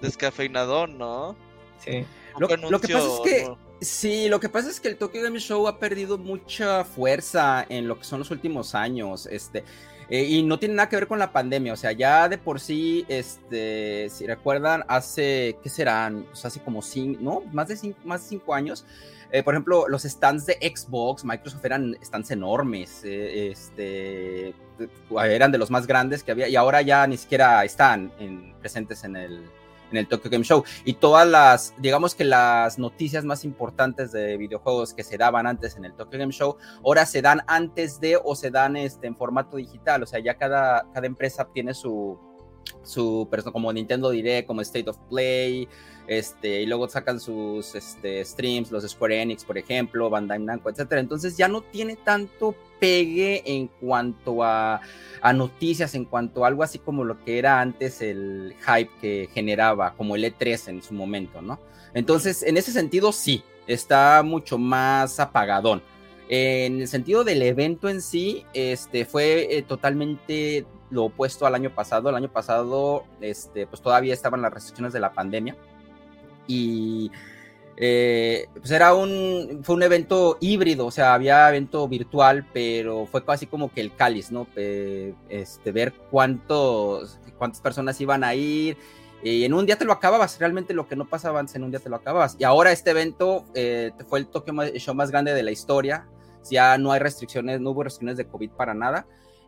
[0.02, 1.36] descafeinador, ¿no?
[1.84, 2.06] Sí.
[2.38, 2.58] Lo, que
[2.94, 3.56] pasa es que.
[3.82, 7.88] Sí, lo que pasa es que el Tokyo Game Show ha perdido mucha fuerza en
[7.88, 9.28] lo que son los últimos años.
[9.28, 9.64] Este,
[10.10, 12.60] eh, y no tiene nada que ver con la pandemia, o sea, ya de por
[12.60, 16.26] sí, este, si recuerdan, hace, ¿qué serán?
[16.26, 17.42] Pues hace como cinco, ¿no?
[17.52, 18.86] Más de cinco, más de cinco años.
[19.32, 24.54] Eh, por ejemplo, los stands de Xbox, Microsoft eran stands enormes, eh, este,
[25.20, 28.12] eran de los más grandes que había y ahora ya ni siquiera están
[28.62, 29.50] presentes en el,
[29.96, 30.64] en el Tokyo Game Show.
[30.84, 35.76] Y todas las, digamos que las noticias más importantes de videojuegos que se daban antes
[35.78, 39.16] en el Tokyo Game Show, ahora se dan antes de o se dan este, en
[39.16, 40.04] formato digital.
[40.04, 42.20] O sea, ya cada, cada empresa tiene su,
[42.84, 45.68] su, como Nintendo Direct, como State of Play,
[46.08, 51.02] este, y luego sacan sus este, streams, los Square Enix, por ejemplo, Bandai Namco, etcétera.
[51.02, 54.82] Entonces ya no tiene tanto pegue en cuanto a,
[55.34, 59.94] noticias, en cuanto a algo así como lo que era antes el hype que generaba,
[59.96, 61.60] como el E3 en su momento, ¿no?
[61.94, 65.82] Entonces, en ese sentido, sí, está mucho más apagadón.
[66.28, 71.74] En el sentido del evento en sí, este fue eh, totalmente lo opuesto al año
[71.74, 72.10] pasado.
[72.10, 75.56] El año pasado, este, pues todavía estaban las restricciones de la pandemia
[76.48, 77.12] y
[77.78, 83.26] eh, pues era un, fue un evento híbrido, o sea, había evento virtual, pero fue
[83.26, 84.48] casi como que el cáliz, ¿no?
[84.56, 88.78] este, ver cuántos, cuántas personas iban a ir.
[89.24, 91.72] Y en un día te lo acababas, realmente lo que no pasaba antes en un
[91.72, 92.36] día te lo acababas.
[92.40, 96.08] Y ahora este evento eh, fue el Tokyo Show más grande de la historia.
[96.50, 99.08] Ya no hay restricciones, no hubo restricciones de COVID para nada.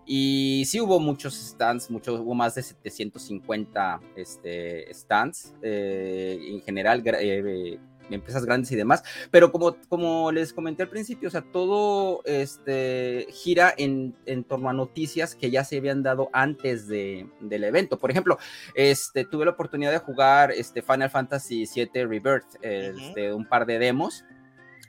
[0.10, 7.04] Y sí hubo muchos stands, mucho, hubo más de 750 este, stands eh, en general,
[7.06, 7.78] eh,
[8.16, 9.04] empresas grandes y demás.
[9.32, 14.70] Pero como, como les comenté al principio, o sea, todo este, gira en, en torno
[14.70, 17.98] a noticias que ya se habían dado antes de, del evento.
[18.00, 18.38] Por ejemplo,
[18.76, 23.80] este, tuve la oportunidad de jugar este, Final Fantasy VII Rebirth, este, un par de
[23.80, 24.24] demos.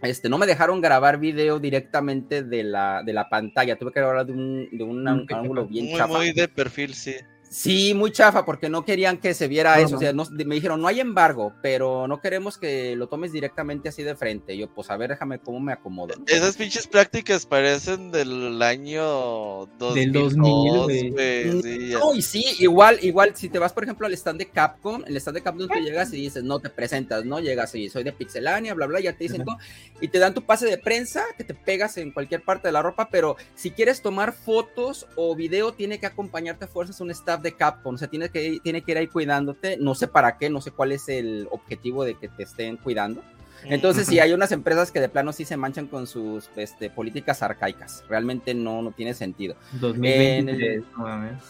[0.03, 4.25] Este, no me dejaron grabar video directamente de la, de la pantalla, tuve que grabar
[4.25, 7.17] de un, de un mm, ángulo bien muy, Muy de perfil, sí.
[7.51, 9.97] Sí, muy chafa, porque no querían que se viera eso.
[9.97, 14.03] O sea, me dijeron, no hay embargo, pero no queremos que lo tomes directamente así
[14.03, 14.57] de frente.
[14.57, 16.15] Yo, pues a ver, déjame cómo me acomodo.
[16.27, 21.91] Esas pinches prácticas parecen del año 2002, del 2000, güey.
[21.93, 25.17] no, y sí, igual, igual, si te vas, por ejemplo, al stand de Capcom, el
[25.17, 27.41] stand de Capcom tú llegas y dices, no te presentas, ¿no?
[27.41, 29.57] Llegas y soy de Pixelania, bla, bla, ya te dicen todo,
[30.01, 32.83] y te dan tu pase de prensa, que te pegas en cualquier parte de la
[32.83, 37.38] ropa, pero si quieres tomar fotos o video, tiene que acompañarte a fuerzas un staff
[37.41, 40.51] de Capcom, o sea, tiene que, tiene que ir ahí cuidándote, no sé para qué,
[40.51, 43.23] no sé cuál es el objetivo de que te estén cuidando.
[43.65, 47.43] Entonces, sí, hay unas empresas que de plano sí se manchan con sus este, políticas
[47.43, 48.05] arcaicas.
[48.09, 49.57] Realmente no, no tiene sentido.
[49.73, 50.85] 2020,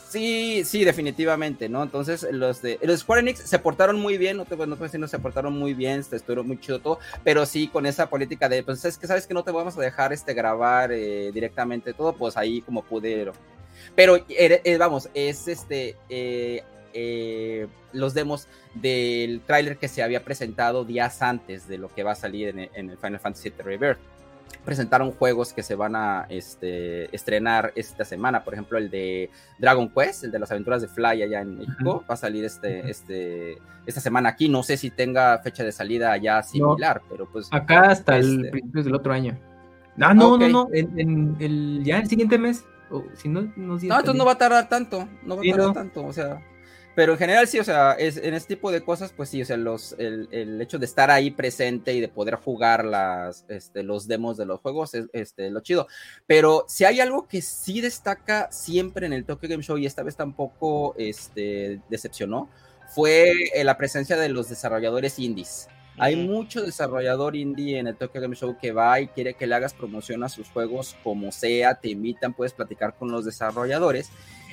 [0.08, 1.82] sí, sí, definitivamente, ¿no?
[1.82, 5.18] Entonces, los de los Square Enix se portaron muy bien, no te, no te se
[5.18, 8.98] portaron muy bien, estuvieron muy chido todo, pero sí con esa política de, pues es
[8.98, 12.62] que sabes que no te vamos a dejar este grabar eh, directamente todo, pues ahí
[12.62, 13.30] como pude
[13.98, 20.84] pero eh, eh, vamos, es este eh, los demos del tráiler que se había presentado
[20.84, 23.98] días antes de lo que va a salir en, el Final Fantasy VII Rebirth.
[24.64, 29.88] Presentaron juegos que se van a este, estrenar esta semana, por ejemplo el de Dragon
[29.88, 33.58] Quest, el de las aventuras de Fly allá en México, va a salir este, este,
[33.84, 34.48] esta semana aquí.
[34.48, 37.48] No sé si tenga fecha de salida ya similar, pero pues.
[37.50, 39.36] Acá hasta el este principio del otro año.
[40.00, 42.64] Ah, no, no, no, en, el, ya el siguiente mes.
[43.14, 46.12] Si no, no, entonces no va a tardar tanto, no va a tardar tanto, o
[46.12, 46.42] sea.
[46.94, 49.44] Pero en general sí, o sea, es, en este tipo de cosas, pues sí, o
[49.44, 53.84] sea, los, el, el, hecho de estar ahí presente y de poder jugar las, este,
[53.84, 55.86] los demos de los juegos es este, lo chido.
[56.26, 60.02] Pero si hay algo que sí destaca siempre en el Tokyo Game Show y esta
[60.02, 62.50] vez tampoco este, decepcionó,
[62.88, 65.68] fue eh, la presencia de los desarrolladores indies.
[65.98, 69.54] Hay mucho desarrollador indie en el Tokyo Game Show que va y quiere que le
[69.54, 74.10] hagas promoción a sus juegos como sea, te invitan, puedes platicar con los desarrolladores.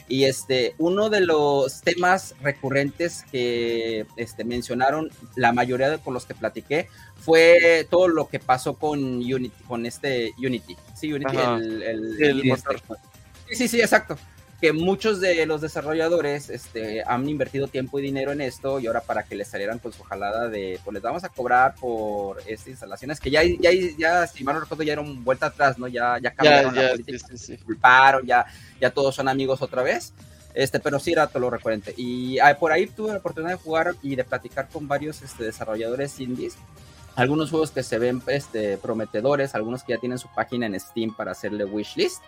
[0.07, 6.25] Y este, uno de los temas recurrentes que este, mencionaron la mayoría de con los
[6.27, 10.77] que platiqué fue todo lo que pasó con Unity, con este Unity.
[10.93, 12.77] Sí, Unity, el, el, este,
[13.47, 14.15] sí, sí, sí, exacto
[14.61, 19.01] que muchos de los desarrolladores este, han invertido tiempo y dinero en esto y ahora
[19.01, 22.67] para que les salieran con su jalada de, pues les vamos a cobrar por estas
[22.67, 25.87] instalaciones que ya, ya, ya si mal no recuerdo, ya eran vuelta atrás, ¿no?
[25.87, 28.45] Ya, ya cambiaron la política, sí, culparon, ya,
[28.79, 30.13] ya todos son amigos otra vez.
[30.53, 31.93] Este, pero sí era todo lo recurrente.
[31.97, 35.43] Y ah, por ahí tuve la oportunidad de jugar y de platicar con varios este,
[35.43, 36.55] desarrolladores indies
[37.15, 41.15] algunos juegos que se ven este, prometedores, algunos que ya tienen su página en Steam
[41.15, 42.21] para hacerle wishlist.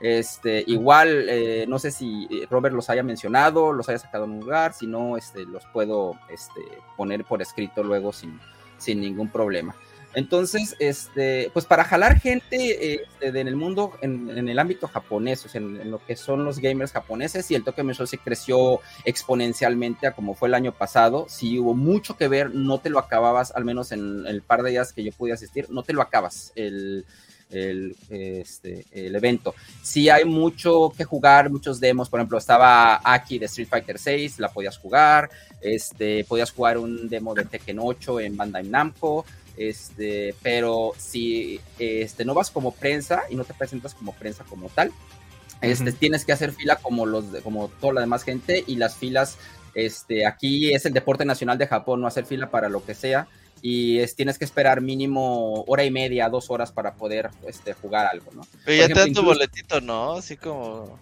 [0.00, 4.30] Este, igual, eh, no sé si eh, Robert los haya mencionado, los haya sacado en
[4.30, 6.62] un lugar, si no, este, los puedo este,
[6.96, 8.40] poner por escrito luego sin,
[8.78, 9.74] sin ningún problema.
[10.12, 15.48] Entonces, este, pues para jalar gente este, en el mundo, en, el ámbito japonés, o
[15.48, 20.08] sea, en, lo que son los gamers japoneses, y el Tokyo Show se creció exponencialmente
[20.08, 23.52] a como fue el año pasado, sí hubo mucho que ver, no te lo acababas,
[23.54, 26.52] al menos en el par de días que yo pude asistir, no te lo acabas.
[26.56, 27.04] El,
[27.50, 29.54] el, este, el evento.
[29.82, 34.38] Sí hay mucho que jugar, muchos demos, por ejemplo, estaba aquí de Street Fighter 6,
[34.38, 39.24] la podías jugar, este, podías jugar un demo de Tekken 8 en Bandai Namco,
[39.56, 44.68] este, pero si este, no vas como prensa y no te presentas como prensa como
[44.68, 44.92] tal,
[45.60, 49.36] este, tienes que hacer fila como los como toda la demás gente y las filas
[49.74, 53.28] este, aquí es el deporte nacional de Japón, no hacer fila para lo que sea
[53.62, 58.06] y es, tienes que esperar mínimo hora y media, dos horas para poder este, jugar
[58.06, 58.46] algo, ¿no?
[58.64, 60.14] Pero ya te dan tu boletito, ¿no?
[60.14, 60.98] Así como...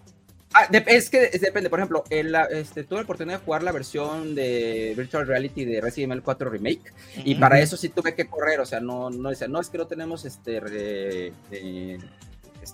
[0.51, 4.33] Ah, es que depende, por ejemplo, el, este, tuve la oportunidad de jugar la versión
[4.33, 8.59] de Virtual Reality de Resident Evil 4 Remake y para eso sí tuve que correr,
[8.59, 11.33] o sea, no, no, no es que no tenemos este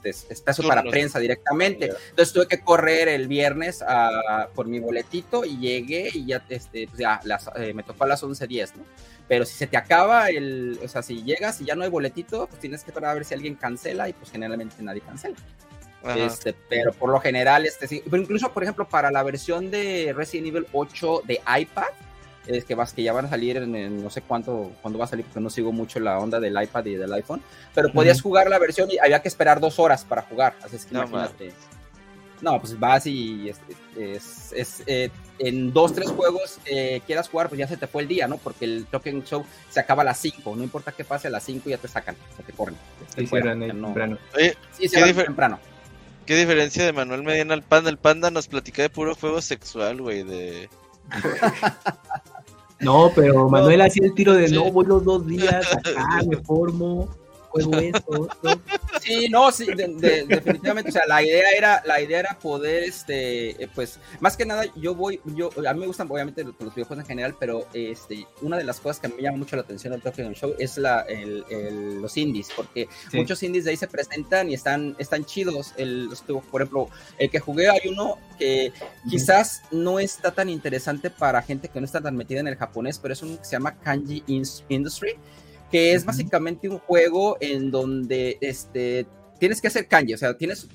[0.04, 1.92] este, espacio para prensa directamente.
[2.10, 6.88] Entonces tuve que correr el viernes a, por mi boletito y llegué y ya, este,
[6.88, 7.20] pues ya
[7.56, 8.84] eh, me tocó a las 11.10, ¿no?
[9.28, 12.48] Pero si se te acaba el, o sea, si llegas y ya no hay boletito,
[12.48, 15.36] pues tienes que esperar a ver si alguien cancela y pues generalmente nadie cancela.
[16.14, 20.14] Este, pero por lo general, este sí, pero incluso por ejemplo para la versión de
[20.16, 21.88] Resident Evil 8 de iPad,
[22.48, 25.08] es que vas que ya van a salir en, no sé cuánto cuándo va a
[25.08, 27.42] salir porque no sigo mucho la onda del iPad y del iPhone
[27.74, 30.86] pero podías jugar la versión y había que esperar dos horas para jugar así es
[30.86, 31.54] que imagínate
[32.42, 33.50] no, pues vas y
[33.96, 35.10] es, es, eh,
[35.40, 38.38] en dos, tres juegos que quieras jugar, pues ya se te fue el día, ¿no?
[38.38, 41.44] Porque el Token Show se acaba a las 5, no importa qué pase a las
[41.44, 42.76] 5 ya te sacan, ya te corren.
[43.16, 44.18] sí, temprano.
[44.78, 45.60] sí, se temprano.
[46.26, 47.90] ¿Qué diferencia de Manuel Medina al Panda?
[47.90, 50.70] El Panda nos platica de puro juego sexual, güey, de...
[52.80, 57.08] no, pero Manuel hacía el tiro de no, voy los dos días acá, me formo
[59.02, 63.70] Sí, no, sí, definitivamente, o sea, la idea era, la idea era poder, este, eh,
[63.76, 67.06] pues, más que nada, yo voy, yo, a mí me gustan obviamente los, videojuegos en
[67.06, 70.32] general, pero, este, una de las cosas que me llama mucho la atención del Tokyo
[70.34, 74.96] Show es la, el, los indies, porque muchos indies de ahí se presentan y están,
[74.98, 76.10] están chidos, el,
[76.50, 78.74] por ejemplo, el que jugué hay uno que
[79.08, 82.98] quizás no está tan interesante para gente que no está tan metida en el japonés,
[82.98, 84.24] pero es un que se llama Kanji
[84.68, 85.16] Industry,
[85.72, 89.06] que es básicamente un juego en donde este,
[89.40, 90.68] tienes que hacer kanji, o sea, tienes,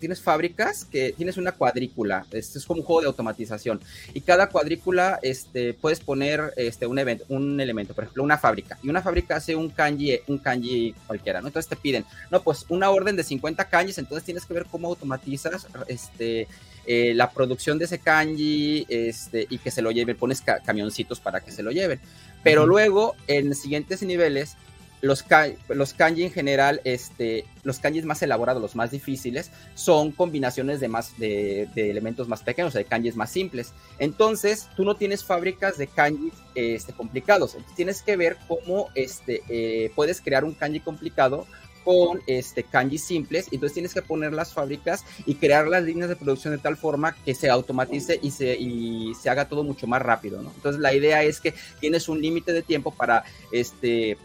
[0.00, 3.80] tienes fábricas que tienes una cuadrícula, este es como un juego de automatización,
[4.14, 8.78] y cada cuadrícula este, puedes poner este, un, evento, un elemento, por ejemplo, una fábrica,
[8.82, 11.48] y una fábrica hace un kanji, un kanji cualquiera, ¿no?
[11.48, 14.88] Entonces te piden, no, pues una orden de 50 kanjis, entonces tienes que ver cómo
[14.88, 16.48] automatizas este,
[16.86, 21.40] eh, la producción de ese kanji este, y que se lo lleven, pones camioncitos para
[21.40, 22.00] que se lo lleven.
[22.42, 24.56] Pero luego, en siguientes niveles,
[25.00, 25.24] los,
[25.68, 30.88] los kanji en general, este, los kanjis más elaborados, los más difíciles, son combinaciones de,
[30.88, 33.72] más, de, elementos más pequeños, de kanjis más simples.
[33.98, 37.56] Entonces, tú no tienes fábricas de kanjis este, complicados.
[37.76, 41.46] tienes que ver cómo este, eh, puedes crear un kanji complicado
[41.88, 46.16] con este kanji simples, entonces tienes que poner las fábricas y crear las líneas de
[46.16, 50.02] producción de tal forma que se automatice y se, y se haga todo mucho más
[50.02, 50.52] rápido, ¿no?
[50.54, 54.18] Entonces la idea es que tienes un límite de tiempo para este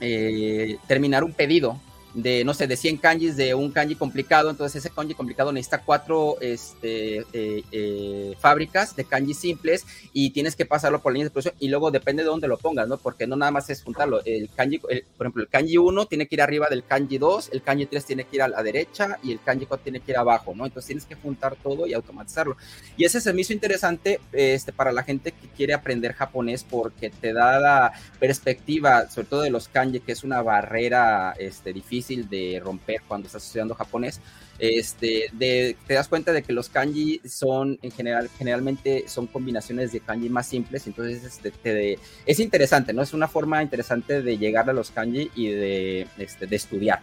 [0.00, 1.76] eh, terminar un pedido
[2.14, 5.78] de, no sé, de 100 kanjis de un kanji complicado, entonces ese kanji complicado necesita
[5.78, 11.32] cuatro este, eh, eh, fábricas de kanji simples y tienes que pasarlo por líneas de
[11.32, 12.98] producción y luego depende de dónde lo pongas, ¿no?
[12.98, 14.22] Porque no nada más es juntarlo.
[14.24, 17.62] El kanji, por ejemplo, el kanji 1 tiene que ir arriba del kanji 2, el
[17.62, 20.18] kanji 3 tiene que ir a la derecha y el kanji 4 tiene que ir
[20.18, 20.66] abajo, ¿no?
[20.66, 22.56] Entonces tienes que juntar todo y automatizarlo.
[22.96, 27.08] Y ese se me hizo interesante este, para la gente que quiere aprender japonés porque
[27.08, 32.01] te da la perspectiva, sobre todo de los kanji, que es una barrera este, difícil
[32.08, 34.20] de romper cuando estás estudiando japonés,
[34.58, 39.92] este, de, te das cuenta de que los kanji son en general, generalmente son combinaciones
[39.92, 43.02] de kanji más simples, entonces este, es interesante, ¿no?
[43.02, 47.00] Es una forma interesante de llegar a los kanji y de, este, de estudiar.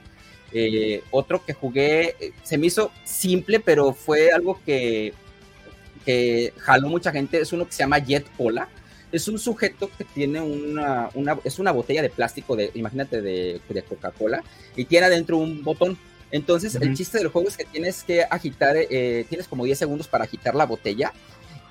[0.52, 5.14] Eh, otro que jugué, eh, se me hizo simple, pero fue algo que,
[6.06, 8.68] que jaló mucha gente, es uno que se llama Jet Cola
[9.12, 13.60] es un sujeto que tiene una, una, es una botella de plástico, de, imagínate, de,
[13.68, 14.44] de Coca-Cola,
[14.76, 15.98] y tiene adentro un botón.
[16.32, 20.08] Entonces, el chiste del juego es que tienes que agitar, eh, tienes como 10 segundos
[20.08, 21.12] para agitar la botella,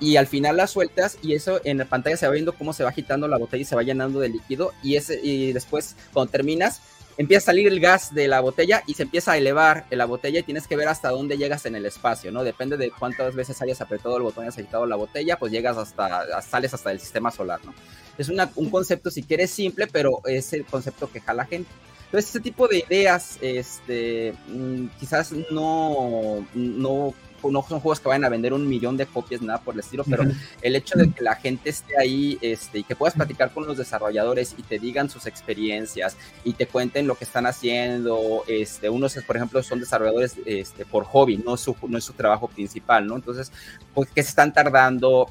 [0.00, 2.82] y al final la sueltas, y eso en la pantalla se va viendo cómo se
[2.82, 6.32] va agitando la botella y se va llenando de líquido, y, ese, y después, cuando
[6.32, 6.80] terminas,
[7.18, 10.06] empieza a salir el gas de la botella y se empieza a elevar en la
[10.06, 12.44] botella y tienes que ver hasta dónde llegas en el espacio, ¿no?
[12.44, 15.76] Depende de cuántas veces hayas apretado el botón y has agitado la botella, pues llegas
[15.76, 17.74] hasta, sales hasta el sistema solar, ¿no?
[18.16, 21.70] Es un concepto, si quieres, simple, pero es el concepto que jala gente.
[22.06, 28.24] Entonces, ese tipo de ideas, este, mm, quizás no, no no son juegos que vayan
[28.24, 30.24] a vender un millón de copias, nada por el estilo, pero
[30.62, 33.76] el hecho de que la gente esté ahí este, y que puedas platicar con los
[33.76, 39.14] desarrolladores y te digan sus experiencias y te cuenten lo que están haciendo, este, unos,
[39.26, 43.06] por ejemplo, son desarrolladores este, por hobby, no es, su, no es su trabajo principal,
[43.06, 43.16] ¿no?
[43.16, 43.52] Entonces,
[43.94, 45.30] pues, que se están tardando,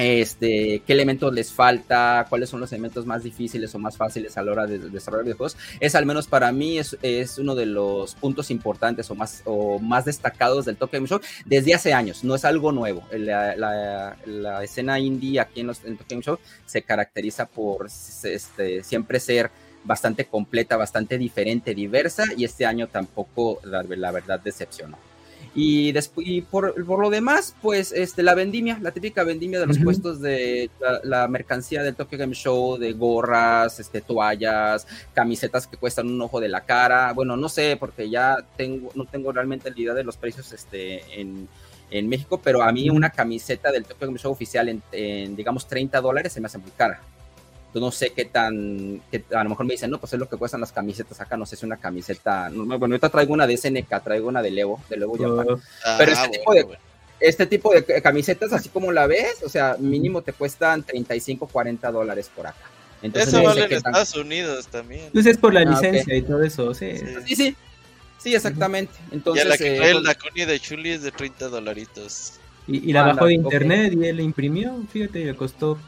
[0.00, 4.42] este, qué elementos les falta, cuáles son los elementos más difíciles o más fáciles a
[4.42, 8.14] la hora de, desarrollar videojuegos, es al menos para mí es, es, uno de los
[8.14, 12.34] puntos importantes o más, o más destacados del Tokyo Game Show desde hace años, no
[12.34, 13.02] es algo nuevo.
[13.12, 18.82] La, la, escena indie aquí en, los, en Tokyo Game Show se caracteriza por este,
[18.82, 19.50] siempre ser
[19.84, 25.09] bastante completa, bastante diferente, diversa y este año tampoco la, la verdad decepcionó.
[25.54, 30.20] Y después, por, lo demás, pues este, la vendimia, la típica vendimia de los puestos
[30.20, 30.70] de
[31.02, 36.40] la, mercancía del Tokyo Game Show, de gorras, este, toallas, camisetas que cuestan un ojo
[36.40, 37.12] de la cara.
[37.14, 41.20] Bueno, no sé, porque ya tengo, no tengo realmente la idea de los precios este,
[41.20, 41.48] en,
[41.90, 45.66] en México, pero a mí una camiseta del Tokyo Game Show oficial en, en digamos,
[45.66, 47.00] 30 dólares se me hace muy cara
[47.74, 49.00] no sé qué tan,
[49.34, 51.46] a lo mejor me dicen, no, pues es lo que cuestan las camisetas acá, no
[51.46, 54.80] sé si una camiseta, no, bueno, ahorita traigo una de SNK, traigo una de Levo,
[54.88, 55.56] de Levo ya.
[55.84, 56.66] Ah, pero este, tipo de,
[57.20, 61.92] este tipo de camisetas, así como la ves, o sea, mínimo te cuestan 35, 40
[61.92, 62.70] dólares por acá.
[63.02, 65.06] Entonces, eso vale en Estados Unidos también.
[65.06, 66.92] Entonces pues es por la ah, licencia y todo eso, sí.
[67.26, 67.56] Sí, sí.
[68.18, 68.92] Sí, exactamente.
[69.12, 72.34] Entonces, y la que trae eh, la Connie de Chuli es de 30 dolaritos.
[72.66, 75.78] Y, la bajó de internet y él la imprimió, fíjate, le costó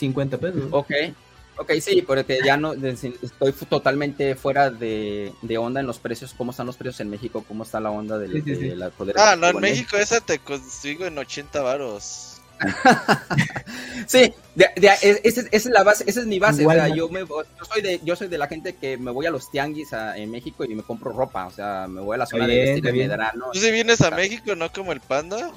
[0.00, 0.64] 50 pesos.
[0.70, 0.90] Ok,
[1.56, 6.66] ok, sí, porque ya no estoy totalmente fuera de, onda en los precios, cómo están
[6.66, 9.16] los precios en México, cómo está la onda del de la poder.
[9.18, 12.26] Ah, no, en México esa te consigo en 80 varos.
[14.06, 14.34] sí,
[15.22, 16.66] esa, es la base, esa es mi base.
[16.66, 19.26] o sea, yo, me, yo, soy de, yo soy de la gente que me voy
[19.26, 21.46] a los tianguis en México y me compro ropa.
[21.46, 23.08] O sea, me voy a la zona de vestir de
[23.52, 25.50] ¿Tú si vienes a México, no como el panda?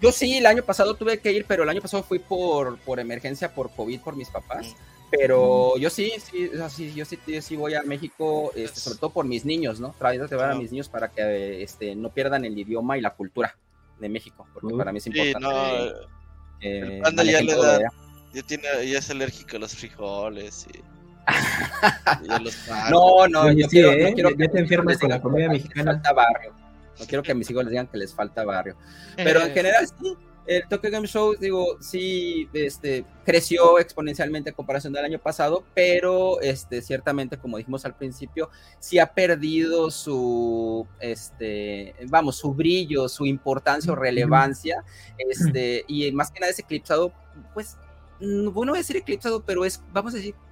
[0.00, 3.00] Yo sí, el año pasado tuve que ir, pero el año pasado fui por, por
[3.00, 4.74] emergencia, por COVID, por mis papás.
[5.10, 9.24] Pero yo sí, sí, sí, yo sí, sí voy a México, este, sobre todo por
[9.24, 9.94] mis niños, ¿no?
[9.96, 13.10] Trato de ver a mis niños para que este, no pierdan el idioma y la
[13.10, 13.56] cultura
[14.00, 15.38] de México, porque para mí es importante.
[15.40, 16.16] no,
[16.60, 17.78] el panda ya le da,
[18.32, 20.82] ya, tiene, ya es alérgico a los frijoles y...
[22.42, 22.56] los
[22.90, 26.00] no, no, yo, quiero, no quiero ya, te enfermas con la comida mexicana.
[26.14, 26.54] barrio.
[26.98, 28.76] No quiero que a mis hijos les digan que les falta barrio.
[29.16, 30.16] Pero en general sí,
[30.46, 36.40] el Tokyo Game Show, digo, sí, este, creció exponencialmente en comparación del año pasado, pero
[36.40, 43.26] este, ciertamente, como dijimos al principio, sí ha perdido su, este, vamos, su brillo, su
[43.26, 44.84] importancia o relevancia,
[45.18, 47.12] este, y más que nada es eclipsado,
[47.52, 47.76] pues,
[48.20, 50.45] bueno, voy a decir eclipsado, pero es, vamos a decir, Mm,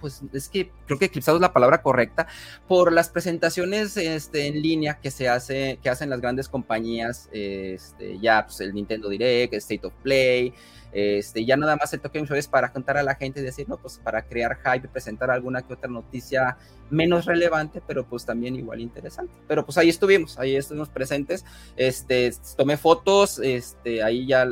[0.00, 2.26] pues es que creo que eclipsado es la palabra correcta,
[2.66, 8.18] por las presentaciones este, en línea que se hace, que hacen las grandes compañías, este,
[8.18, 10.54] ya pues el Nintendo Direct, State of Play,
[10.94, 13.68] este, ya nada más el Tokyo Show es para contar a la gente y decir,
[13.68, 16.56] no, pues para crear hype, presentar alguna que otra noticia
[16.88, 19.34] menos relevante, pero pues también igual interesante.
[19.48, 21.44] Pero pues ahí estuvimos, ahí estuvimos presentes,
[21.76, 24.46] este, tomé fotos, este, ahí ya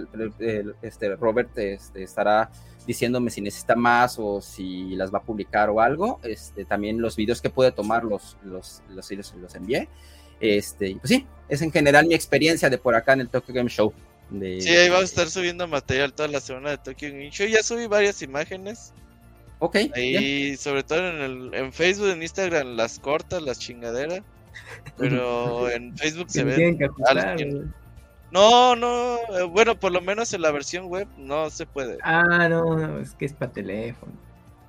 [0.83, 2.51] este, Robert este, estará
[2.87, 6.21] diciéndome si necesita más o si las va a publicar o algo.
[6.23, 9.89] Este, también los videos que puede tomar los, los, los, los, envié.
[10.41, 13.71] Este, pues sí, es en general mi experiencia de por acá en el Tokyo Game
[13.71, 13.93] Show.
[14.31, 17.47] sí, ahí va a estar subiendo material toda la semana de Tokyo Game Show.
[17.47, 18.93] Ya subí varias imágenes.
[19.59, 19.77] Ok.
[19.95, 24.23] Ahí, sobre todo en, el, en Facebook, en Instagram, las cortas, las chingaderas.
[24.99, 26.79] Pero en Facebook se ven.
[28.33, 31.99] No, no, eh, bueno, por lo menos en la versión web no se puede.
[32.03, 34.13] Ah, no, no es que es para teléfono.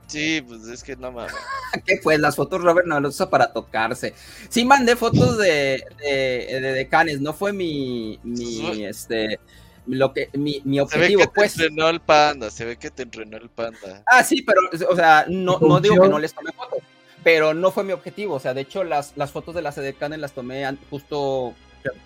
[0.07, 1.33] Sí, pues es que no mames.
[1.85, 2.19] ¿Qué pues?
[2.19, 4.13] Las fotos Robert no las usa para tocarse.
[4.49, 9.39] Sí mandé fotos de, de, de decanes, no fue mi, mi este
[9.85, 11.55] lo que mi, mi objetivo se ve que pues.
[11.55, 14.03] Te entrenó el panda, se ve que te entrenó el panda.
[14.05, 16.79] Ah, sí, pero o sea, no, no digo que no les tomé fotos,
[17.23, 20.19] pero no fue mi objetivo, o sea, de hecho las, las fotos de las decanes
[20.19, 21.53] las tomé justo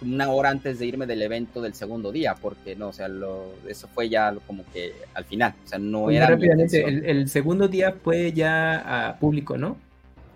[0.02, 3.54] una hora antes de irme del evento del segundo día, porque no, o sea, lo,
[3.68, 6.28] eso fue ya como que al final, o sea, no era.
[6.28, 9.78] Rápidamente, el, segundo día fue ya a público, ¿no?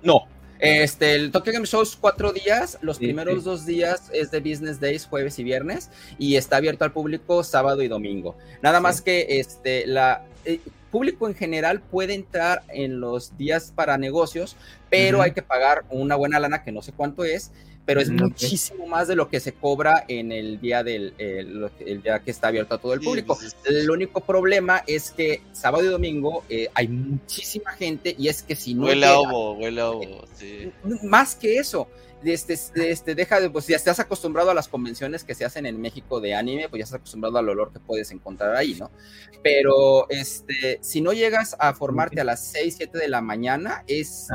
[0.03, 0.23] No.
[0.59, 4.79] Este, el Tokyo Game Show es cuatro días, los primeros dos días es de Business
[4.79, 5.89] Days, jueves y viernes,
[6.19, 8.35] y está abierto al público sábado y domingo.
[8.61, 10.59] Nada más que este, la, eh,
[10.91, 14.55] público en general puede entrar en los días para negocios,
[14.89, 17.51] pero hay que pagar una buena lana que no sé cuánto es,
[17.85, 22.19] pero es muchísimo más de lo que se cobra en el día del el, día
[22.19, 23.37] que está abierto a todo el público.
[23.39, 28.43] Pues, el único problema es que sábado y domingo eh, hay muchísima gente y es
[28.43, 29.91] que si no huele a huele a
[31.03, 31.87] más que eso,
[32.23, 35.79] este, este, deja de, pues ya estás acostumbrado a las convenciones que se hacen en
[35.79, 38.91] México de anime, pues ya estás acostumbrado al olor que puedes encontrar ahí, ¿no?
[39.43, 44.27] Pero este, si no llegas a formarte a las 6, 7 de la mañana, es,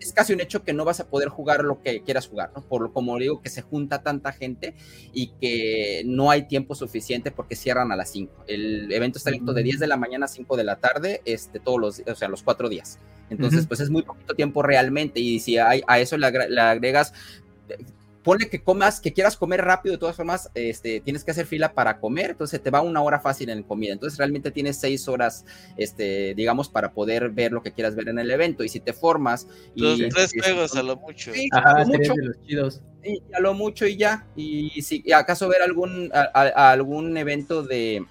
[0.00, 2.62] es casi un hecho que no vas a poder jugar lo que quieras jugar, ¿no?
[2.62, 4.74] Por lo como digo, que se junta tanta gente
[5.12, 8.44] y que no hay tiempo suficiente porque cierran a las 5.
[8.46, 11.60] El evento está abierto de 10 de la mañana a 5 de la tarde, este,
[11.60, 12.98] todos los, o sea, los cuatro días.
[13.30, 17.09] Entonces, pues es muy poquito tiempo realmente y si hay, a eso le, agregas
[18.22, 21.72] ponle que comas, que quieras comer rápido, de todas formas, este, tienes que hacer fila
[21.72, 23.92] para comer, entonces te va una hora fácil en comida.
[23.92, 25.44] Entonces realmente tienes seis horas,
[25.76, 28.64] este, digamos, para poder ver lo que quieras ver en el evento.
[28.64, 29.46] Y si te formas.
[29.74, 31.32] Los tres juegos a lo mucho.
[31.32, 32.14] Sí, a, lo mucho.
[33.32, 34.26] a lo mucho y ya.
[34.36, 38.04] Y si acaso ver algún, algún evento de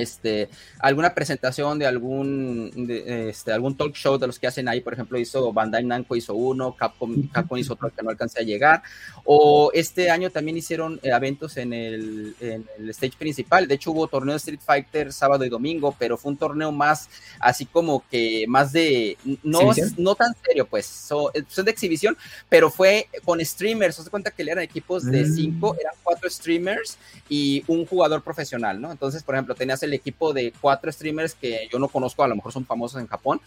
[0.00, 0.48] este,
[0.78, 4.92] alguna presentación de algún, de, este, algún talk show de los que hacen ahí, por
[4.92, 8.82] ejemplo, hizo Bandai Namco hizo uno, Capcom, Capcom hizo otro que no alcancé a llegar,
[9.24, 13.92] o este año también hicieron eh, eventos en el, en el, stage principal, de hecho
[13.92, 17.08] hubo torneo de Street Fighter sábado y domingo, pero fue un torneo más
[17.40, 19.60] así como que más de, no,
[19.96, 20.86] no tan serio, pues,
[21.34, 22.16] eh, son, de exhibición,
[22.48, 25.34] pero fue con streamers, se cuenta que eran equipos de mm.
[25.34, 26.98] cinco, eran cuatro streamers
[27.28, 28.90] y un jugador profesional, ¿no?
[28.90, 32.36] Entonces, por ejemplo, tenías el equipo de cuatro streamers que yo no conozco, a lo
[32.36, 33.40] mejor son famosos en Japón,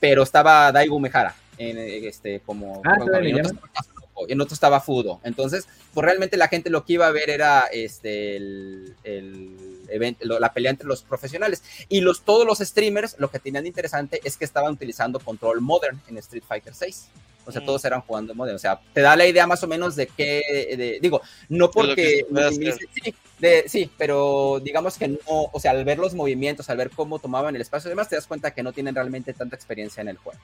[0.00, 2.82] pero estaba Daigo Mejara, en, este, como...
[2.84, 2.96] Ah,
[4.28, 5.20] en, otro, estaba Fudo.
[5.22, 8.96] Entonces, pues realmente la gente lo que iba a ver era este, el,
[9.88, 11.62] evento, la pelea entre los profesionales.
[11.88, 15.60] Y los, todos los streamers, lo que tenían de interesante es que estaban utilizando control
[15.60, 17.08] modern en Street Fighter 6.
[17.46, 18.56] O sea, todos eran jugando modern.
[18.56, 22.26] O sea, te da la idea más o menos de qué, digo, no porque...
[23.66, 27.56] sí, pero digamos que no, o sea, al ver los movimientos, al ver cómo tomaban
[27.56, 30.18] el espacio y demás, te das cuenta que no tienen realmente tanta experiencia en el
[30.18, 30.38] juego.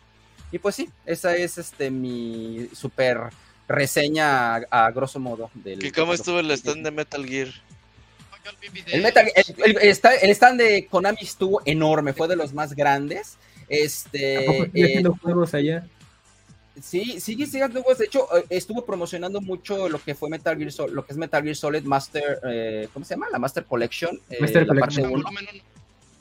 [0.51, 3.31] Y pues sí, esa es este mi super
[3.69, 5.51] reseña a, grosso modo.
[5.55, 7.49] Del, ¿Y cómo estuvo el stand de Metal Gear?
[8.87, 13.37] El, Metal, el, stand de Konami estuvo enorme, fue de los más grandes.
[13.69, 15.87] Este, eh, juegos allá?
[16.81, 17.99] Sí, sigue sigue juegos.
[17.99, 21.19] De hecho, eh, estuvo promocionando mucho lo que fue Metal Gear Solid, lo que es
[21.19, 23.29] Metal Gear Solid Master, eh, ¿cómo se llama?
[23.31, 24.19] La Master Collection.
[24.29, 25.25] Eh, Master Collection.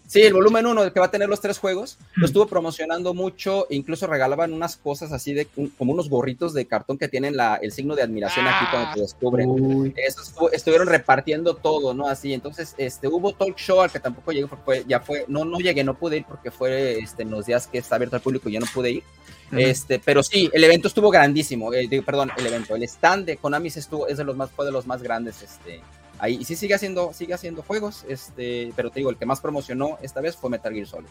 [0.08, 3.66] Sí, el volumen 1, que va a tener los tres juegos, lo estuvo promocionando mucho,
[3.70, 5.48] incluso regalaban unas cosas así de
[5.78, 9.02] como unos gorritos de cartón que tienen la, el signo de admiración aquí cuando te
[9.02, 9.94] descubren.
[9.96, 12.08] Eso estuvieron repartiendo todo, ¿no?
[12.08, 15.58] Así, entonces, este, hubo talk show al que tampoco llegué, porque ya fue, no, no
[15.60, 18.50] llegué, no pude ir porque fue este, en los días que está abierto al público
[18.50, 19.04] y ya no pude ir.
[19.52, 21.74] Este, pero sí, el evento estuvo grandísimo.
[21.74, 24.72] Eh, perdón, el evento, el stand de Konami estuvo, es de los más, fue de
[24.72, 25.82] los más grandes, este,
[26.24, 26.38] ahí.
[26.40, 29.98] Y sí sigue haciendo, sigue haciendo juegos, este, pero te digo, el que más promocionó
[30.02, 31.08] esta vez fue Metal Gear Solid.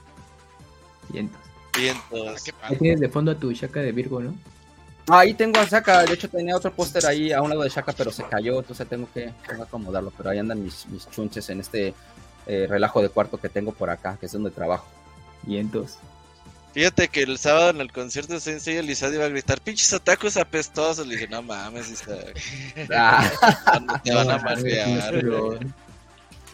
[1.11, 1.41] Vientos.
[1.77, 2.45] Vientos.
[2.63, 4.35] Ahí tienes de fondo a tu Shaka de Virgo, ¿no?
[5.09, 7.93] Ahí tengo a Shaka, de hecho tenía otro póster ahí a un lado de Shaka,
[7.93, 10.13] pero se cayó, entonces tengo que, acomodarlo.
[10.17, 11.95] Pero ahí andan mis, mis chunches en este
[12.47, 14.87] eh, relajo de cuarto que tengo por acá, que es donde trabajo.
[15.43, 15.99] Vientos.
[16.73, 20.39] Fíjate que el sábado en el concierto de Sensei Elizad iba a gritar, pinches atacos
[20.39, 21.07] apestosos.
[21.07, 22.03] Le dije, no mames,
[22.91, 24.01] ah.
[24.03, 24.39] te van a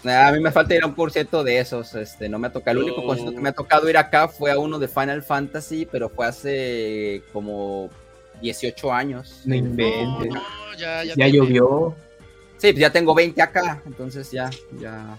[0.05, 2.79] a mí me falta ir a un concierto de esos, este, no me ha tocado.
[2.79, 5.87] El único concierto que me ha tocado ir acá fue a uno de Final Fantasy,
[5.91, 7.91] pero fue hace como
[8.41, 9.43] 18 años.
[9.45, 10.33] No inventes.
[10.79, 11.95] ya, ya, llovió.
[12.57, 14.51] Sí, pues ya tengo 20 acá, entonces ya,
[14.81, 15.17] ya,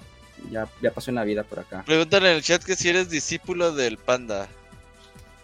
[0.52, 1.84] ya, ya pasó una vida por acá.
[1.86, 4.50] Preguntan en el chat que si eres discípulo del panda.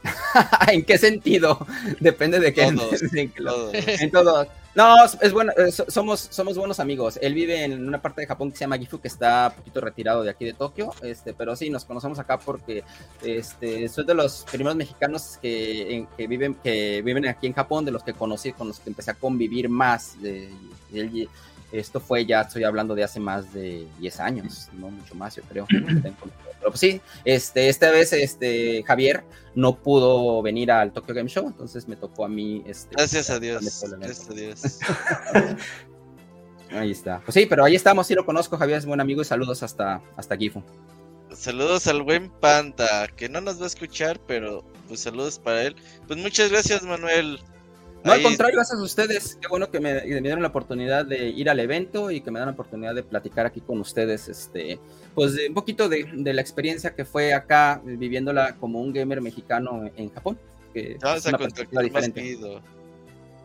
[0.72, 1.66] ¿En qué sentido?
[2.00, 2.66] Depende de qué.
[4.00, 4.48] En todo.
[4.76, 5.54] No, es bueno,
[5.88, 7.18] somos, somos buenos amigos.
[7.22, 9.80] Él vive en una parte de Japón que se llama Gifu, que está un poquito
[9.80, 12.84] retirado de aquí de Tokio, este, pero sí, nos conocemos acá porque
[13.24, 17.92] este, soy de los primeros mexicanos que, que, viven, que viven aquí en Japón, de
[17.92, 20.22] los que conocí, con los que empecé a convivir más.
[20.22, 20.50] De,
[21.72, 25.44] esto fue ya, estoy hablando de hace más de 10 años, no mucho más, yo
[25.44, 25.66] creo.
[25.70, 29.24] Pero pues sí, este, esta vez este, Javier
[29.54, 32.64] no pudo venir al Tokyo Game Show, entonces me tocó a mí.
[32.66, 33.62] Este, Gracias a Dios.
[34.00, 34.80] Gracias a Dios.
[36.72, 37.20] ahí está.
[37.20, 40.02] Pues sí, pero ahí estamos, sí lo conozco, Javier es buen amigo y saludos hasta,
[40.18, 40.64] hasta Gifu.
[41.32, 45.76] Saludos al buen Panda, que no nos va a escuchar, pero pues saludos para él.
[46.08, 47.40] Pues muchas gracias, Manuel.
[48.06, 49.38] No, al contrario, gracias a ustedes.
[49.42, 52.50] Qué bueno que me, dieron la oportunidad de ir al evento y que me dan
[52.50, 54.80] la oportunidad de platicar aquí con ustedes, este,
[55.16, 60.12] pues un poquito de, la experiencia que fue acá viviéndola como un gamer mexicano en
[60.12, 60.38] Japón.
[60.72, 62.38] Que es una diferente.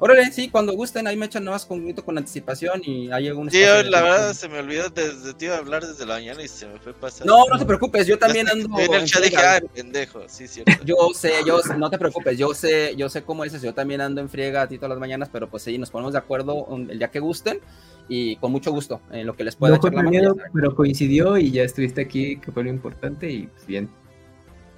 [0.02, 3.60] Órale, sí, cuando gusten, ahí me echan nuevas con, con anticipación y hay algún Sí,
[3.60, 6.94] la verdad se me olvidó desde a hablar desde la mañana y se me fue
[6.94, 7.26] pasar.
[7.26, 8.66] No, no te preocupes, yo también ando.
[8.78, 10.72] En el chat dije, ah, pendejo, sí, cierto.
[10.86, 14.22] Yo sé, yo no te preocupes, yo sé, yo sé cómo dices, yo también ando
[14.22, 16.98] en friega a ti todas las mañanas, pero pues sí, nos ponemos de acuerdo el
[16.98, 17.60] día que gusten
[18.08, 20.34] y con mucho gusto en lo que les pueda no echar la mano.
[20.54, 23.90] Pero coincidió y ya estuviste aquí, que fue lo importante y pues bien.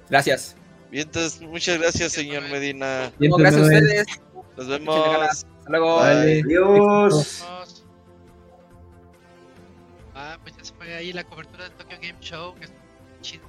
[0.09, 0.57] Gracias.
[0.91, 3.09] Bien, entonces, muchas gracias, señor Medina.
[3.17, 4.05] gracias a ustedes.
[4.57, 4.95] Nos vemos.
[5.29, 5.99] Hasta luego.
[5.99, 7.45] Adiós.
[10.15, 12.73] Ah, pues ya se fue ahí la cobertura del Tokyo Game Show, que es
[13.21, 13.45] chido.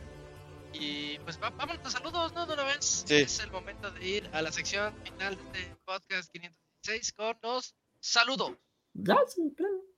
[0.72, 2.46] Y pues vámonos a saludos, ¿no?
[2.46, 3.04] De una vez.
[3.06, 3.16] Sí.
[3.16, 7.74] Es el momento de ir a la sección final de este podcast 516 con los
[8.00, 8.52] saludos.
[8.94, 9.93] Gracias, claro.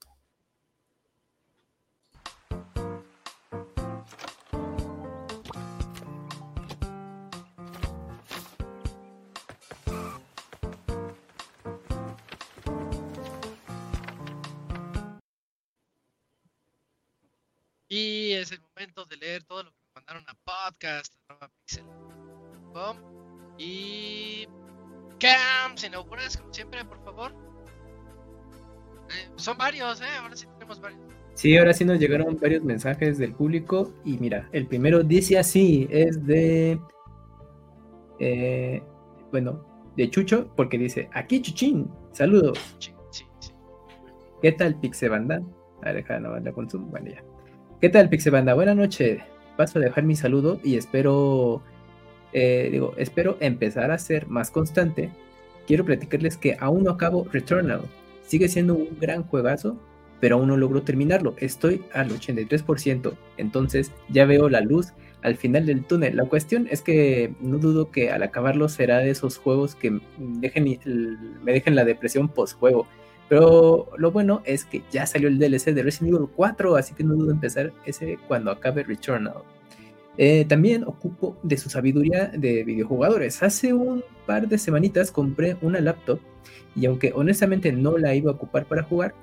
[17.98, 21.14] Y es el momento de leer todo lo que mandaron a podcast,
[21.64, 22.98] pixel.com.
[23.56, 24.46] Y.
[25.18, 27.32] Cam, si inauguras, como siempre, por favor.
[29.08, 30.04] Eh, son varios, ¿eh?
[30.20, 31.00] Ahora sí tenemos varios.
[31.32, 33.94] Sí, ahora sí nos llegaron varios mensajes del público.
[34.04, 36.78] Y mira, el primero dice así: es de.
[38.18, 38.82] Eh,
[39.32, 39.64] bueno,
[39.96, 42.58] de Chucho, porque dice: Aquí Chuchín, saludos.
[42.78, 43.52] Sí, sí, sí.
[44.42, 45.40] ¿Qué tal, Pixebanda?
[45.80, 46.88] A ver, deja no la consumo.
[46.88, 47.35] Bueno, ya.
[47.78, 48.54] ¿Qué tal, Pixebanda?
[48.54, 49.20] Buenas noches.
[49.58, 51.62] Paso a dejar mi saludo y espero,
[52.32, 55.10] eh, digo, espero empezar a ser más constante.
[55.66, 57.82] Quiero platicarles que aún no acabo Returnal.
[58.22, 59.76] Sigue siendo un gran juegazo,
[60.20, 61.34] pero aún no logro terminarlo.
[61.36, 66.16] Estoy al 83%, entonces ya veo la luz al final del túnel.
[66.16, 70.80] La cuestión es que no dudo que al acabarlo será de esos juegos que dejen,
[71.44, 72.86] me dejen la depresión post-juego.
[73.28, 77.02] Pero lo bueno es que ya salió el DLC de Resident Evil 4, así que
[77.02, 79.42] no dudo empezar ese cuando acabe Returnal.
[80.18, 83.42] Eh, también ocupo de su sabiduría de videojugadores.
[83.42, 86.20] Hace un par de semanitas compré una laptop
[86.74, 89.14] y aunque honestamente no la iba a ocupar para jugar,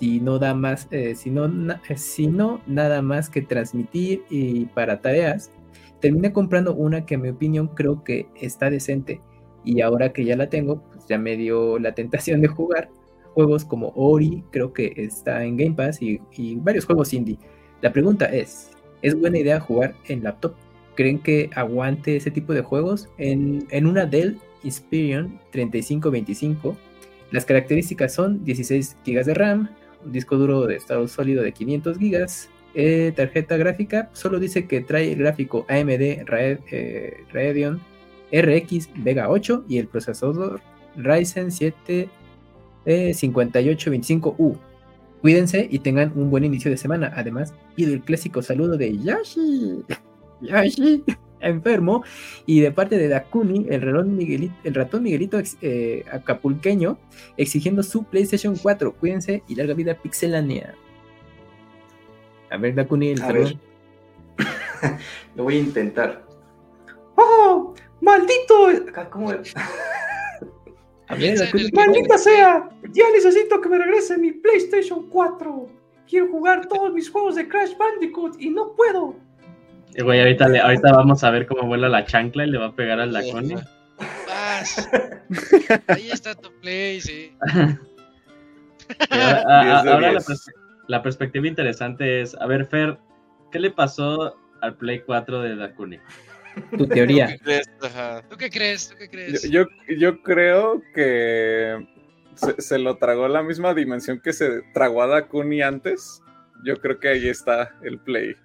[0.00, 1.50] si no da más, eh, si, no,
[1.96, 5.50] si no nada más que transmitir y para tareas,
[6.00, 9.20] terminé comprando una que en mi opinión creo que está decente
[9.64, 12.90] y ahora que ya la tengo, pues ya me dio la tentación de jugar
[13.34, 16.20] juegos como Ori, creo que está en Game Pass y,
[16.56, 17.38] varios juegos indie.
[17.80, 18.70] La pregunta es,
[19.02, 20.54] ¿es buena idea jugar en laptop?
[20.94, 23.08] ¿Creen que aguante ese tipo de juegos?
[23.18, 26.76] En, una Dell Inspiron 3525,
[27.30, 29.70] las características son 16 GB de RAM,
[30.04, 32.26] un disco duro de estado sólido de 500 GB,
[32.74, 37.80] eh, tarjeta gráfica, solo dice que trae el gráfico AMD eh, Radeon
[38.32, 40.60] RX Vega 8 y el procesador
[40.96, 42.08] Ryzen 7
[42.84, 44.58] 5825U.
[45.20, 47.12] Cuídense y tengan un buen inicio de semana.
[47.14, 49.84] Además, pido el clásico saludo de Yashi.
[50.40, 51.04] Yashi,
[51.40, 52.02] enfermo.
[52.44, 56.98] Y de parte de Dakuni, el, el ratón Miguelito eh, acapulqueño,
[57.36, 58.94] exigiendo su PlayStation 4.
[58.94, 60.74] Cuídense y larga vida pixelánea.
[62.50, 63.20] A ver, Dakuni, el
[65.36, 66.24] Lo voy a intentar.
[67.16, 67.74] ¡Oh!
[68.00, 68.70] ¡Maldito!
[69.10, 69.32] ¿Cómo?
[71.72, 72.68] ¡Maldita sea!
[72.92, 75.68] Ya necesito que me regrese mi PlayStation 4.
[76.08, 79.14] Quiero jugar todos mis juegos de Crash Bandicoot y no puedo.
[79.94, 82.76] Eh, güey, ahorita, ahorita vamos a ver cómo vuela la chancla y le va a
[82.76, 83.54] pegar al Laconi.
[85.86, 87.32] Ahí está tu play, sí.
[89.10, 90.12] ahora,
[90.88, 92.98] la, perspectiva interesante es, a ver, Fer,
[93.50, 95.98] ¿qué le pasó al Play 4 de Dakuni?
[96.76, 97.36] Tu teoría.
[98.28, 98.88] ¿Tú qué crees?
[98.88, 99.48] ¿Tú qué crees?
[99.50, 101.86] Yo, yo, creo que
[102.58, 106.22] se, lo tragó la misma dimensión que se tragó a Dakuni antes.
[106.64, 108.36] Yo creo que ahí está el play.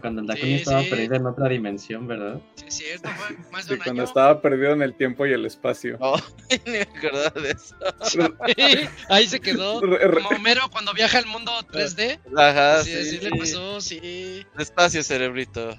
[0.00, 2.40] cuando el Dakuni estaba perdido en otra dimensión, ¿verdad?
[2.54, 5.96] Sí, cierto, fue más de un cuando estaba perdido en el tiempo y el espacio.
[6.00, 6.20] Oh,
[6.66, 7.76] ni me acordaba de eso.
[9.08, 9.80] ahí se quedó.
[9.80, 12.20] Como Homero cuando viaja al mundo 3D.
[12.36, 12.94] Ajá, sí.
[12.94, 14.46] Así le pasó, sí.
[14.56, 15.76] Despacio, cerebrito.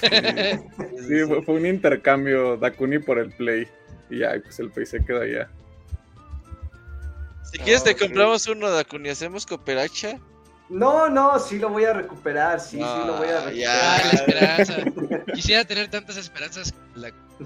[0.00, 3.68] Sí, fue, un intercambio Dakuni por el Play.
[4.08, 5.50] Y ya, pues el Play se queda allá.
[7.50, 9.08] Si quieres, te compramos uno, Dakuni.
[9.08, 10.18] ¿Hacemos cooperacha?
[10.70, 12.60] No, no, sí lo voy a recuperar.
[12.60, 15.26] Sí, sí lo voy a recuperar.
[15.34, 16.72] Quisiera tener tantas esperanzas.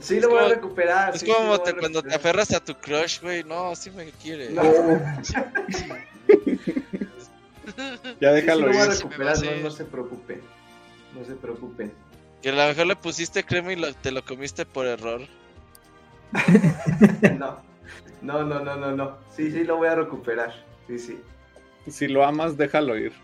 [0.00, 1.16] Sí lo voy a recuperar.
[1.16, 3.42] Es como cuando te aferras a tu crush, güey.
[3.44, 4.50] No, sí me quiere.
[4.50, 4.62] No.
[8.20, 10.40] ya déjalo sí, lo voy a recuperar, no, no se preocupe.
[11.14, 11.92] No se preocupe.
[12.44, 15.22] Que a lo mejor le pusiste crema y te lo comiste por error.
[17.38, 17.56] no.
[18.20, 19.16] No, no, no, no, no.
[19.34, 20.52] Sí, sí, lo voy a recuperar.
[20.86, 21.18] Sí, sí.
[21.88, 23.14] Si lo amas, déjalo ir.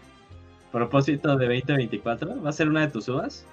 [0.72, 3.44] Propósito de 2024, ¿va a ser una de tus uvas?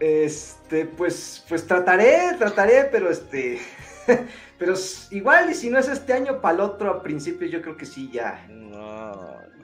[0.00, 3.60] Este, pues, pues trataré, trataré, pero este,
[4.58, 4.74] pero
[5.12, 7.86] igual y si no es este año, para el otro a principios yo creo que
[7.86, 8.44] sí ya.
[8.48, 9.12] No.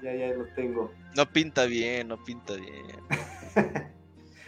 [0.00, 0.92] Ya, ya lo tengo.
[1.16, 3.90] No pinta bien, no pinta bien.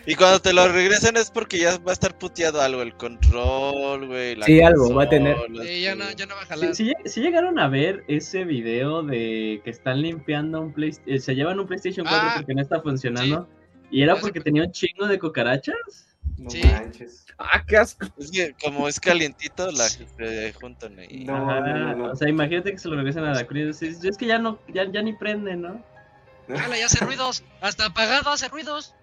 [0.06, 4.06] y cuando te lo regresen es porque ya va a estar puteado algo, el control,
[4.06, 4.36] güey.
[4.42, 5.36] Sí, algo va a tener.
[5.62, 6.74] Sí, ya no, ya no va a jalar.
[6.74, 11.58] Sí, llegaron a ver ese video de que están limpiando un PlayStation, eh, se llevan
[11.58, 13.48] un PlayStation 4 ah, porque no está funcionando.
[13.90, 16.16] Y era porque tenía un chingo de cucarachas.
[16.36, 17.24] No manches.
[17.38, 18.06] Ah, qué asco.
[18.18, 21.24] Es que como es calientito, la se juntan ahí.
[21.24, 23.82] No, O sea, imagínate que se lo regresen a la cruz.
[23.82, 25.82] Es que ya no, ya, ya ni prende, ¿no?
[26.48, 27.42] Dale, ya hace ruidos.
[27.60, 28.94] Hasta apagado hace ruidos.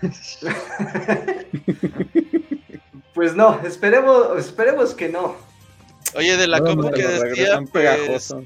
[3.14, 5.36] pues no, esperemos, esperemos que no.
[6.14, 8.30] Oye, de la copa que decía, pues...
[8.30, 8.44] Uh,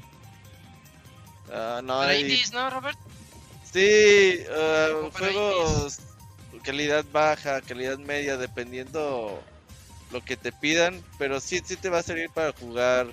[1.83, 2.41] no, hay...
[2.53, 2.97] ¿no, Robert?
[3.71, 5.99] Sí, uh, juegos
[6.59, 9.41] calidad baja, calidad media, dependiendo
[10.11, 13.07] lo que te pidan, pero sí, sí te va a servir para jugar.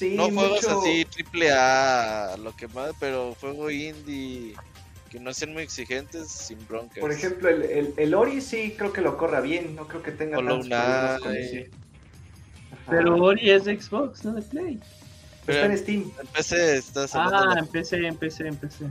[0.00, 4.54] no juegos así triple A, lo que más, pero juego indie
[5.12, 6.98] que no sean muy exigentes sin broncas.
[6.98, 10.38] Por ejemplo, el, el, Ori sí creo que lo corra bien, no creo que tenga
[10.38, 11.20] tantos problemas
[12.88, 14.80] Pero Ori es de Xbox, no de Play.
[15.46, 16.10] está en Steam.
[16.18, 18.86] En PC estás Ah, en PC, en PC, en PC.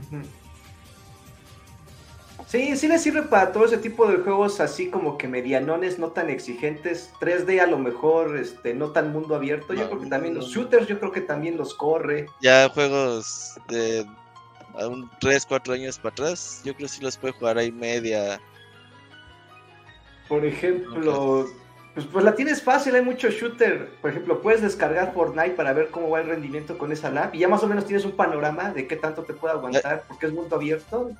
[2.46, 6.08] Sí, sí le sirve para todo ese tipo de juegos así como que medianones, no
[6.12, 7.10] tan exigentes.
[7.18, 9.74] 3D a lo mejor, este, no tan mundo abierto.
[9.74, 12.26] Yo creo que también los shooters, yo creo que también los corre.
[12.42, 14.06] Ya juegos de
[14.74, 18.40] un 3, 4 años para atrás, yo creo que sí los puede jugar ahí media.
[20.28, 21.46] Por ejemplo,
[21.94, 23.90] pues, pues la tienes fácil, hay mucho shooter.
[24.00, 27.40] Por ejemplo, puedes descargar Fortnite para ver cómo va el rendimiento con esa lab y
[27.40, 30.32] ya más o menos tienes un panorama de qué tanto te puede aguantar porque es
[30.32, 31.10] mundo abierto.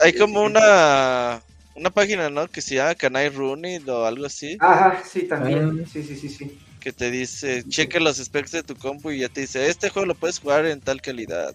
[0.00, 1.42] hay como una
[1.74, 2.48] una página, ¿no?
[2.48, 4.56] Que se llama Can I Run o algo así.
[4.60, 5.82] Ajá, sí, también.
[5.82, 5.88] Ah.
[5.92, 6.58] Sí, sí, sí, sí.
[6.80, 10.06] Que te dice, cheque los specs de tu compu y ya te dice, este juego
[10.06, 11.54] lo puedes jugar en tal calidad.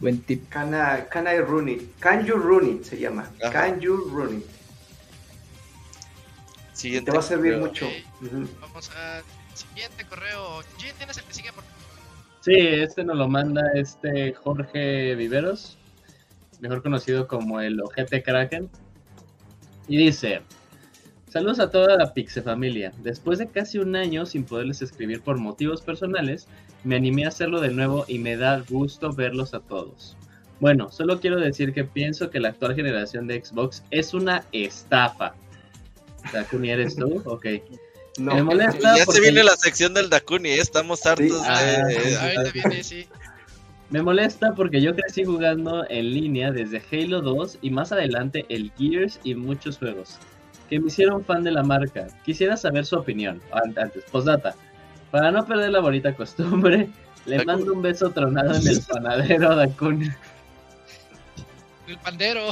[0.00, 0.48] Buen tip.
[0.50, 1.98] Can I, can I run it?
[2.00, 2.84] Can you run it?
[2.84, 3.28] Se llama.
[3.50, 4.46] Can you run it?
[6.72, 7.88] Siguiente Te va a servir mucho.
[8.60, 10.62] Vamos al siguiente correo.
[10.78, 11.52] ¿tienes el que sigue?
[11.52, 11.64] Por...
[12.40, 15.76] Sí, este nos lo manda este Jorge Viveros,
[16.60, 18.70] mejor conocido como el Ojete Kraken.
[19.88, 20.42] Y dice:
[21.30, 22.92] Saludos a toda la Pixe familia.
[23.02, 26.46] Después de casi un año sin poderles escribir por motivos personales,
[26.84, 30.16] me animé a hacerlo de nuevo y me da gusto verlos a todos.
[30.58, 35.34] Bueno, solo quiero decir que pienso que la actual generación de Xbox es una estafa.
[36.32, 37.22] Dakuni, ¿eres tú?
[37.26, 37.46] Ok.
[38.18, 40.60] Me molesta ya se viene la sección del Dakuni, ¿eh?
[40.60, 42.50] estamos hartos ah, de...
[42.52, 43.06] viene, sí.
[43.90, 48.72] Me molesta porque yo crecí jugando en línea desde Halo 2 y más adelante el
[48.76, 50.18] Gears y muchos juegos
[50.68, 52.06] que me hicieron fan de la marca.
[52.24, 53.40] Quisiera saber su opinión.
[53.76, 54.54] Antes, postdata.
[55.10, 56.88] Para no perder la bonita costumbre,
[57.26, 60.08] le mando un beso tronado en el panadero a Dakuni.
[61.86, 62.50] El pandero.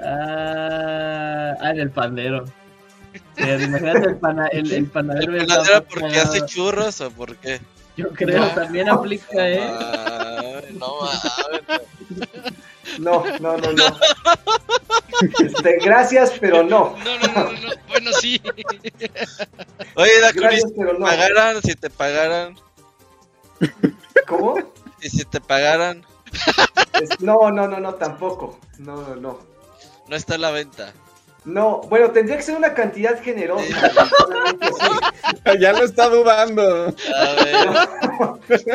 [0.00, 2.44] ah, ah, en el pandero.
[3.36, 5.36] imagínate el, pana, el, el panadero.
[5.36, 7.60] ¿El panadero porque hace churros o por qué?
[7.96, 9.60] Yo creo, también aplica, ¿eh?
[10.78, 11.10] no, no,
[11.68, 12.59] no,
[12.98, 13.56] no, no.
[15.44, 16.96] Este, gracias, pero no.
[17.04, 17.70] No, no, no, no.
[17.88, 18.40] Bueno, sí.
[19.94, 22.56] Oye, Dacunis, si te pagaran, si te pagaran.
[24.26, 24.56] ¿Cómo?
[25.02, 26.04] Y si te pagaran.
[27.18, 28.58] No, no, no, no, tampoco.
[28.78, 29.38] No, no, no.
[30.08, 30.92] No está a la venta.
[31.44, 33.90] No, bueno, tendría que ser una cantidad generosa.
[35.60, 36.94] ya lo está dudando.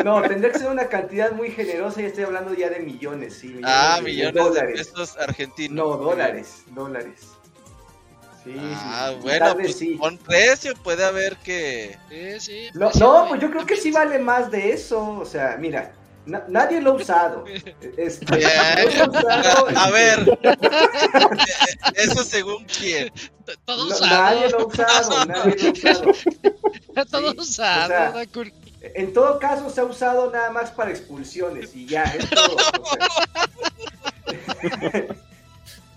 [0.04, 3.60] No, tendría que ser una cantidad muy generosa y estoy hablando ya de millones, sí.
[3.62, 4.88] ah, millones de, dólares.
[4.88, 5.76] pesos argentinos.
[5.76, 7.28] No, dólares, dólares.
[8.42, 11.96] Sí, ah, bueno, pues con precio puede haber que...
[12.08, 12.68] Sí, sí.
[12.74, 15.18] No, no, pues yo creo que sí vale más de eso.
[15.18, 15.92] O sea, mira,
[16.26, 17.44] nadie lo ha usado.
[17.96, 18.46] Este,
[19.76, 20.38] a ver,
[21.94, 23.12] eso según quién.
[23.64, 26.12] Todo Nadie lo ha usado, nadie lo ha usado.
[27.10, 28.20] Todo usado.
[28.82, 32.56] en todo caso se ha usado nada más para expulsiones y ya, es todo.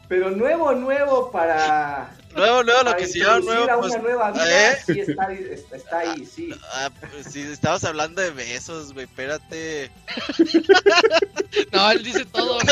[0.08, 3.80] Pero nuevo, nuevo para Nuevo, nuevo, lo que se llama nuevo.
[3.80, 4.78] Pues, una nueva vida, ¿eh?
[4.86, 6.54] Sí, está, está, ahí, sí.
[6.74, 9.90] Ah, pues sí, estamos hablando de besos, güey, espérate.
[11.72, 12.60] no, él dice todo.
[12.60, 12.68] Sí,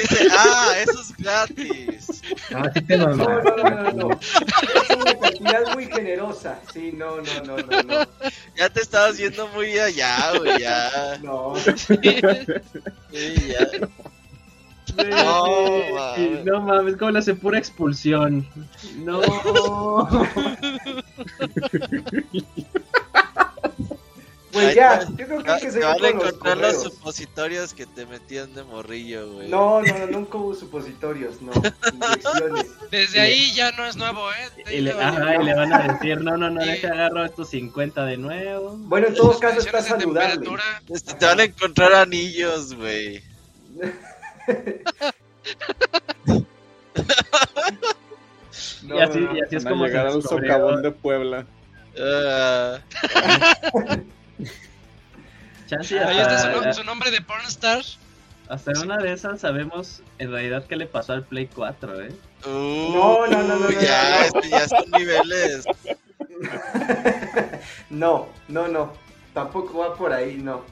[0.00, 2.22] dice, ah, eso es gratis.
[2.50, 6.58] No, sí te no, no, no, no, no, Es una cantidad muy generosa.
[6.72, 8.08] Sí, no, no, no, no, no.
[8.56, 11.18] Ya te estabas yendo muy allá, güey, ya.
[11.22, 11.54] No.
[11.56, 11.98] Sí,
[13.48, 13.88] ya.
[14.96, 16.44] No, mames.
[16.44, 18.46] no mames, como le hace pura expulsión.
[18.98, 19.20] No.
[24.54, 28.06] Pues ya, yo creo que hay que seguir van a encontrar los, supositorios que te
[28.06, 29.48] metían de morrillo, güey.
[29.48, 31.50] No, no, nunca hubo supositorios, no.
[31.92, 32.66] Inyecciones.
[32.88, 34.76] Desde ahí ya no es nuevo, ¿eh?
[34.76, 38.04] Y le, ajá, y le van a decir, no, no, no, deja agarro estos 50
[38.06, 38.76] de nuevo.
[38.78, 40.48] Bueno, en todo caso está saludable.
[40.88, 43.24] Este, te van a encontrar anillos, güey.
[48.82, 51.46] no, y así, y así es como llegar a un socavón de Puebla.
[51.96, 52.78] Uh...
[55.66, 57.82] Chance, Ahí está su, nombre de pornstar.
[58.48, 62.12] Hasta en una de esas sabemos en realidad qué le pasó al Play 4, ¿eh?
[62.44, 63.70] Uh, no, no, no, no.
[63.70, 65.64] Ya, no, ya son niveles.
[67.90, 68.92] no, no, no.
[69.32, 70.62] Tampoco va por ahí, no.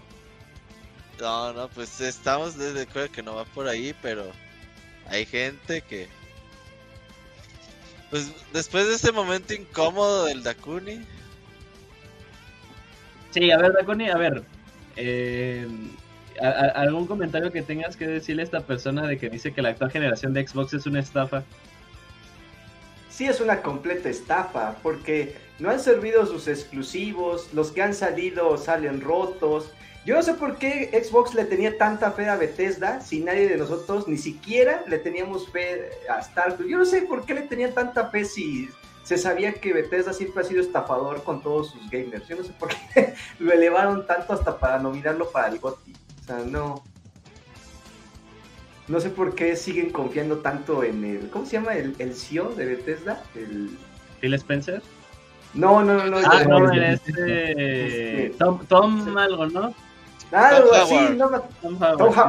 [1.22, 4.24] No, no, pues estamos de acuerdo que no va por ahí, pero
[5.06, 6.08] hay gente que.
[8.10, 11.06] Pues después de este momento incómodo del Dakuni.
[13.30, 14.42] Sí, a ver, Dakuni, a ver.
[14.96, 15.68] Eh,
[16.74, 19.92] ¿Algún comentario que tengas que decirle a esta persona de que dice que la actual
[19.92, 21.44] generación de Xbox es una estafa?
[23.10, 28.58] Sí, es una completa estafa, porque no han servido sus exclusivos, los que han salido
[28.58, 29.70] salen rotos.
[30.04, 33.56] Yo no sé por qué Xbox le tenía tanta fe a Bethesda si nadie de
[33.56, 36.68] nosotros ni siquiera le teníamos fe a Starfield.
[36.68, 38.68] Yo no sé por qué le tenía tanta fe si
[39.04, 42.26] se sabía que Bethesda siempre ha sido estafador con todos sus gamers.
[42.26, 45.92] Yo no sé por qué lo elevaron tanto hasta para nominarlo para el GOTY.
[45.92, 46.82] O sea, no.
[48.88, 51.30] No sé por qué siguen confiando tanto en el.
[51.30, 51.74] ¿Cómo se llama?
[51.74, 53.22] El, el CEO de Bethesda.
[53.36, 53.78] El...
[54.20, 54.82] Phil Spencer.
[55.54, 56.18] No, no, no, no.
[56.18, 58.26] Ah, no, este.
[58.26, 59.72] este Tom, Tom algo, ¿no?
[60.32, 61.30] Algo así, no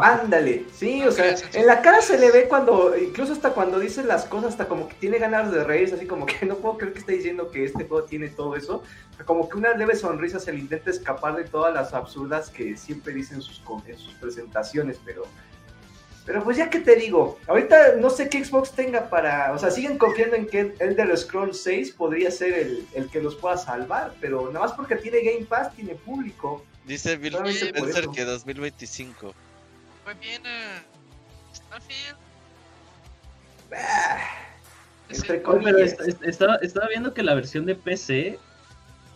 [0.01, 0.65] ándale.
[0.73, 4.25] Sí, o sea, en la cara se le ve cuando, incluso hasta cuando dice las
[4.25, 6.99] cosas, hasta como que tiene ganas de reírse, así como que no puedo creer que
[6.99, 8.83] esté diciendo que este juego tiene todo eso.
[9.25, 13.13] Como que una leve sonrisa se le intenta escapar de todas las absurdas que siempre
[13.13, 15.23] dicen sus, en sus presentaciones, pero.
[16.25, 19.69] Pero pues ya que te digo, ahorita no sé qué Xbox tenga para, o sea,
[19.69, 24.13] siguen confiando en que Elder Scrolls 6 podría ser el, el que los pueda salvar,
[24.21, 26.63] pero nada más porque tiene Game Pass, tiene público.
[26.85, 29.33] Dice Bill Spencer que 2025.
[30.03, 30.83] Fue bien a
[31.53, 32.17] Starfield.
[36.23, 38.37] estaba, estaba, viendo que la versión de PC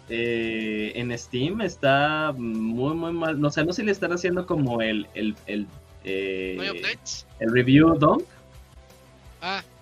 [0.10, 3.40] eh, en Steam está muy, muy mal.
[3.40, 5.68] No sé, no sé si le están haciendo como el, el, el,
[6.06, 6.58] eh,
[7.40, 8.26] el review dump.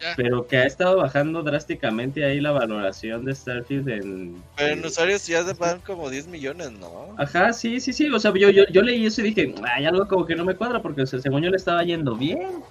[0.04, 4.44] Ah, Pero que ha estado bajando drásticamente ahí la valoración de Starfield en...
[4.58, 7.16] Pero en usuarios ya van como 10 millones, ¿no?
[7.18, 8.10] Ajá, sí, sí, sí.
[8.10, 10.56] O sea, yo, yo, yo leí eso y dije, hay algo como que no me
[10.56, 12.62] cuadra porque según yo le estaba yendo bien.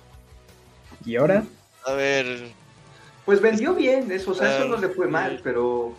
[1.05, 1.45] ¿Y ahora?
[1.85, 2.27] A ver...
[3.25, 5.97] Pues vendió bien, eso, o sea, eso no le fue mal, pero...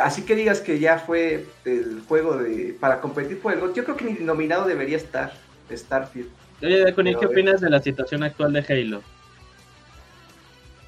[0.00, 3.96] Así que digas que ya fue el juego de para competir por el Yo creo
[3.96, 5.32] que ni nominado debería estar
[5.70, 6.28] Starfield.
[6.62, 9.02] Oye, ¿qué opinas de la situación actual de Halo?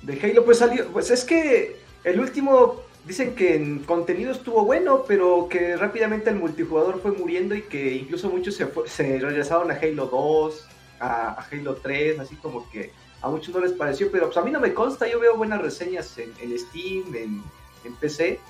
[0.02, 5.04] De Halo, pues salió, pues es que el último, dicen que en contenido estuvo bueno,
[5.06, 9.74] pero que rápidamente el multijugador fue muriendo y que incluso muchos se, se regresaron a
[9.74, 10.68] Halo 2,
[11.00, 14.50] a, Halo 3, así como que a muchos no les pareció, pero pues a mí
[14.50, 17.42] no me consta, yo veo buenas reseñas en, Steam, en,
[17.84, 18.40] en PC.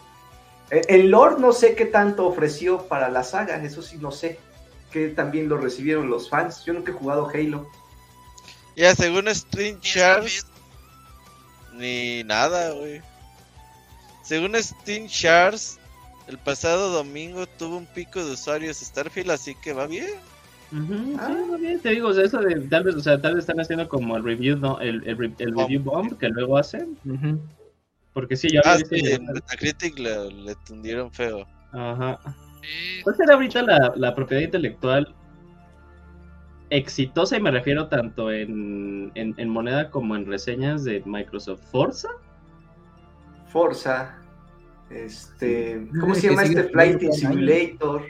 [0.70, 4.38] El, el Lord no sé qué tanto ofreció para la saga, eso sí no sé
[4.92, 6.64] que también lo recibieron los fans.
[6.64, 7.68] Yo nunca he jugado Halo.
[8.76, 10.46] Ya, según Stream Charts,
[11.74, 13.00] ni nada, güey.
[14.22, 15.78] Según Steam Charts,
[16.28, 20.10] el pasado domingo tuvo un pico de usuarios Starfield, así que va bien.
[21.18, 21.26] ah.
[21.28, 23.42] Sí, va bien, te digo, o sea, eso de tal vez, o sea, tal vez
[23.42, 24.80] están haciendo como el review, ¿no?
[24.80, 26.96] El, el, review bomb que luego hacen.
[28.12, 31.46] Porque sí, ya ah, sí, en Metacritic le, le tundieron feo.
[31.72, 32.20] Ajá.
[33.02, 33.62] ¿Cuál será ahorita
[33.96, 35.14] la, propiedad intelectual
[36.72, 37.36] exitosa?
[37.36, 39.12] Y me refiero tanto en,
[39.48, 41.62] moneda como en reseñas de Microsoft.
[41.70, 42.08] ¿Forza?
[43.48, 44.18] Forza.
[44.90, 45.86] Este.
[46.00, 48.02] ¿Cómo se llama este Flight Simulator?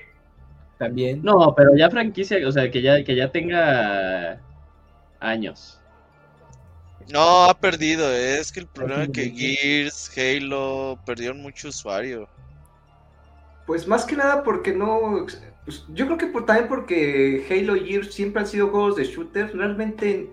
[0.79, 1.23] También.
[1.23, 4.41] No, pero ya franquicia, o sea, que ya, que ya tenga
[5.21, 5.81] años.
[7.13, 8.11] No, ha perdido.
[8.13, 12.29] Es que el problema es que Gears, Halo perdieron mucho usuario.
[13.67, 15.27] Pues más que nada porque no.
[15.65, 19.53] Pues, yo creo que también porque Halo y Gears siempre han sido juegos de shooters.
[19.53, 20.31] Realmente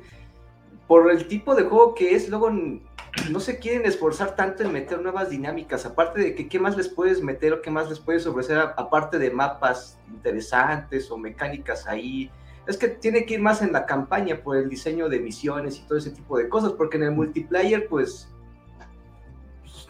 [0.88, 5.01] por el tipo de juego que es, luego no se quieren esforzar tanto en meter
[5.01, 8.26] nuevas dinámicas, aparte de que qué más les puedes meter o qué más les puedes
[8.26, 12.31] ofrecer, aparte de mapas interesantes o mecánicas ahí.
[12.65, 15.81] Es que tiene que ir más en la campaña por el diseño de misiones y
[15.88, 18.27] todo ese tipo de cosas, porque en el multiplayer, pues,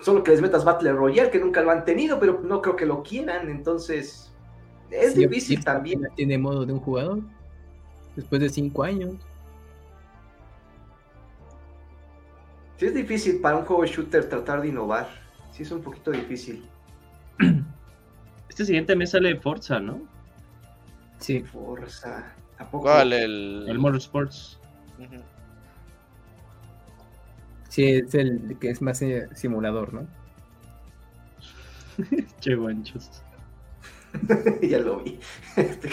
[0.02, 2.86] solo que les metas Battle Royale, que nunca lo han tenido, pero no creo que
[2.86, 4.29] lo quieran, entonces
[4.92, 6.08] es difícil también.
[6.16, 7.22] ¿Tiene modo de un jugador?
[8.16, 9.16] Después de cinco años.
[12.78, 15.08] Sí es difícil para un juego shooter tratar de innovar.
[15.52, 16.68] Sí es un poquito difícil.
[18.50, 20.02] Este siguiente mes sale Forza, ¿no?
[21.20, 21.42] Sí.
[21.44, 22.36] Forza.
[22.72, 23.14] ¿Cuál?
[23.14, 24.60] El, el Motorsports.
[27.70, 30.08] Sí, es el que es más eh, simulador, ¿no?
[32.40, 33.24] che guanchos.
[34.62, 35.20] ya lo vi.
[35.56, 35.90] Este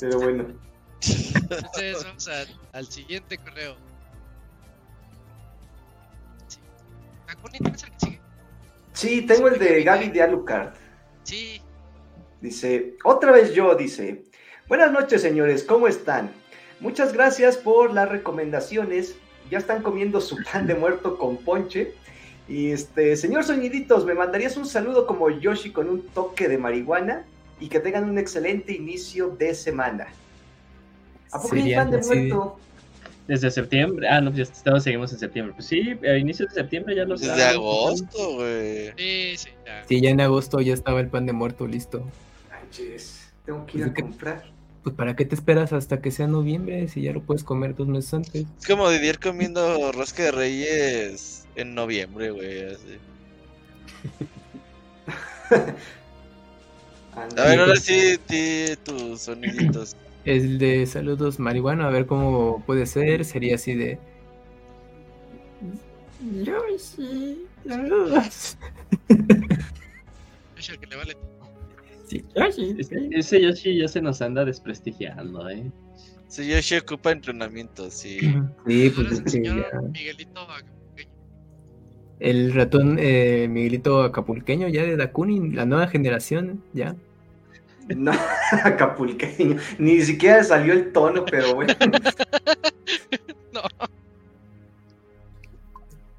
[0.00, 0.46] Pero bueno.
[1.34, 2.30] Entonces vamos
[2.72, 3.76] al siguiente correo.
[8.92, 10.74] Sí, tengo el de Gaby de Alucard.
[11.24, 11.60] Sí.
[12.40, 14.24] Dice, otra vez yo, dice.
[14.68, 16.32] Buenas noches, señores, ¿cómo están?
[16.80, 19.16] Muchas gracias por las recomendaciones.
[19.50, 21.94] Ya están comiendo su pan de muerto con ponche.
[22.48, 27.24] Y este, señor Soñiditos, ¿me mandarías un saludo como Yoshi con un toque de marihuana?
[27.60, 30.08] Y que tengan un excelente inicio de semana.
[31.32, 32.58] ¿A poco hay pan de muerto?
[33.26, 34.06] Desde septiembre.
[34.08, 35.54] Ah, no, pues ya estamos, seguimos en septiembre.
[35.54, 38.92] Pues sí, a inicios de septiembre ya lo Desde agosto, güey.
[38.98, 39.84] Sí, sí, ya.
[39.88, 42.04] Sí, ya en agosto ya estaba el pan de muerto listo.
[42.50, 44.44] Manches, tengo que ir pues a comprar.
[44.82, 47.88] Pues para qué te esperas hasta que sea noviembre si ya lo puedes comer dos
[47.88, 48.44] meses antes.
[48.60, 52.98] Es como Didier comiendo rosca de reyes en noviembre, güey, así.
[57.16, 58.18] a ver, ahora sí,
[58.84, 59.96] tus soniditos.
[60.24, 63.24] El de saludos marihuana, a ver cómo puede ser.
[63.24, 63.98] Sería así de.
[66.42, 68.56] Yoshi, saludos.
[70.58, 71.16] Es el que le vale.
[72.06, 72.76] Sí, Yoshi.
[73.10, 75.70] Ese Yoshi ya se nos anda desprestigiando, ¿eh?
[76.28, 78.18] Sí, Yoshi ocupa entrenamiento, sí.
[78.66, 80.73] Sí, pues el señor Miguelito Acapulqueño.
[82.20, 86.94] El ratón eh, Miguelito Acapulqueño, ya de Dakuni, la nueva generación, ya.
[87.88, 88.12] No,
[88.64, 89.58] acapulqueño.
[89.78, 91.74] Ni siquiera salió el tono, pero bueno.
[93.52, 93.62] no.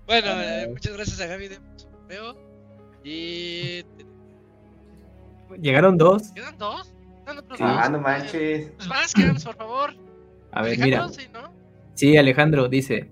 [0.05, 1.59] Bueno, eh, muchas gracias a Gaby de
[2.07, 2.35] veo.
[3.03, 3.84] Y.
[5.59, 6.31] Llegaron dos.
[6.34, 6.91] ¿Quedan dos?
[7.59, 8.69] Ah, no manches.
[8.77, 9.93] Pues más, quedamos, por favor.
[10.51, 11.07] A ver, mira.
[11.95, 13.09] Sí, Alejandro dice: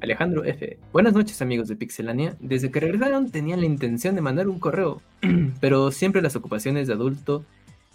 [0.00, 0.78] Alejandro F.
[0.92, 2.36] Buenas noches amigos de Pixelania.
[2.40, 5.02] Desde que regresaron tenía la intención de mandar un correo,
[5.60, 7.44] pero siempre las ocupaciones de adulto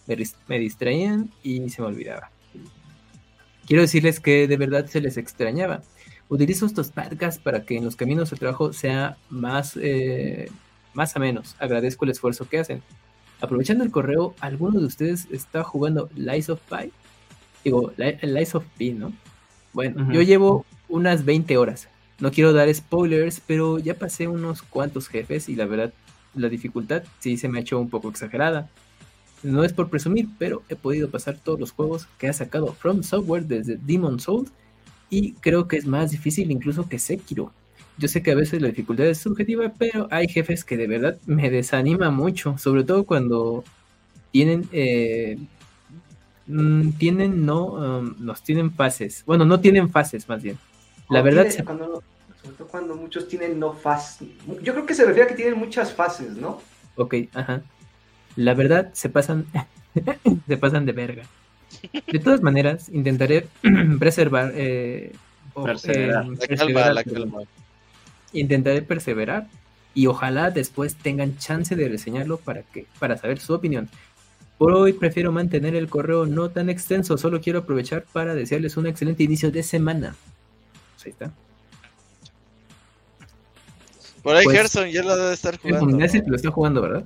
[0.07, 2.30] me, distraían y se me olvidaba.
[3.65, 5.81] Quiero decirles que de verdad se les extrañaba.
[6.27, 10.49] Utilizo estos podcasts para que en los caminos de trabajo sea más, eh,
[10.93, 11.55] más a menos.
[11.59, 12.81] Agradezco el esfuerzo que hacen.
[13.39, 16.91] Aprovechando el correo, ¿alguno de ustedes está jugando Lies of Pi?
[17.63, 19.13] Digo, Lies of Pi, ¿no?
[19.71, 21.88] Bueno, yo llevo unas 20 horas.
[22.24, 25.91] No quiero dar spoilers, pero ya pasé unos cuantos jefes y la verdad,
[26.36, 28.70] la dificultad sí se me ha hecho un poco exagerada.
[29.44, 33.04] No es por presumir, pero he podido pasar todos los juegos que ha sacado From
[33.04, 34.50] Software desde Demon Souls
[35.10, 37.52] y creo que es más difícil incluso que Sekiro.
[37.98, 41.18] Yo sé que a veces la dificultad es subjetiva, pero hay jefes que de verdad
[41.26, 43.66] me desanima mucho, sobre todo cuando
[44.32, 45.38] tienen eh,
[46.48, 50.58] mm, tienen no um, nos tienen fases, bueno no tienen fases más bien.
[51.10, 52.02] La verdad cuando,
[52.44, 54.28] sobre todo cuando muchos tienen no fases,
[54.61, 56.61] yo creo que se refiere a que tienen muchas fases, ¿no?
[56.95, 57.61] Ok, ajá.
[58.36, 59.45] La verdad, se pasan,
[60.48, 61.24] se pasan de verga.
[62.11, 63.48] De todas maneras, intentaré
[63.99, 65.14] preservar, eh,
[65.64, 66.26] perseverar.
[66.26, 67.48] Eh,
[68.34, 69.48] intentaré perseverar
[69.94, 73.90] y ojalá después tengan chance de reseñarlo para que, para saber su opinión.
[74.57, 78.88] Por hoy prefiero mantener el correo no tan extenso, solo quiero aprovechar para desearles un
[78.88, 80.15] excelente inicio de semana.
[80.95, 81.32] Pues ahí está.
[84.24, 85.98] Por ahí pues, Gerson ya lo debe estar jugando.
[85.98, 87.04] lo está jugando, ¿verdad?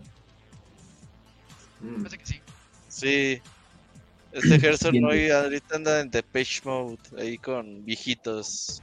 [1.81, 2.03] Mm.
[2.03, 2.41] Parece que sí.
[2.87, 3.41] Sí.
[4.31, 8.81] Este Gerson hoy ahorita anda en Depeche Mode, ahí con viejitos.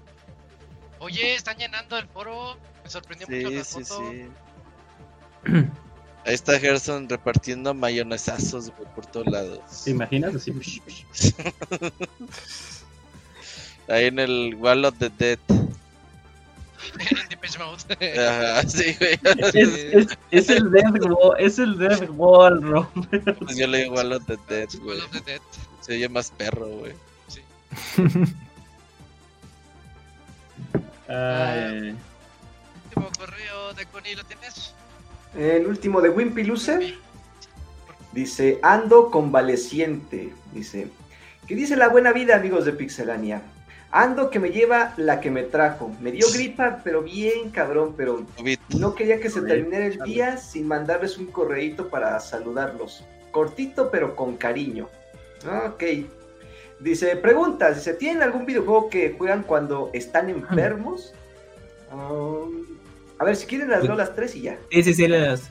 [0.98, 2.58] Oye, están llenando el foro.
[2.82, 4.10] Me sorprendió mucho la sí, foto.
[4.10, 4.26] Sí.
[6.26, 9.60] Ahí está Gerson repartiendo mayonesazos por todos lados.
[9.84, 10.52] ¿Te imaginas así?
[13.88, 15.38] Ahí en el Wall of the Dead.
[20.30, 23.38] Es, el Dead Wall, es el Dead Wall, Robert.
[23.38, 25.00] Pues yo le digo Wall of the Dead, güey.
[25.80, 26.92] Se oye más perro, güey.
[27.28, 27.40] Sí.
[31.08, 31.96] Ay.
[32.84, 34.74] último correo de Connie, ¿lo tienes?
[35.36, 36.94] El último de Wimpy Lucer.
[38.12, 40.32] Dice, ando convaleciente.
[40.52, 40.88] Dice,
[41.46, 43.42] ¿qué dice la buena vida, amigos de Pixelania?
[43.90, 45.92] Ando que me lleva la que me trajo.
[46.00, 48.24] Me dio gripa, pero bien cabrón, pero
[48.76, 53.04] no quería que se terminara el día sin mandarles un correíto para saludarlos.
[53.30, 54.88] Cortito, pero con cariño.
[55.66, 55.82] Ok.
[56.80, 61.14] Dice, preguntas, dice, ¿tienen algún videojuego que juegan cuando están enfermos?
[61.92, 62.64] Um,
[63.18, 64.58] a ver, si quieren las leo las tres y ya.
[64.70, 65.48] Sí, sí, sí, las...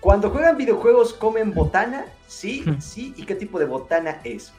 [0.00, 2.06] Cuando juegan videojuegos, ¿comen botana?
[2.28, 3.12] Sí, sí.
[3.16, 4.52] ¿Y qué tipo de botana es?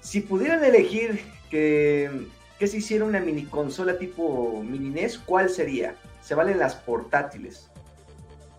[0.00, 1.20] Si pudieran elegir
[1.50, 2.10] que
[2.58, 5.96] que se hiciera una mini consola tipo mini NES, ¿cuál sería?
[6.22, 7.68] Se valen las portátiles.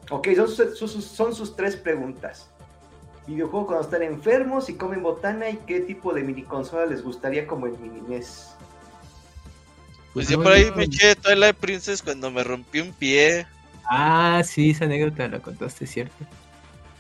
[0.10, 2.50] Ok, son, son, sus tres preguntas.
[3.26, 7.46] Videojuego cuando están enfermos y comen botana y qué tipo de mini consola les gustaría
[7.46, 8.52] como el mini NES.
[10.14, 13.46] Pues yo por ahí me eché Twilight Princess cuando me rompí un pie.
[13.84, 16.26] Ah, sí, esa anécdota la contaste, ¿cierto?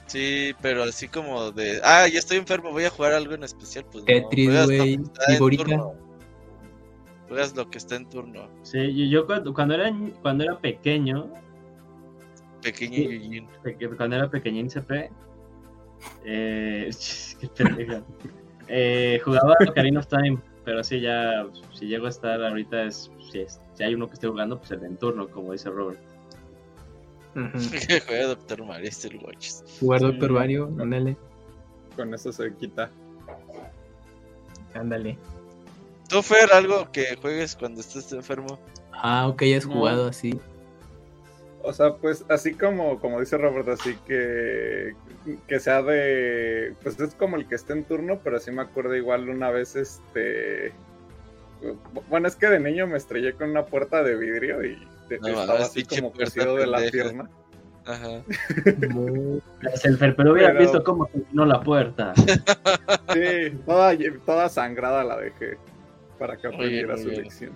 [0.07, 3.85] Sí, pero así como de, ah, ya estoy enfermo, voy a jugar algo en especial.
[3.91, 4.99] Pues Tetris, güey,
[7.27, 8.47] Juegas lo que está en turno.
[8.63, 11.31] Sí, yo, cuando, cuando, era, cuando era pequeño.
[12.61, 13.47] Pequeñín.
[13.97, 15.11] cuando era pequeñín CP.
[16.25, 16.89] Eh,
[17.55, 18.03] qué
[18.69, 21.47] eh, jugaba Ocarina of Time, pero sí, ya.
[21.73, 24.87] Si llego a estar ahorita, es, si, hay uno que esté jugando, pues el de
[24.87, 25.99] en turno, como dice Robert.
[28.07, 29.63] Juega Doctor Mario, el Watches.
[29.79, 31.17] Jugar Doctor Mario, ándale.
[31.95, 32.89] Con eso se quita.
[34.73, 35.17] Ándale.
[36.07, 38.59] ¿Tú, Fer, algo que juegues cuando estés enfermo?
[38.93, 40.39] Ah, ok, has jugado así.
[41.63, 44.93] O sea, pues así como, como dice Roberto, así que,
[45.47, 48.95] que sea de, pues es como el que esté en turno, pero sí me acuerdo
[48.95, 50.71] igual una vez, este,
[52.09, 55.83] bueno, es que de niño me estrellé con una puerta de vidrio y estaba así
[55.83, 57.29] como cosido de la pierna.
[57.85, 58.21] Ajá.
[59.73, 62.13] Es el Fer, pero hubiera visto cómo terminó la puerta.
[63.13, 65.57] Sí, toda, toda sangrada la dejé
[66.17, 67.51] para que aprendiera su lección.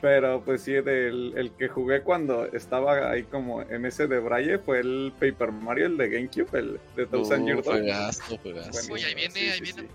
[0.00, 4.58] Pero pues sí, del, el que jugué cuando estaba ahí como en ese de Braille
[4.58, 7.76] fue el Paper Mario, el de GameCube, el de Thousand Year Door.
[7.76, 9.88] Oye, ahí viene, ahí viene.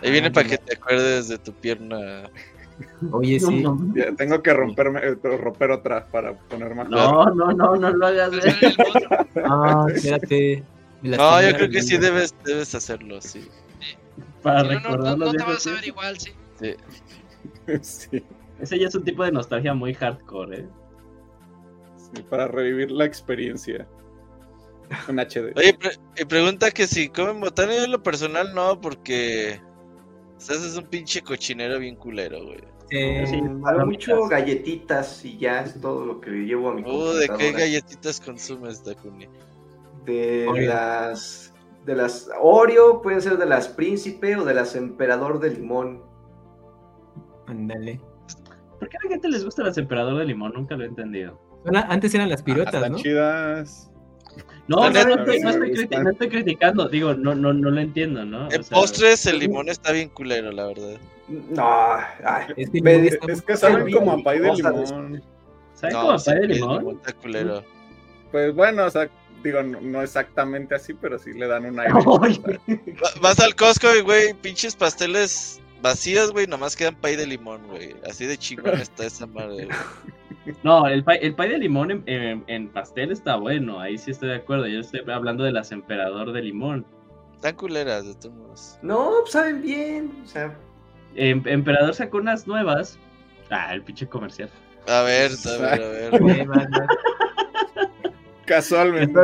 [0.00, 2.30] Ahí viene para que te acuerdes de tu pierna.
[3.10, 3.64] Oye, sí.
[4.16, 6.88] tengo que romperme, eh, romper otra para poner más.
[6.88, 8.30] No, no, no, no lo hagas.
[9.44, 10.62] ah, espérate.
[11.02, 13.48] No, yo creo que sí debes, debes hacerlo, sí.
[14.42, 16.30] Para recordar no, no, te vas a ver igual, sí.
[17.82, 18.24] Sí.
[18.60, 20.68] Ese ya es un tipo de nostalgia muy hardcore, ¿eh?
[21.96, 23.86] Sí, para revivir la experiencia.
[25.08, 25.52] Un HD.
[25.56, 25.76] Oye,
[26.16, 29.60] y pregunta que si comen botana, yo en lo personal no, porque.
[30.36, 32.60] O sea, es un pinche cochinero bien culero, güey.
[32.90, 37.28] Sí, sí mucho galletitas y ya es todo lo que llevo a mi uh, ¿De
[37.36, 39.26] qué galletitas consumes, Dakuni?
[40.04, 41.52] De las
[41.84, 46.02] de las Oreo, pueden ser de las Príncipe o de las Emperador de Limón.
[47.46, 48.00] Ándale.
[48.78, 50.52] ¿Por qué a la gente les gusta las emperador de limón?
[50.54, 51.40] Nunca lo he entendido.
[51.88, 52.98] Antes eran las pirotas, ah, ¿no?
[52.98, 53.90] chidas.
[54.68, 54.98] No, no,
[56.06, 58.50] estoy, criticando, digo, no, no, no lo entiendo, ¿no?
[58.50, 60.98] En postres el limón está bien culero, la verdad.
[61.28, 61.98] No,
[62.56, 65.22] es, que, es que saben como a pay de limón.
[65.74, 66.96] ¿Saben como a pay de limón?
[66.96, 67.64] Está culero.
[68.32, 69.08] Pues bueno, o sea,
[69.42, 71.94] digo, no, exactamente así, pero sí le dan un aire.
[73.22, 77.94] Vas al Costco y, güey, pinches pasteles vacías, güey, nomás quedan pay de limón, güey.
[78.08, 79.68] Así de chingón está esa madre,
[80.62, 84.36] No, el pay, el pay de limón en, pastel está bueno, ahí sí estoy de
[84.36, 84.66] acuerdo.
[84.66, 86.86] Yo estoy hablando de las emperador de limón.
[87.34, 88.78] Están culeras, de todos modos.
[88.82, 90.56] No, pues, saben bien, o sea.
[91.14, 92.98] Em, emperador sacó unas nuevas.
[93.50, 94.50] Ah, el pinche comercial.
[94.88, 96.48] A ver, a ver, a ver.
[98.46, 99.20] Casualmente.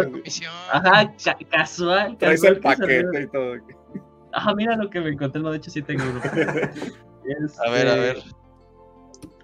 [0.73, 1.13] Ajá,
[1.51, 2.17] casual.
[2.19, 3.57] Traes el paquete y todo.
[4.33, 6.21] Ah, mira lo que me encontré, no, de hecho sí tengo uno.
[7.65, 8.23] a ver, a ver.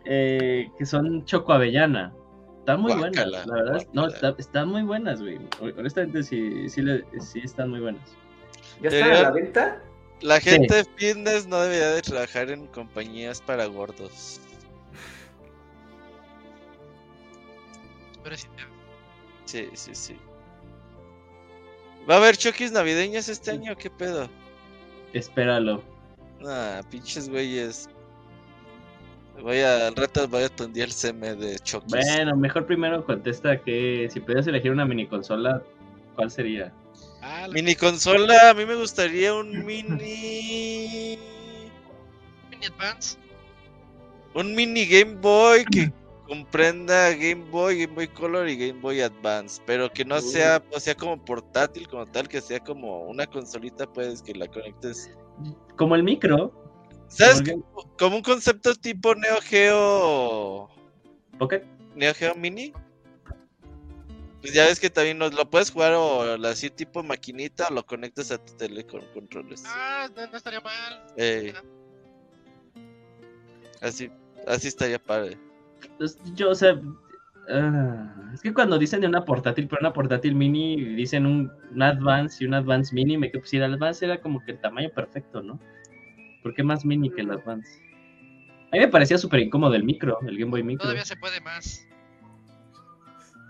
[0.04, 2.12] Eh, que son choco avellana.
[2.60, 3.86] Están muy buenas, la verdad.
[3.92, 5.38] No, están muy buenas, güey.
[5.60, 6.82] Honestamente sí, sí,
[7.20, 8.16] sí están muy buenas.
[8.82, 9.82] ¿Ya están a la venta?
[10.20, 14.40] La gente fitness no debería de trabajar en compañías para gordos.
[19.44, 20.16] Sí, sí, sí.
[22.08, 23.76] ¿Va a haber choquis navideños este año?
[23.76, 24.28] ¿Qué pedo?
[25.18, 25.82] Espéralo.
[26.46, 27.88] Ah, pinches güeyes.
[29.42, 31.86] Voy a, al rato voy a tundir el CM de Chucky.
[31.88, 35.62] Bueno, mejor primero contesta que si pudieras elegir una mini consola,
[36.14, 36.72] ¿cuál sería?
[37.22, 41.18] Ah, mini consola, a mí me gustaría un mini.
[42.50, 43.18] Mini Advance.
[44.34, 45.92] Un mini Game Boy que,
[46.28, 50.78] comprenda Game Boy, Game Boy Color y Game Boy Advance, pero que no sea, o
[50.78, 55.10] sea, como portátil como tal, que sea como una consolita, pues, que la conectes.
[55.76, 56.52] Como el micro.
[57.08, 57.42] ¿Sabes?
[57.98, 60.68] Como, un concepto tipo Neo Geo.
[61.38, 61.64] ¿Pocket?
[61.96, 62.72] Neo Geo Mini.
[64.42, 68.30] Pues ya ves que también lo puedes jugar o así tipo maquinita o lo conectas
[68.30, 69.64] a tu tele con controles.
[69.66, 71.06] Ah, no, estaría mal.
[71.16, 71.52] Eh,
[73.80, 74.10] así,
[74.46, 75.36] así estaría padre.
[76.34, 76.80] Yo, o sea,
[77.50, 81.50] ah, es que cuando dicen de una portátil, pero una portátil mini, dicen un,
[81.80, 84.90] Advance y un Advance mini, me que pues el Advance era como que el tamaño
[84.90, 85.58] perfecto, ¿no?
[86.42, 87.82] ¿Por qué más mini que el Advance?
[88.70, 90.84] A mí me parecía súper incómodo el micro, el Game Boy Micro.
[90.84, 91.86] Todavía se puede más.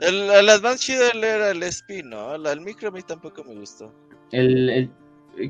[0.00, 2.34] El, el Advance chido era el SP, ¿no?
[2.34, 3.92] El, micro a mí tampoco me gustó.
[4.30, 4.90] El,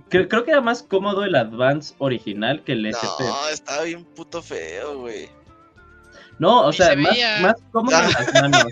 [0.09, 3.21] creo, que era más cómodo el Advance original que el SP.
[3.21, 5.29] No, estaba bien puto feo, güey.
[6.39, 8.65] No, o sea, más, más, cómodo en las manos.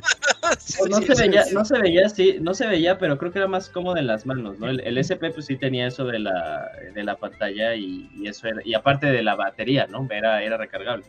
[0.88, 3.68] no, se veía, no se veía así, no se veía, pero creo que era más
[3.68, 4.68] cómodo en las manos, ¿no?
[4.68, 8.46] El, el SP pues sí tenía eso de la, de la pantalla y, y, eso
[8.46, 10.06] era, y aparte de la batería, ¿no?
[10.10, 11.04] Era, era recargable.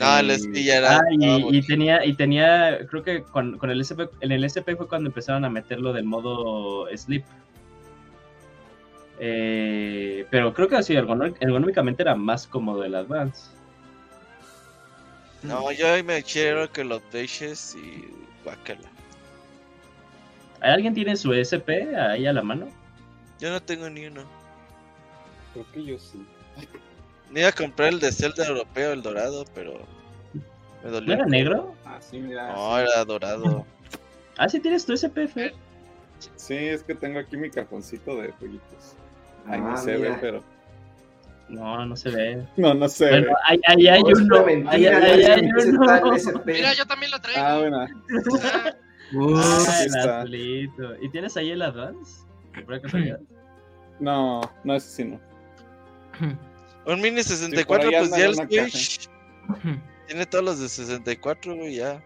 [0.00, 0.98] No, el SP ya era.
[0.98, 4.76] Ah, y, y, tenía, y tenía, creo que con, con, el SP, en el SP
[4.76, 7.24] fue cuando empezaron a meterlo del modo sleep.
[9.18, 13.50] Eh, pero creo que así ergonómicamente era más cómodo el Advance.
[15.42, 18.08] No, yo me quiero que los dejes y
[18.44, 18.88] guácala.
[20.60, 22.68] ¿Alguien tiene su SP ahí a la mano?
[23.40, 24.22] Yo no tengo ni uno.
[25.52, 26.24] Creo que yo sí.
[27.30, 29.80] Me iba a comprar el de Zelda europeo, el dorado, pero
[30.84, 31.08] me dolió.
[31.08, 31.74] ¿No era negro?
[31.84, 32.52] Ah, sí, mira.
[32.52, 33.66] No, era dorado.
[34.38, 35.54] ah, sí tienes tu SP, Fer.
[36.36, 38.94] Sí, es que tengo aquí mi cajoncito de jueguitos.
[39.48, 40.44] Ahí no ah, se ve, pero.
[41.52, 42.46] No, no se ve.
[42.56, 43.26] No, no se ve.
[43.46, 44.46] Ahí, ahí hay uno.
[44.68, 46.42] Ahí, hay uno.
[46.46, 47.40] Mira, yo también lo traigo.
[47.40, 47.86] Ah, bueno.
[49.36, 50.96] Ah, el azulito.
[51.02, 52.22] ¿Y tienes ahí el Advance?
[54.00, 55.20] No, no, ese sí no.
[56.86, 59.08] Un mini 64, pues ya el Switch.
[60.08, 62.02] Tiene todos los de 64, güey, ya.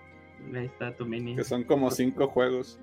[0.54, 1.36] Ahí está tu mini.
[1.36, 2.78] Que son como 5 juegos.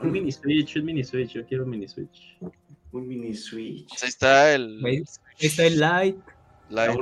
[0.00, 2.36] Un mini Switch, un mini Switch, yo quiero un mini Switch.
[2.90, 3.88] Un mini Switch.
[3.88, 5.04] Pues ahí está el.
[5.38, 6.16] Está el Light.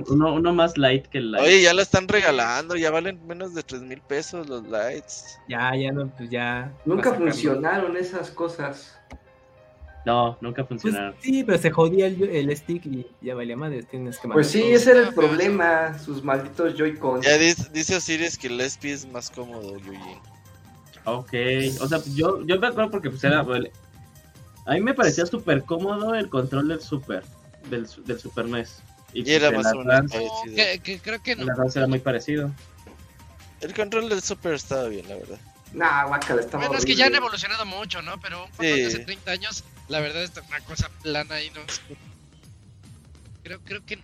[0.08, 1.46] Uno, uno, más light que el light.
[1.46, 5.38] Oye, ya lo están regalando, ya valen menos de 3 mil pesos los lights.
[5.48, 6.72] Ya, ya no, pues ya.
[6.84, 8.98] Nunca funcionaron esas cosas.
[10.04, 11.12] No, nunca funcionaron.
[11.12, 13.84] Pues sí, pero se jodía el, el, stick y ya valía madre.
[13.84, 15.96] Tienes que pues sí, ese era el problema.
[15.98, 17.22] Sus malditos Joy-Con.
[17.22, 20.18] Ya dice, dice Osiris que el SP es más cómodo, Yuji.
[21.04, 21.32] Ok,
[21.80, 23.40] o sea, yo, yo me acuerdo porque pues era.
[24.64, 27.24] A mí me parecía súper cómodo el control del Super,
[27.68, 28.82] del, del Super NES.
[29.14, 31.42] Y, era más o menos que, creo que no.
[31.42, 32.50] El era muy parecido.
[33.60, 35.38] El control del Super estaba bien, la verdad.
[35.72, 38.20] Nah, guacala, estaba Bueno, es que ya han evolucionado mucho, ¿no?
[38.20, 38.84] Pero un sí.
[38.84, 41.60] hace 30 años, la verdad es una cosa plana y no.
[43.42, 43.98] Creo, creo que.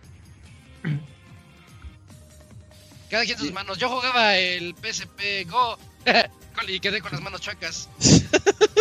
[3.11, 3.78] Cada quien sus manos.
[3.78, 5.78] Yo jugaba el PSP Go
[6.69, 7.89] y quedé con las manos chuecas.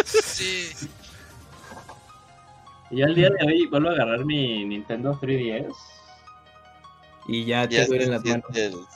[0.05, 0.69] sí.
[2.89, 5.75] Y al día de hoy vuelvo a agarrar mi Nintendo 3DS
[7.27, 8.45] y ya te duelen las manos.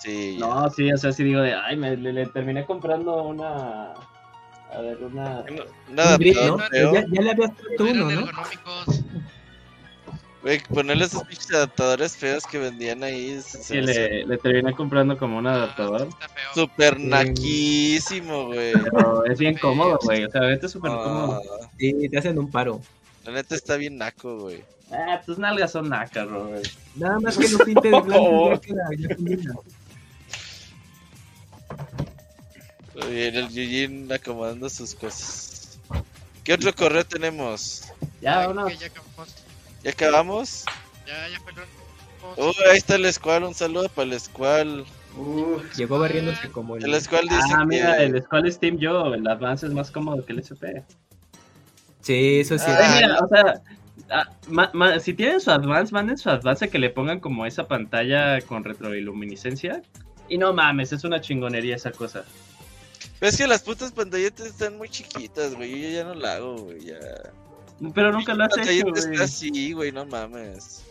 [0.02, 3.94] Sí, no, sí, o sea, sí digo de, ay, me le, terminé comprando una.
[4.74, 5.44] A ver, una.
[5.90, 6.58] nada, ¿no?
[6.72, 8.28] ya, ya, le habías puesto uno, ¿no?
[10.42, 13.40] Güey, ponerle esos pinches adaptadores feos que vendían ahí.
[13.42, 16.08] Sí, le, le, terminé comprando como un adaptador.
[16.56, 18.72] Super naquísimo, güey.
[18.72, 20.24] Pero es bien cómodo, güey.
[20.24, 21.42] O sea, vete súper cómodo.
[21.78, 22.82] Sí, te hacen un paro.
[23.24, 24.64] La neta está bien naco, güey.
[24.92, 26.68] Ah, tus nalgas son nacas, Robert.
[26.96, 28.62] Nada más que no pintes de blanco
[33.10, 35.80] Bien, el Yujin acomodando sus cosas.
[36.44, 37.84] ¿Qué otro correo tenemos?
[38.22, 38.68] Ya, uno.
[38.70, 39.36] Ya acabamos.
[39.84, 40.66] ¿Ya acabamos?
[41.08, 41.54] Ya, ya fue
[42.38, 44.86] Uy, ahí está el Squall, un saludo para el Squall.
[45.76, 46.86] Llegó barriéndose como el...
[46.86, 50.34] El Squall dice Ah, mira, el Squall Steam yo, el Advance es más cómodo que
[50.34, 50.86] el SP.
[52.02, 52.66] Sí, eso sí.
[52.68, 53.62] Ah, mira, o sea,
[54.12, 58.64] Ah, si tienen su Advance, manden su Advance que le pongan como esa pantalla con
[58.64, 59.82] retroiluminiscencia.
[60.28, 62.26] Y no mames, es una chingonería esa cosa.
[63.22, 65.82] es que las putas pantalletas están muy chiquitas, güey.
[65.82, 66.82] Yo ya no la hago, güey.
[66.82, 67.00] Ya.
[67.94, 69.00] Pero nunca lo has hecho, güey.
[69.00, 70.84] está así, güey, no mames.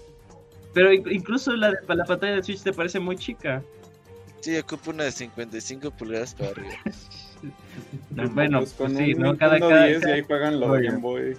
[0.72, 3.62] Pero incluso la, la pantalla de Switch te parece muy chica.
[4.40, 6.74] Sí, ocupa una de 55 pulgadas para arriba.
[8.10, 9.36] bueno, pues, pues sí, ¿no?
[9.36, 11.36] Cada, cada, y ahí juegan los Game Boy.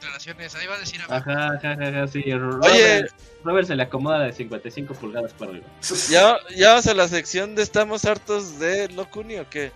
[0.00, 0.54] generaciones.
[0.54, 2.24] Ahí va a decir Ajá, ajá, ajá, sí.
[2.62, 3.06] Oye,
[3.44, 5.66] Robert se le acomoda de 55 pulgadas para arriba.
[6.08, 9.72] ¿Ya, ya vamos a la sección de estamos hartos de Locuni o qué?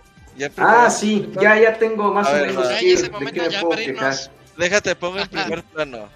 [0.57, 2.69] ah, sí, ya, ya tengo más o menos.
[2.69, 4.31] Ya, ese momento ya para irnos.
[4.57, 6.09] Déjate, pongo en primer plano.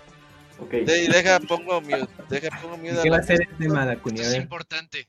[0.59, 0.85] Okay.
[0.85, 2.07] De, deja, pongo mute.
[2.29, 2.99] Deja, pongo mute.
[3.01, 4.19] ¿Qué va a ser el tema, Lacuni?
[4.19, 5.07] Es importante.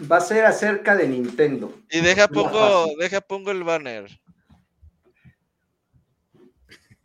[0.00, 1.74] Va a ser acerca de Nintendo.
[1.90, 4.10] Y deja, pongo, deja, pongo el banner.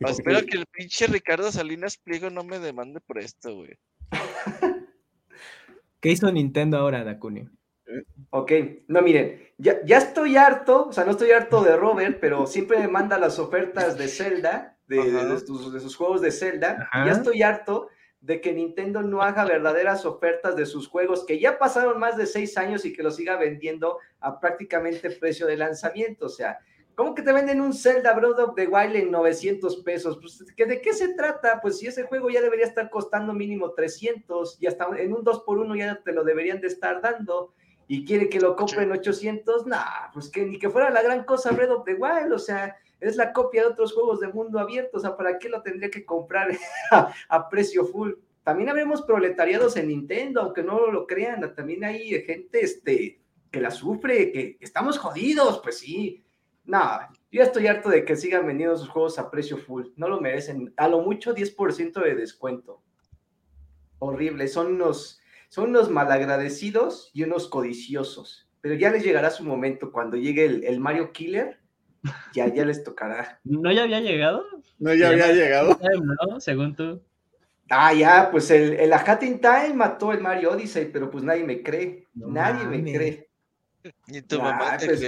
[0.00, 3.78] Espero que el pinche Ricardo Salinas Pliego no me demande por esto, güey.
[6.00, 7.48] ¿Qué hizo Nintendo ahora, Dakuni?
[8.30, 8.52] Ok,
[8.88, 12.78] no miren, ya, ya, estoy harto, o sea, no estoy harto de Robert, pero siempre
[12.78, 17.88] me manda las ofertas de Zelda, de, sus, juegos de Zelda, ya estoy harto
[18.22, 22.26] de que Nintendo no haga verdaderas ofertas de sus juegos que ya pasaron más de
[22.26, 26.58] seis años y que los siga vendiendo a prácticamente precio de lanzamiento, o sea,
[26.94, 30.18] ¿Cómo que te venden un Zelda Breath of the Wild en 900 pesos?
[30.20, 31.58] Pues, ¿de qué se trata?
[31.62, 35.78] Pues si ese juego ya debería estar costando mínimo 300 y hasta en un 2x1
[35.78, 37.54] ya te lo deberían de estar dando
[37.88, 41.24] y quiere que lo compre en 800, nah, pues que ni que fuera la gran
[41.24, 44.58] cosa Breath of the Wild, o sea, es la copia de otros juegos de mundo
[44.58, 46.48] abierto, o sea, ¿para qué lo tendría que comprar
[47.28, 48.12] a, precio full?
[48.44, 53.70] También habremos proletariados en Nintendo, aunque no lo crean, también hay gente este, que la
[53.70, 56.24] sufre, que estamos jodidos, pues sí,
[56.64, 56.80] no,
[57.32, 59.86] yo estoy harto de que sigan vendiendo sus juegos a precio full.
[59.96, 60.72] No lo merecen.
[60.76, 62.82] A lo mucho 10% de descuento.
[63.98, 64.46] Horrible.
[64.48, 68.48] Son unos, son unos malagradecidos y unos codiciosos.
[68.60, 71.60] Pero ya les llegará su momento cuando llegue el, Mario Killer.
[72.34, 73.40] Ya, ya les tocará.
[73.44, 74.44] ¿No ya había llegado?
[74.78, 75.78] No, ya había llegado.
[76.28, 76.40] ¿No?
[76.40, 77.00] Según tú.
[77.70, 81.62] Ah, ya, pues el, el Hatting Time mató el Mario Odyssey, pero pues nadie me
[81.62, 82.08] cree.
[82.14, 83.30] nadie me cree.
[84.06, 85.02] Ni tu mamá te pues,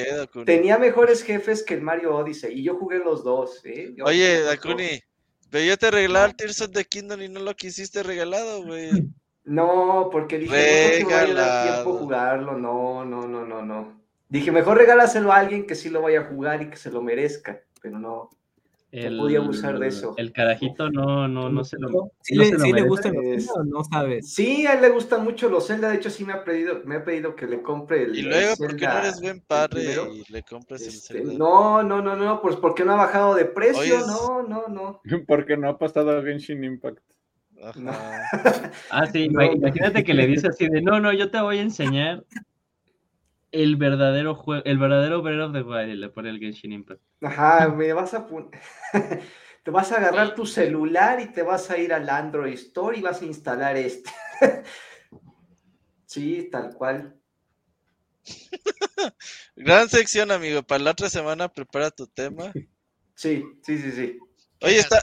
[0.46, 3.60] Tenía mejores jefes que el Mario Odyssey y yo jugué los dos.
[3.64, 3.94] ¿eh?
[4.02, 5.00] Oye, Dakuni,
[5.50, 8.90] pero yo te regalaba el Tears of the Kingdom y no lo quisiste regalado, güey.
[9.44, 12.58] No, porque dije, no voy a dar tiempo jugarlo.
[12.58, 14.03] No, no, no, no, no.
[14.34, 17.00] Dije, mejor regálaselo a alguien que sí lo vaya a jugar y que se lo
[17.00, 18.30] merezca, pero no
[18.90, 20.14] el, podía abusar de eso.
[20.16, 22.10] El carajito no, no, no se lo.
[22.20, 24.34] ¿Sí, le, sí le gustan los Zelda no sabes?
[24.34, 25.88] Sí, a él le gustan mucho los Zelda.
[25.88, 28.16] De hecho, sí me ha pedido, me ha pedido que le compre el.
[28.18, 31.34] Y luego, ¿por qué no eres buen padre y le compres el este, Zelda?
[31.34, 34.04] No, no, no, no, pues porque no ha bajado de precio.
[34.04, 35.00] No, no, no.
[35.28, 36.98] Porque no ha pasado a Genshin Impact.
[38.90, 42.24] ah, sí, imagínate que le dice así de no, no, yo te voy a enseñar
[43.54, 47.00] el verdadero juego, el verdadero Breath of the Wild le pone el Genshin Impact.
[47.22, 48.26] Ajá, me vas a
[49.62, 53.02] te vas a agarrar tu celular y te vas a ir al Android Store y
[53.02, 54.10] vas a instalar este.
[56.06, 57.16] sí, tal cual.
[59.56, 60.62] Gran sección, amigo.
[60.62, 62.52] Para la otra semana prepara tu tema.
[63.14, 64.18] Sí, sí, sí, sí.
[64.62, 65.02] Oye, está,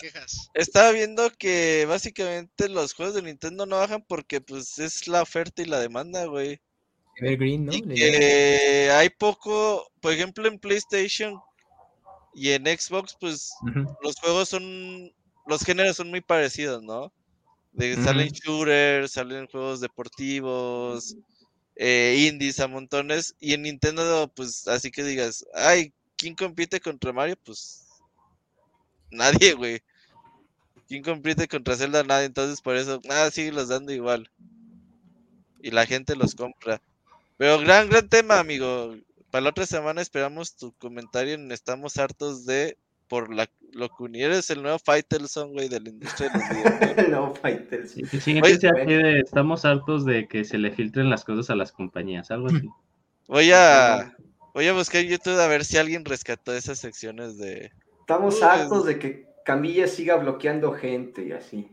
[0.55, 5.61] estaba viendo que básicamente los juegos de Nintendo no bajan porque pues es la oferta
[5.61, 6.59] y la demanda, güey.
[7.21, 7.73] Evergreen, ¿no?
[7.73, 11.39] Y que hay poco, por ejemplo, en PlayStation
[12.33, 13.51] y en Xbox, pues
[14.01, 15.11] los juegos son,
[15.45, 17.13] los géneros son muy parecidos, ¿no?
[17.73, 21.15] De, Salen shooters, salen juegos deportivos,
[21.75, 27.13] eh, indies a montones, y en Nintendo, pues así que digas, ay, ¿quién compite contra
[27.13, 27.37] Mario?
[27.43, 27.87] Pues
[29.11, 29.81] nadie, güey.
[30.87, 32.03] ¿Quién compite contra Zelda?
[32.03, 34.29] Nadie, entonces por eso, nada, sigue los dando igual.
[35.61, 36.81] Y la gente los compra.
[37.41, 38.93] Pero gran, gran tema, amigo.
[39.31, 44.03] Para la otra semana esperamos tu comentario en Estamos hartos de por la, lo que
[44.03, 48.05] unieres el nuevo Faitelson, güey, de la industria de los El nuevo Faitelson.
[48.05, 48.39] Sí,
[49.25, 52.69] estamos hartos de que se le filtren las cosas a las compañías, algo así.
[53.27, 54.15] Voy a,
[54.53, 57.71] voy a buscar en YouTube a ver si alguien rescató esas secciones de...
[58.01, 61.71] Estamos hartos de que Camilla siga bloqueando gente y así.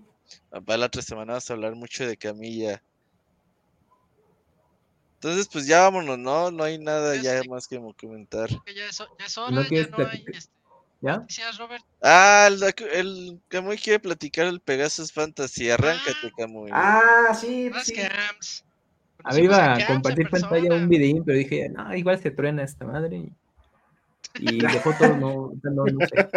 [0.64, 2.82] Para la otra semana vamos a hablar mucho de Camilla.
[5.18, 6.52] Entonces, pues ya vámonos, ¿no?
[6.52, 8.48] No hay nada ya más que comentar.
[8.50, 10.24] Ya es, ya es hora, ya no hay...
[10.32, 10.52] Este,
[11.00, 11.26] ¿Ya?
[11.58, 11.84] Robert?
[12.02, 15.70] Ah, el, el Camuy quiere platicar el Pegasus Fantasy.
[15.70, 16.70] Arráncate, ah, Camuy.
[16.72, 17.94] Ah, sí, sí.
[19.24, 22.84] A mí iba a compartir pantalla un videín, pero dije, no, igual se truena esta
[22.84, 23.30] madre.
[24.38, 26.28] Y, de foto no, no, no sé.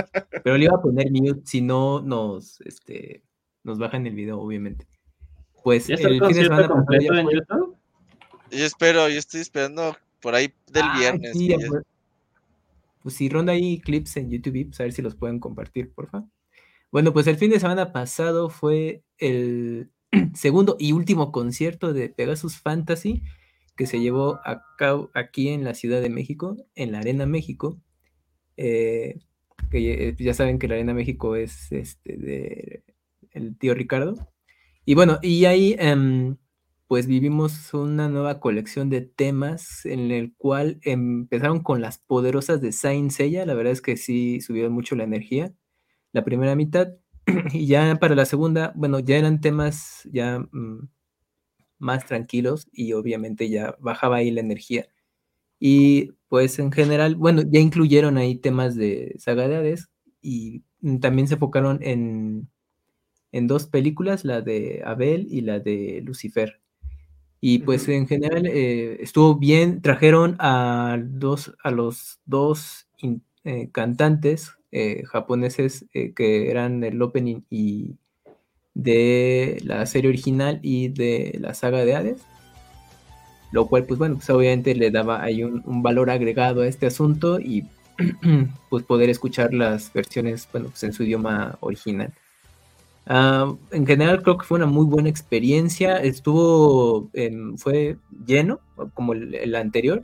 [0.43, 3.21] Pero le iba a poner mute si no nos, este,
[3.63, 4.87] nos bajan el video, obviamente.
[5.63, 7.70] Pues el fin de semana completo en YouTube?
[8.51, 11.31] Yo espero, yo estoy esperando por ahí del viernes.
[11.33, 11.83] pues,
[13.01, 16.25] pues si ronda ahí clips en YouTube, pues a ver si los pueden compartir, porfa.
[16.91, 19.89] Bueno, pues el fin de semana pasado fue el
[20.35, 23.23] segundo y último concierto de Pegasus Fantasy
[23.75, 27.79] que se llevó a cabo aquí en la Ciudad de México, en la Arena México.
[28.57, 29.19] Eh,
[29.71, 32.83] que ya saben que la Arena México es este de
[33.31, 34.15] el, tío Ricardo.
[34.85, 36.35] Y bueno, y ahí em,
[36.91, 42.73] pues vivimos una nueva colección de temas en el cual empezaron con las poderosas de
[42.73, 45.53] Saint Seiya, la verdad es que sí subieron mucho la energía,
[46.11, 46.89] la primera mitad,
[47.53, 50.89] y ya para la segunda, bueno, ya eran temas ya mm,
[51.79, 54.87] más tranquilos y obviamente ya bajaba ahí la energía.
[55.59, 59.47] Y pues en general, bueno, ya incluyeron ahí temas de saga
[60.21, 60.65] y
[60.99, 62.49] también se enfocaron en,
[63.31, 66.60] en dos películas, la de Abel y la de Lucifer.
[67.41, 72.87] Y pues en general eh, estuvo bien, trajeron a, dos, a los dos
[73.43, 77.95] eh, cantantes eh, japoneses que eran el opening y
[78.75, 82.21] de la serie original y de la saga de Hades
[83.51, 87.39] lo cual pues bueno, pues obviamente le daba ahí un, valor agregado a este asunto
[87.39, 87.65] y
[88.69, 92.13] pues poder escuchar las versiones, bueno, pues en su idioma original.
[93.05, 97.09] Ah, en general creo que fue una muy buena experiencia, estuvo,
[97.57, 98.59] fue lleno
[98.93, 100.03] como el, anterior.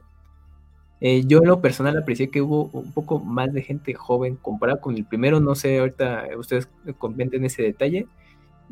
[1.00, 4.82] Eh, yo en lo personal aprecié que hubo un poco más de gente joven comparado
[4.82, 6.68] con el primero, no sé, ahorita ustedes
[6.98, 8.08] comenten ese detalle.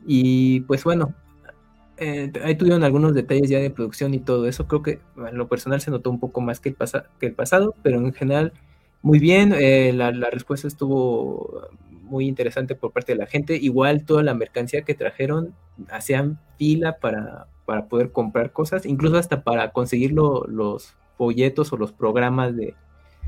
[0.08, 1.14] Y pues bueno,
[1.98, 4.68] eh, ahí tuvieron algunos detalles ya de producción y todo eso.
[4.68, 6.76] Creo que en lo personal se notó un poco más que el,
[7.20, 8.54] que el pasado, pero en general
[9.02, 9.54] muy bien.
[9.58, 11.62] Eh, la, respuesta estuvo
[12.06, 13.56] muy interesante por parte de la gente.
[13.56, 15.54] Igual toda la mercancía que trajeron
[15.90, 21.92] hacían fila para, para poder comprar cosas, incluso hasta para conseguir los folletos o los
[21.92, 22.76] programas de,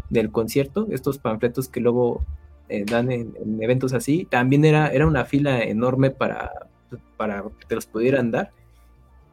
[0.09, 2.25] del concierto, estos panfletos que luego
[2.69, 4.25] eh, dan en, en, eventos así.
[4.25, 6.51] También era, era una fila enorme para,
[7.17, 8.51] para que te los pudieran dar.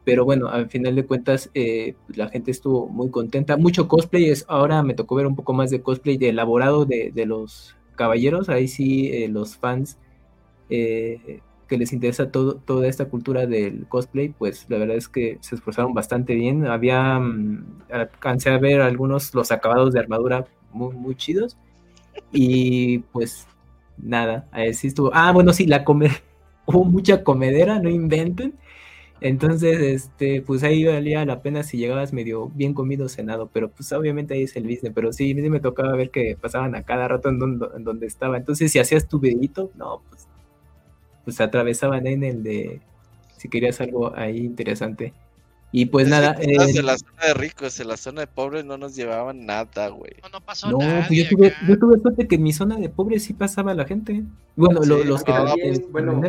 [0.05, 3.57] Pero bueno, al final de cuentas eh, la gente estuvo muy contenta.
[3.57, 7.11] Mucho cosplay, es, ahora me tocó ver un poco más de cosplay de elaborado de,
[7.25, 8.49] los caballeros.
[8.49, 9.97] Ahí sí eh, los fans
[10.69, 15.37] eh, que les interesa todo, toda esta cultura del cosplay, pues la verdad es que
[15.41, 16.67] se esforzaron bastante bien.
[16.67, 21.57] Había, mm, alcancé a ver algunos los acabados de armadura muy, chidos.
[22.31, 23.47] Y pues
[23.97, 25.11] nada, ahí sí estuvo.
[25.13, 26.11] Ah, bueno, sí, la comer
[26.65, 28.55] hubo mucha comedera, no inventen.
[29.21, 33.91] Entonces, este, pues ahí valía la pena si llegabas medio bien comido cenado, pero pues
[33.93, 36.83] obviamente ahí es el business, pero sí, a mí me tocaba ver que pasaban a
[36.83, 38.37] cada rato en donde, estaba.
[38.37, 40.27] Entonces, si hacías tu videito, no, pues,
[41.23, 42.81] pues atravesaban en el de
[43.37, 45.13] si querías algo ahí interesante.
[45.71, 46.37] Y pues nada.
[46.39, 49.89] Eh, en la zona de ricos, en la zona de pobres no nos llevaban nada,
[49.89, 50.13] güey.
[50.23, 51.05] No, no pasó nada.
[51.07, 53.85] Pues yo tuve, yo tuve suerte que en mi zona de pobres sí pasaba la
[53.85, 54.23] gente.
[54.55, 55.53] Bueno, los que ah,
[55.91, 56.21] bueno,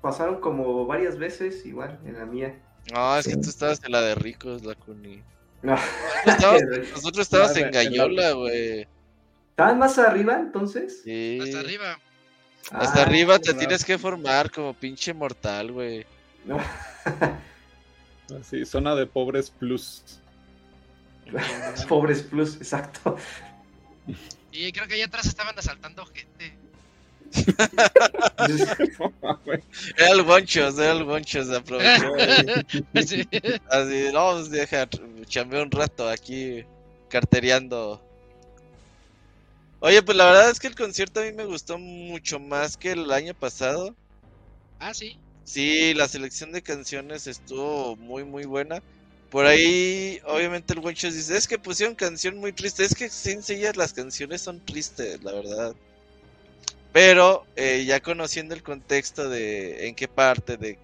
[0.00, 2.58] pasaron como varias veces igual en la mía.
[2.92, 5.22] No, es que tú estabas en la de ricos, la Cuni.
[5.62, 5.76] No.
[6.26, 8.86] Nosotros estábamos en Gallola, güey.
[9.50, 11.02] ¿Estaban más arriba entonces?
[11.02, 11.38] Sí.
[11.42, 11.98] Hasta arriba.
[12.70, 16.04] Hasta ah, arriba te tienes que formar como pinche mortal, güey.
[16.44, 16.58] No.
[18.42, 20.20] Sí, zona de pobres plus.
[21.88, 23.16] pobres plus, exacto.
[24.52, 26.56] Y creo que allá atrás estaban asaltando gente
[29.96, 32.14] era el Gonchos, era el Gonchos, aprovechó.
[33.70, 34.88] Así, no, pues deja,
[35.26, 36.64] chambear un rato aquí
[37.08, 38.02] cartereando.
[39.80, 42.92] Oye, pues la verdad es que el concierto a mí me gustó mucho más que
[42.92, 43.94] el año pasado.
[44.78, 45.18] Ah, sí.
[45.44, 48.82] Sí, la selección de canciones estuvo muy, muy buena.
[49.30, 52.84] Por ahí, obviamente, el Gonchos dice: Es que pusieron canción muy triste.
[52.84, 55.76] Es que sencillas las canciones son tristes, la verdad.
[56.96, 60.78] Pero eh, ya conociendo el contexto de en qué parte de,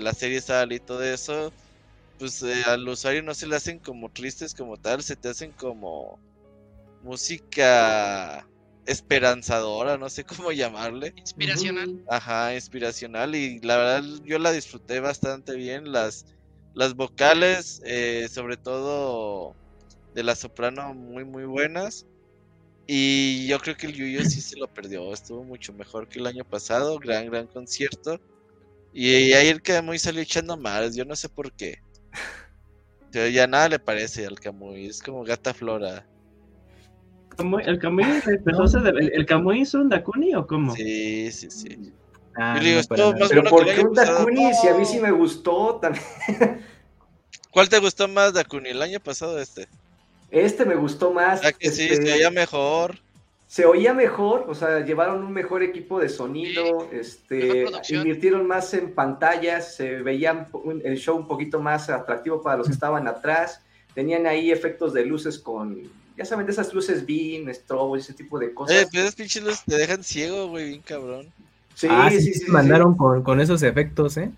[0.00, 1.52] la serie sale y todo eso,
[2.18, 5.52] pues eh, al usuario no se le hacen como tristes como tal, se te hacen
[5.52, 6.18] como
[7.04, 8.44] música
[8.86, 11.14] esperanzadora, no sé cómo llamarle.
[11.16, 12.04] Inspiracional.
[12.08, 15.92] Ajá, inspiracional y la verdad yo la disfruté bastante bien.
[15.92, 16.26] Las,
[16.74, 19.54] las vocales, eh, sobre todo
[20.12, 22.04] de la soprano, muy muy buenas.
[22.86, 25.12] Y yo creo que el Yuyo sí se lo perdió.
[25.12, 26.98] Estuvo mucho mejor que el año pasado.
[26.98, 28.20] Gran, gran concierto.
[28.92, 30.94] Y ayer Camuy salió echando más.
[30.94, 31.78] Yo no sé por qué.
[33.12, 34.86] Pero ya nada le parece al Camuy.
[34.86, 36.06] Es como gata flora.
[37.38, 40.74] ¿El Camuy, el, Camuy es un Dakuni o cómo?
[40.74, 41.92] Sí, sí, sí.
[42.36, 43.12] Ah, pero
[43.48, 44.54] ¿por qué un Dakuni?
[44.54, 46.04] Si a mí sí me gustó también.
[47.50, 48.70] ¿Cuál te gustó más, Dakuni?
[48.70, 49.68] ¿El año pasado o este?
[50.32, 51.42] Este me gustó más.
[51.58, 52.98] que sí, se este, oía mejor.
[53.46, 58.94] Se oía mejor, o sea, llevaron un mejor equipo de sonido, este, invirtieron más en
[58.94, 60.48] pantallas, se veía
[60.84, 63.60] el show un poquito más atractivo para los que estaban atrás,
[63.94, 65.82] tenían ahí efectos de luces con,
[66.16, 68.74] ya saben, de esas luces beam, strobo, ese tipo de cosas.
[68.74, 71.26] Eh, pero esas pinches luces te dejan ciego, güey, bien cabrón.
[71.74, 74.30] Sí, ah, sí, sí, mandaron Con, con esos efectos, ¿eh?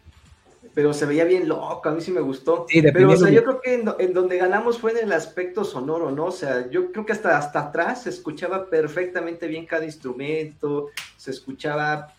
[0.74, 2.66] Pero se veía bien loco, a mí sí me gustó.
[2.92, 6.26] pero, o sea, yo creo que en, donde ganamos fue en el aspecto sonoro, ¿no?
[6.26, 11.30] O sea, yo creo que hasta, hasta atrás se escuchaba perfectamente bien cada instrumento, se
[11.30, 12.12] escuchaba,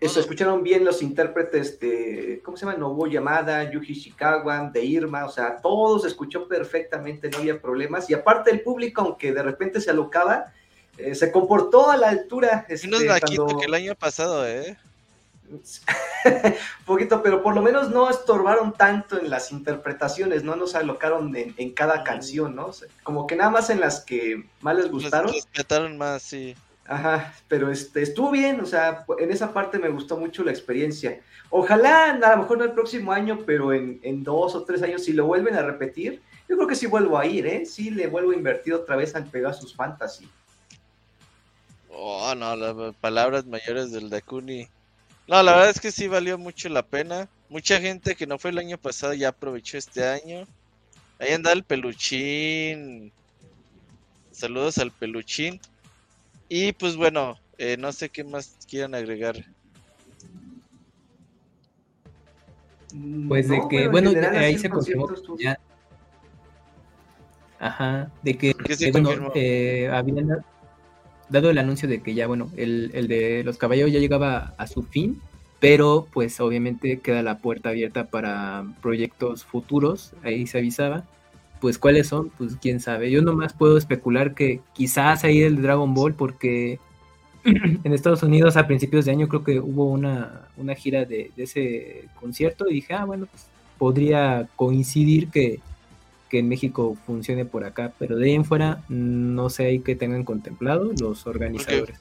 [0.00, 2.78] se escucharon bien los intérpretes de, ¿cómo se llama?
[2.78, 8.08] Nobuo Yamada, Yuji Shikawa, de Irma, o sea, todo se escuchó perfectamente, no había problemas.
[8.08, 10.54] Y aparte el público, aunque de repente se alocaba,
[10.96, 12.64] eh, se comportó a la altura.
[12.66, 14.78] Este, Menos que el año pasado, ¿eh?
[16.86, 21.72] poquito, pero por lo menos no estorbaron tanto en las interpretaciones, no nos alocaron en,
[21.72, 22.70] cada canción, ¿no?
[23.02, 25.32] como que nada más en las que más les gustaron.
[25.32, 26.54] respetaron más, sí.
[26.86, 31.20] Ajá, pero este, estuvo bien, o sea, en esa parte me gustó mucho la experiencia.
[31.48, 35.12] Ojalá, a lo mejor no el próximo año, pero en, dos o tres años, si
[35.12, 37.64] lo vuelven a repetir, yo creo que sí vuelvo a ir, ¿eh?
[37.64, 40.28] Sí le vuelvo a invertir otra vez al Pegasus Fantasy.
[41.90, 44.68] Oh, no, las palabras mayores del Dakuni.
[45.30, 47.28] No, la verdad es que sí valió mucho la pena.
[47.48, 50.44] Mucha gente que no fue el año pasado ya aprovechó este año.
[51.20, 53.12] Ahí anda el peluchín.
[54.32, 55.60] Saludos al peluchín.
[56.48, 59.36] Y pues bueno, eh, no sé qué más quieran agregar.
[63.28, 65.06] Pues de que, bueno, ahí se confirmó
[65.38, 65.56] ya.
[67.60, 68.52] Ajá, de que,
[69.36, 70.44] eh, habían
[71.30, 74.66] dado el anuncio de que ya, bueno, el, el de los caballeros ya llegaba a
[74.66, 75.20] su fin,
[75.60, 81.04] pero pues obviamente queda la puerta abierta para proyectos futuros, ahí se avisaba.
[81.60, 83.10] Pues cuáles son, pues quién sabe.
[83.10, 86.78] Yo nomás puedo especular que quizás ahí el Dragon Ball, porque
[87.44, 91.42] en Estados Unidos a principios de año creo que hubo una, una gira de, de,
[91.42, 95.60] ese concierto y dije, ah, bueno, pues podría coincidir que,
[96.30, 99.96] que en México funcione por acá, pero de ahí en fuera no sé ahí que
[99.96, 101.98] tengan contemplado los organizadores.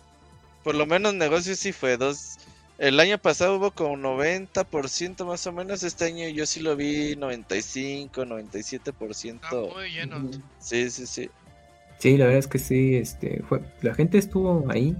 [0.63, 2.37] por lo menos negocios sí fue dos.
[2.77, 7.17] El año pasado hubo como 90% más o menos, este año yo sí lo vi
[7.17, 9.39] 95, 97%.
[9.41, 10.29] Ah, muy lleno.
[10.59, 11.29] Sí, sí, sí.
[11.97, 14.95] Sí, la verdad es que sí, este, fue, la gente estuvo ahí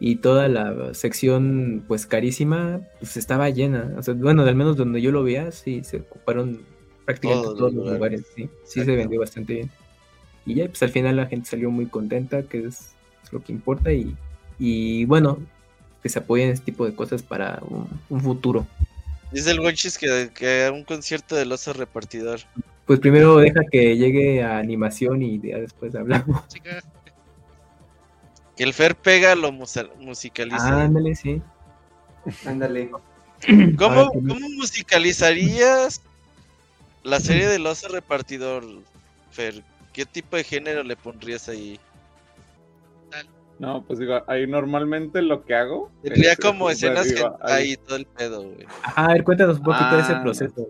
[0.00, 5.00] y toda la sección pues carísima pues estaba llena, o sea, bueno, al menos donde
[5.00, 6.60] yo lo veía, sí, se ocuparon
[7.08, 9.70] prácticamente todos, los lugares, sí, sí se vendió bastante bien.
[10.44, 12.90] Y ya, pues al final la gente salió muy contenta, que es,
[13.32, 14.14] lo que importa, y,
[14.58, 15.38] y, bueno,
[16.02, 17.62] que se apoyen este tipo de cosas para
[18.10, 18.66] un, futuro.
[19.32, 22.40] Dice el Gonchis que, que un concierto del oso repartidor.
[22.84, 26.42] Pues primero deja que llegue a animación y ya después hablamos.
[28.54, 30.82] Que el Fer pega lo musicaliza.
[30.82, 31.40] ándale, sí.
[32.44, 32.90] Ándale.
[33.78, 36.02] ¿Cómo, ¿Cómo musicalizarías
[37.02, 38.64] la serie del oso repartidor,
[39.30, 39.62] Fer,
[39.92, 41.78] ¿qué tipo de género le pondrías ahí?
[43.58, 45.90] No, pues digo, ahí normalmente lo que hago.
[46.02, 48.66] Tendría como escenas que ahí todo el pedo, güey.
[48.82, 50.68] a ver, cuéntanos un poquito de ese ah, proceso.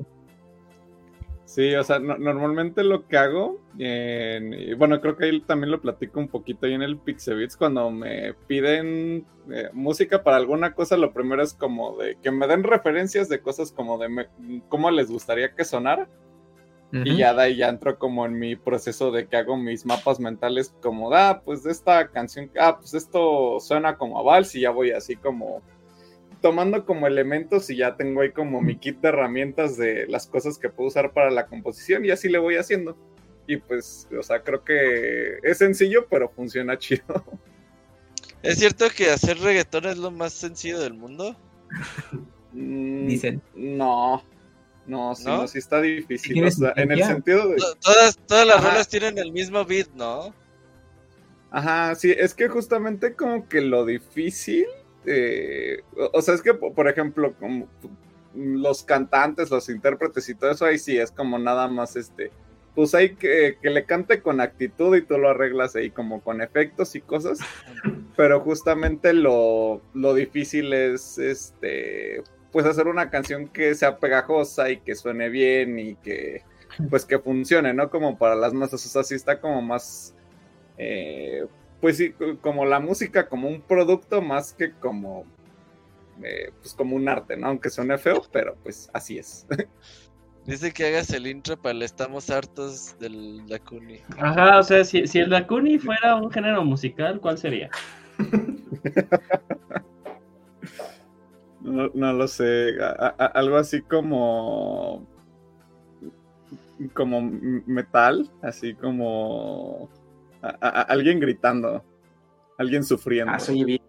[1.49, 6.21] Sí, o sea, normalmente lo que hago, y bueno, creo que ahí también lo platico
[6.21, 11.15] un poquito ahí en el Pixebits, cuando me piden eh, música para alguna cosa, lo
[11.15, 14.29] primero es como de que me den referencias de cosas como de
[14.69, 16.07] cómo les gustaría que sonara.
[16.93, 20.21] Y ya de ahí ya entro como en mi proceso de que hago mis mapas
[20.21, 24.71] mentales como, ah, pues esta canción, ah, pues esto suena como a vals y ya
[24.71, 25.63] voy así como
[26.41, 30.59] tomando como elementos y ya tengo ahí como mi kit de herramientas de las cosas
[30.59, 32.97] que puedo usar para la composición y así le voy haciendo.
[33.47, 37.25] Y pues, o sea, creo que es sencillo, pero funciona chido.
[38.43, 41.37] ¿Es cierto que hacer reggaetón es lo más sencillo del mundo?
[42.53, 43.43] Mm, Dicen.
[43.55, 44.23] No,
[44.87, 45.47] no, sí, ¿No?
[45.49, 46.39] sí está difícil.
[46.39, 47.57] en el sentido de.
[47.81, 50.35] Todas, todas las rolas tienen el mismo beat, ¿no?
[51.51, 54.67] Ajá, sí, es que justamente como que lo difícil
[55.07, 57.69] eh, o sea, es que, por ejemplo, como
[58.35, 62.31] los cantantes, los intérpretes y todo eso, ahí sí es como nada más este,
[62.75, 66.41] pues hay que, que le cante con actitud y tú lo arreglas ahí como con
[66.41, 67.39] efectos y cosas,
[68.17, 74.79] pero justamente lo, lo difícil es, este, pues hacer una canción que sea pegajosa y
[74.79, 76.43] que suene bien y que,
[76.89, 77.91] pues que funcione, ¿no?
[77.91, 80.15] Como para las masas, o sea, sí está como más,
[80.77, 81.47] eh,
[81.81, 85.25] pues sí, como la música como un producto más que como,
[86.23, 87.49] eh, pues como un arte, ¿no?
[87.49, 89.47] Aunque suene feo, pero pues así es.
[90.47, 94.01] Dice que hagas el intro para el Estamos hartos del Dakuni.
[94.19, 97.69] Ajá, o sea, si, si el Dakuni fuera un género musical, ¿cuál sería?
[101.61, 102.71] no, no, lo sé,
[103.35, 105.07] algo así como
[106.95, 107.21] como
[107.67, 109.91] metal, así como
[110.43, 111.85] alguien gritando,
[112.57, 113.33] alguien sufriendo.
[113.33, 113.83] Ah, soy bien.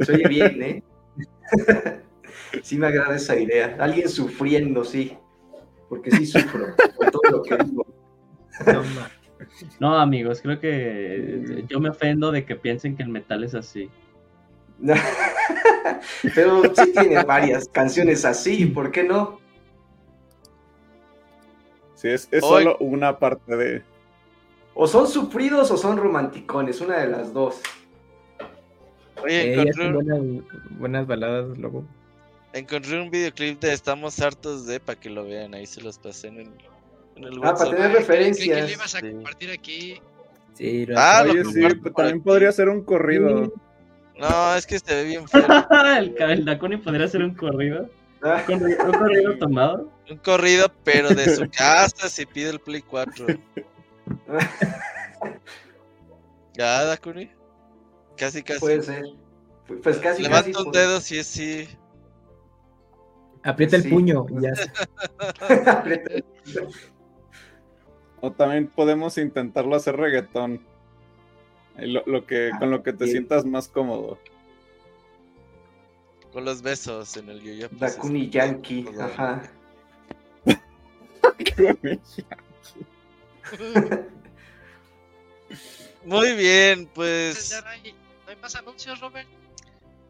[0.00, 0.82] Se oye bien, ¿eh?
[2.62, 3.76] sí me agrada esa idea.
[3.80, 5.16] Alguien sufriendo, sí.
[5.88, 7.86] Porque sí sufro con todo lo que digo.
[9.80, 13.90] No, amigos, creo que yo me ofendo de que piensen que el metal es así.
[16.34, 19.40] Pero sí tiene varias canciones así, ¿por qué no?
[21.94, 23.82] Sí, es, solo una parte de.
[24.80, 27.60] O son sufridos o son romanticones, una de las dos.
[29.20, 30.44] Oye, eh, encontré
[30.78, 31.84] buenas, baladas, luego.
[32.52, 36.28] Encontré un videoclip de Estamos hartos de para que lo vean, ahí se los pasé
[36.28, 36.50] en el,
[37.16, 38.56] en el Ah, para tener referencias.
[38.56, 40.00] ¿Qué le ibas a compartir aquí?
[40.54, 41.60] Sí, ah, Oye, sí,
[41.96, 43.52] también podría ser un corrido.
[44.16, 45.44] No, es que se ve bien feo.
[45.98, 47.90] el, el podría ser un corrido.
[48.22, 49.92] ¿Un corrido tomado?
[50.08, 53.26] Un corrido, pero de su casa si pide el Play 4.
[56.54, 57.30] ¿Ya, Dakuni?
[58.16, 58.60] Casi, casi.
[58.60, 59.04] Puede ser.
[59.82, 61.68] Pues casi, Levanta casi, un dedo si es sí.
[63.42, 64.52] Aprieta el puño y ya.
[68.20, 70.66] o también podemos intentarlo hacer reggaetón.
[71.76, 74.18] Lo, que, con lo que te sientas más cómodo.
[76.32, 79.42] Con los besos en el yo pues, Dakuni Yankee, ajá.
[86.04, 87.54] Muy bien, pues.
[87.62, 89.28] ¿No hay, más anuncios, Robert?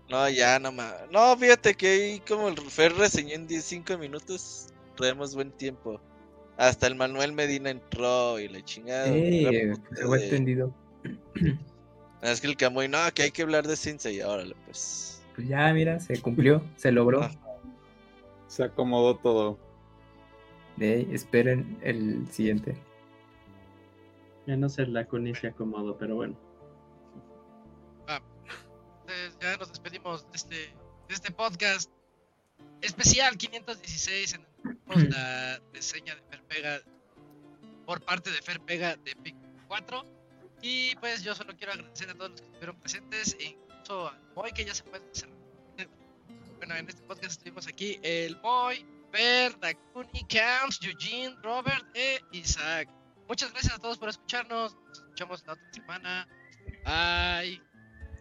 [0.08, 0.94] No, ya no más.
[1.10, 6.00] No, fíjate que ahí como el Fer reseñó en 15 minutos, traemos buen tiempo.
[6.57, 9.07] Hasta el Manuel Medina entró y le chingada.
[9.07, 9.47] Sí,
[9.94, 10.75] se fue extendido.
[12.20, 15.23] Es que el Camuy, no, que hay que hablar de Sensei, órale, pues.
[15.36, 17.31] Pues ya, mira, se cumplió, se logró.
[18.49, 19.57] Se acomodó todo.
[20.81, 22.75] esperen el siguiente.
[24.49, 25.07] Ya no sé la
[25.39, 26.35] se acomodó, pero bueno.
[28.07, 28.18] Ah,
[29.43, 30.75] ya nos despedimos de este,
[31.10, 31.91] este podcast
[32.81, 34.47] especial 516 en
[34.97, 36.81] el la reseña de Ferpega
[37.85, 39.36] por parte de Ferpega de Pic
[39.67, 40.07] 4
[40.62, 44.33] y pues yo solo quiero agradecer a todos los que estuvieron presentes e incluso al
[44.35, 45.05] Boy que ya se puede.
[46.57, 52.89] Bueno, en este podcast estuvimos aquí el Boy, Per, Dakuni, Camps, Eugene, Robert e Isaac.
[53.28, 54.74] Muchas gracias a todos por escucharnos.
[54.89, 56.28] Nos escuchamos la otra semana.
[56.84, 57.60] Bye.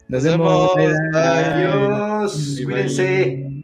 [0.09, 0.71] Nos vemos.
[1.13, 2.59] Adiós.
[2.63, 3.63] Cuídense.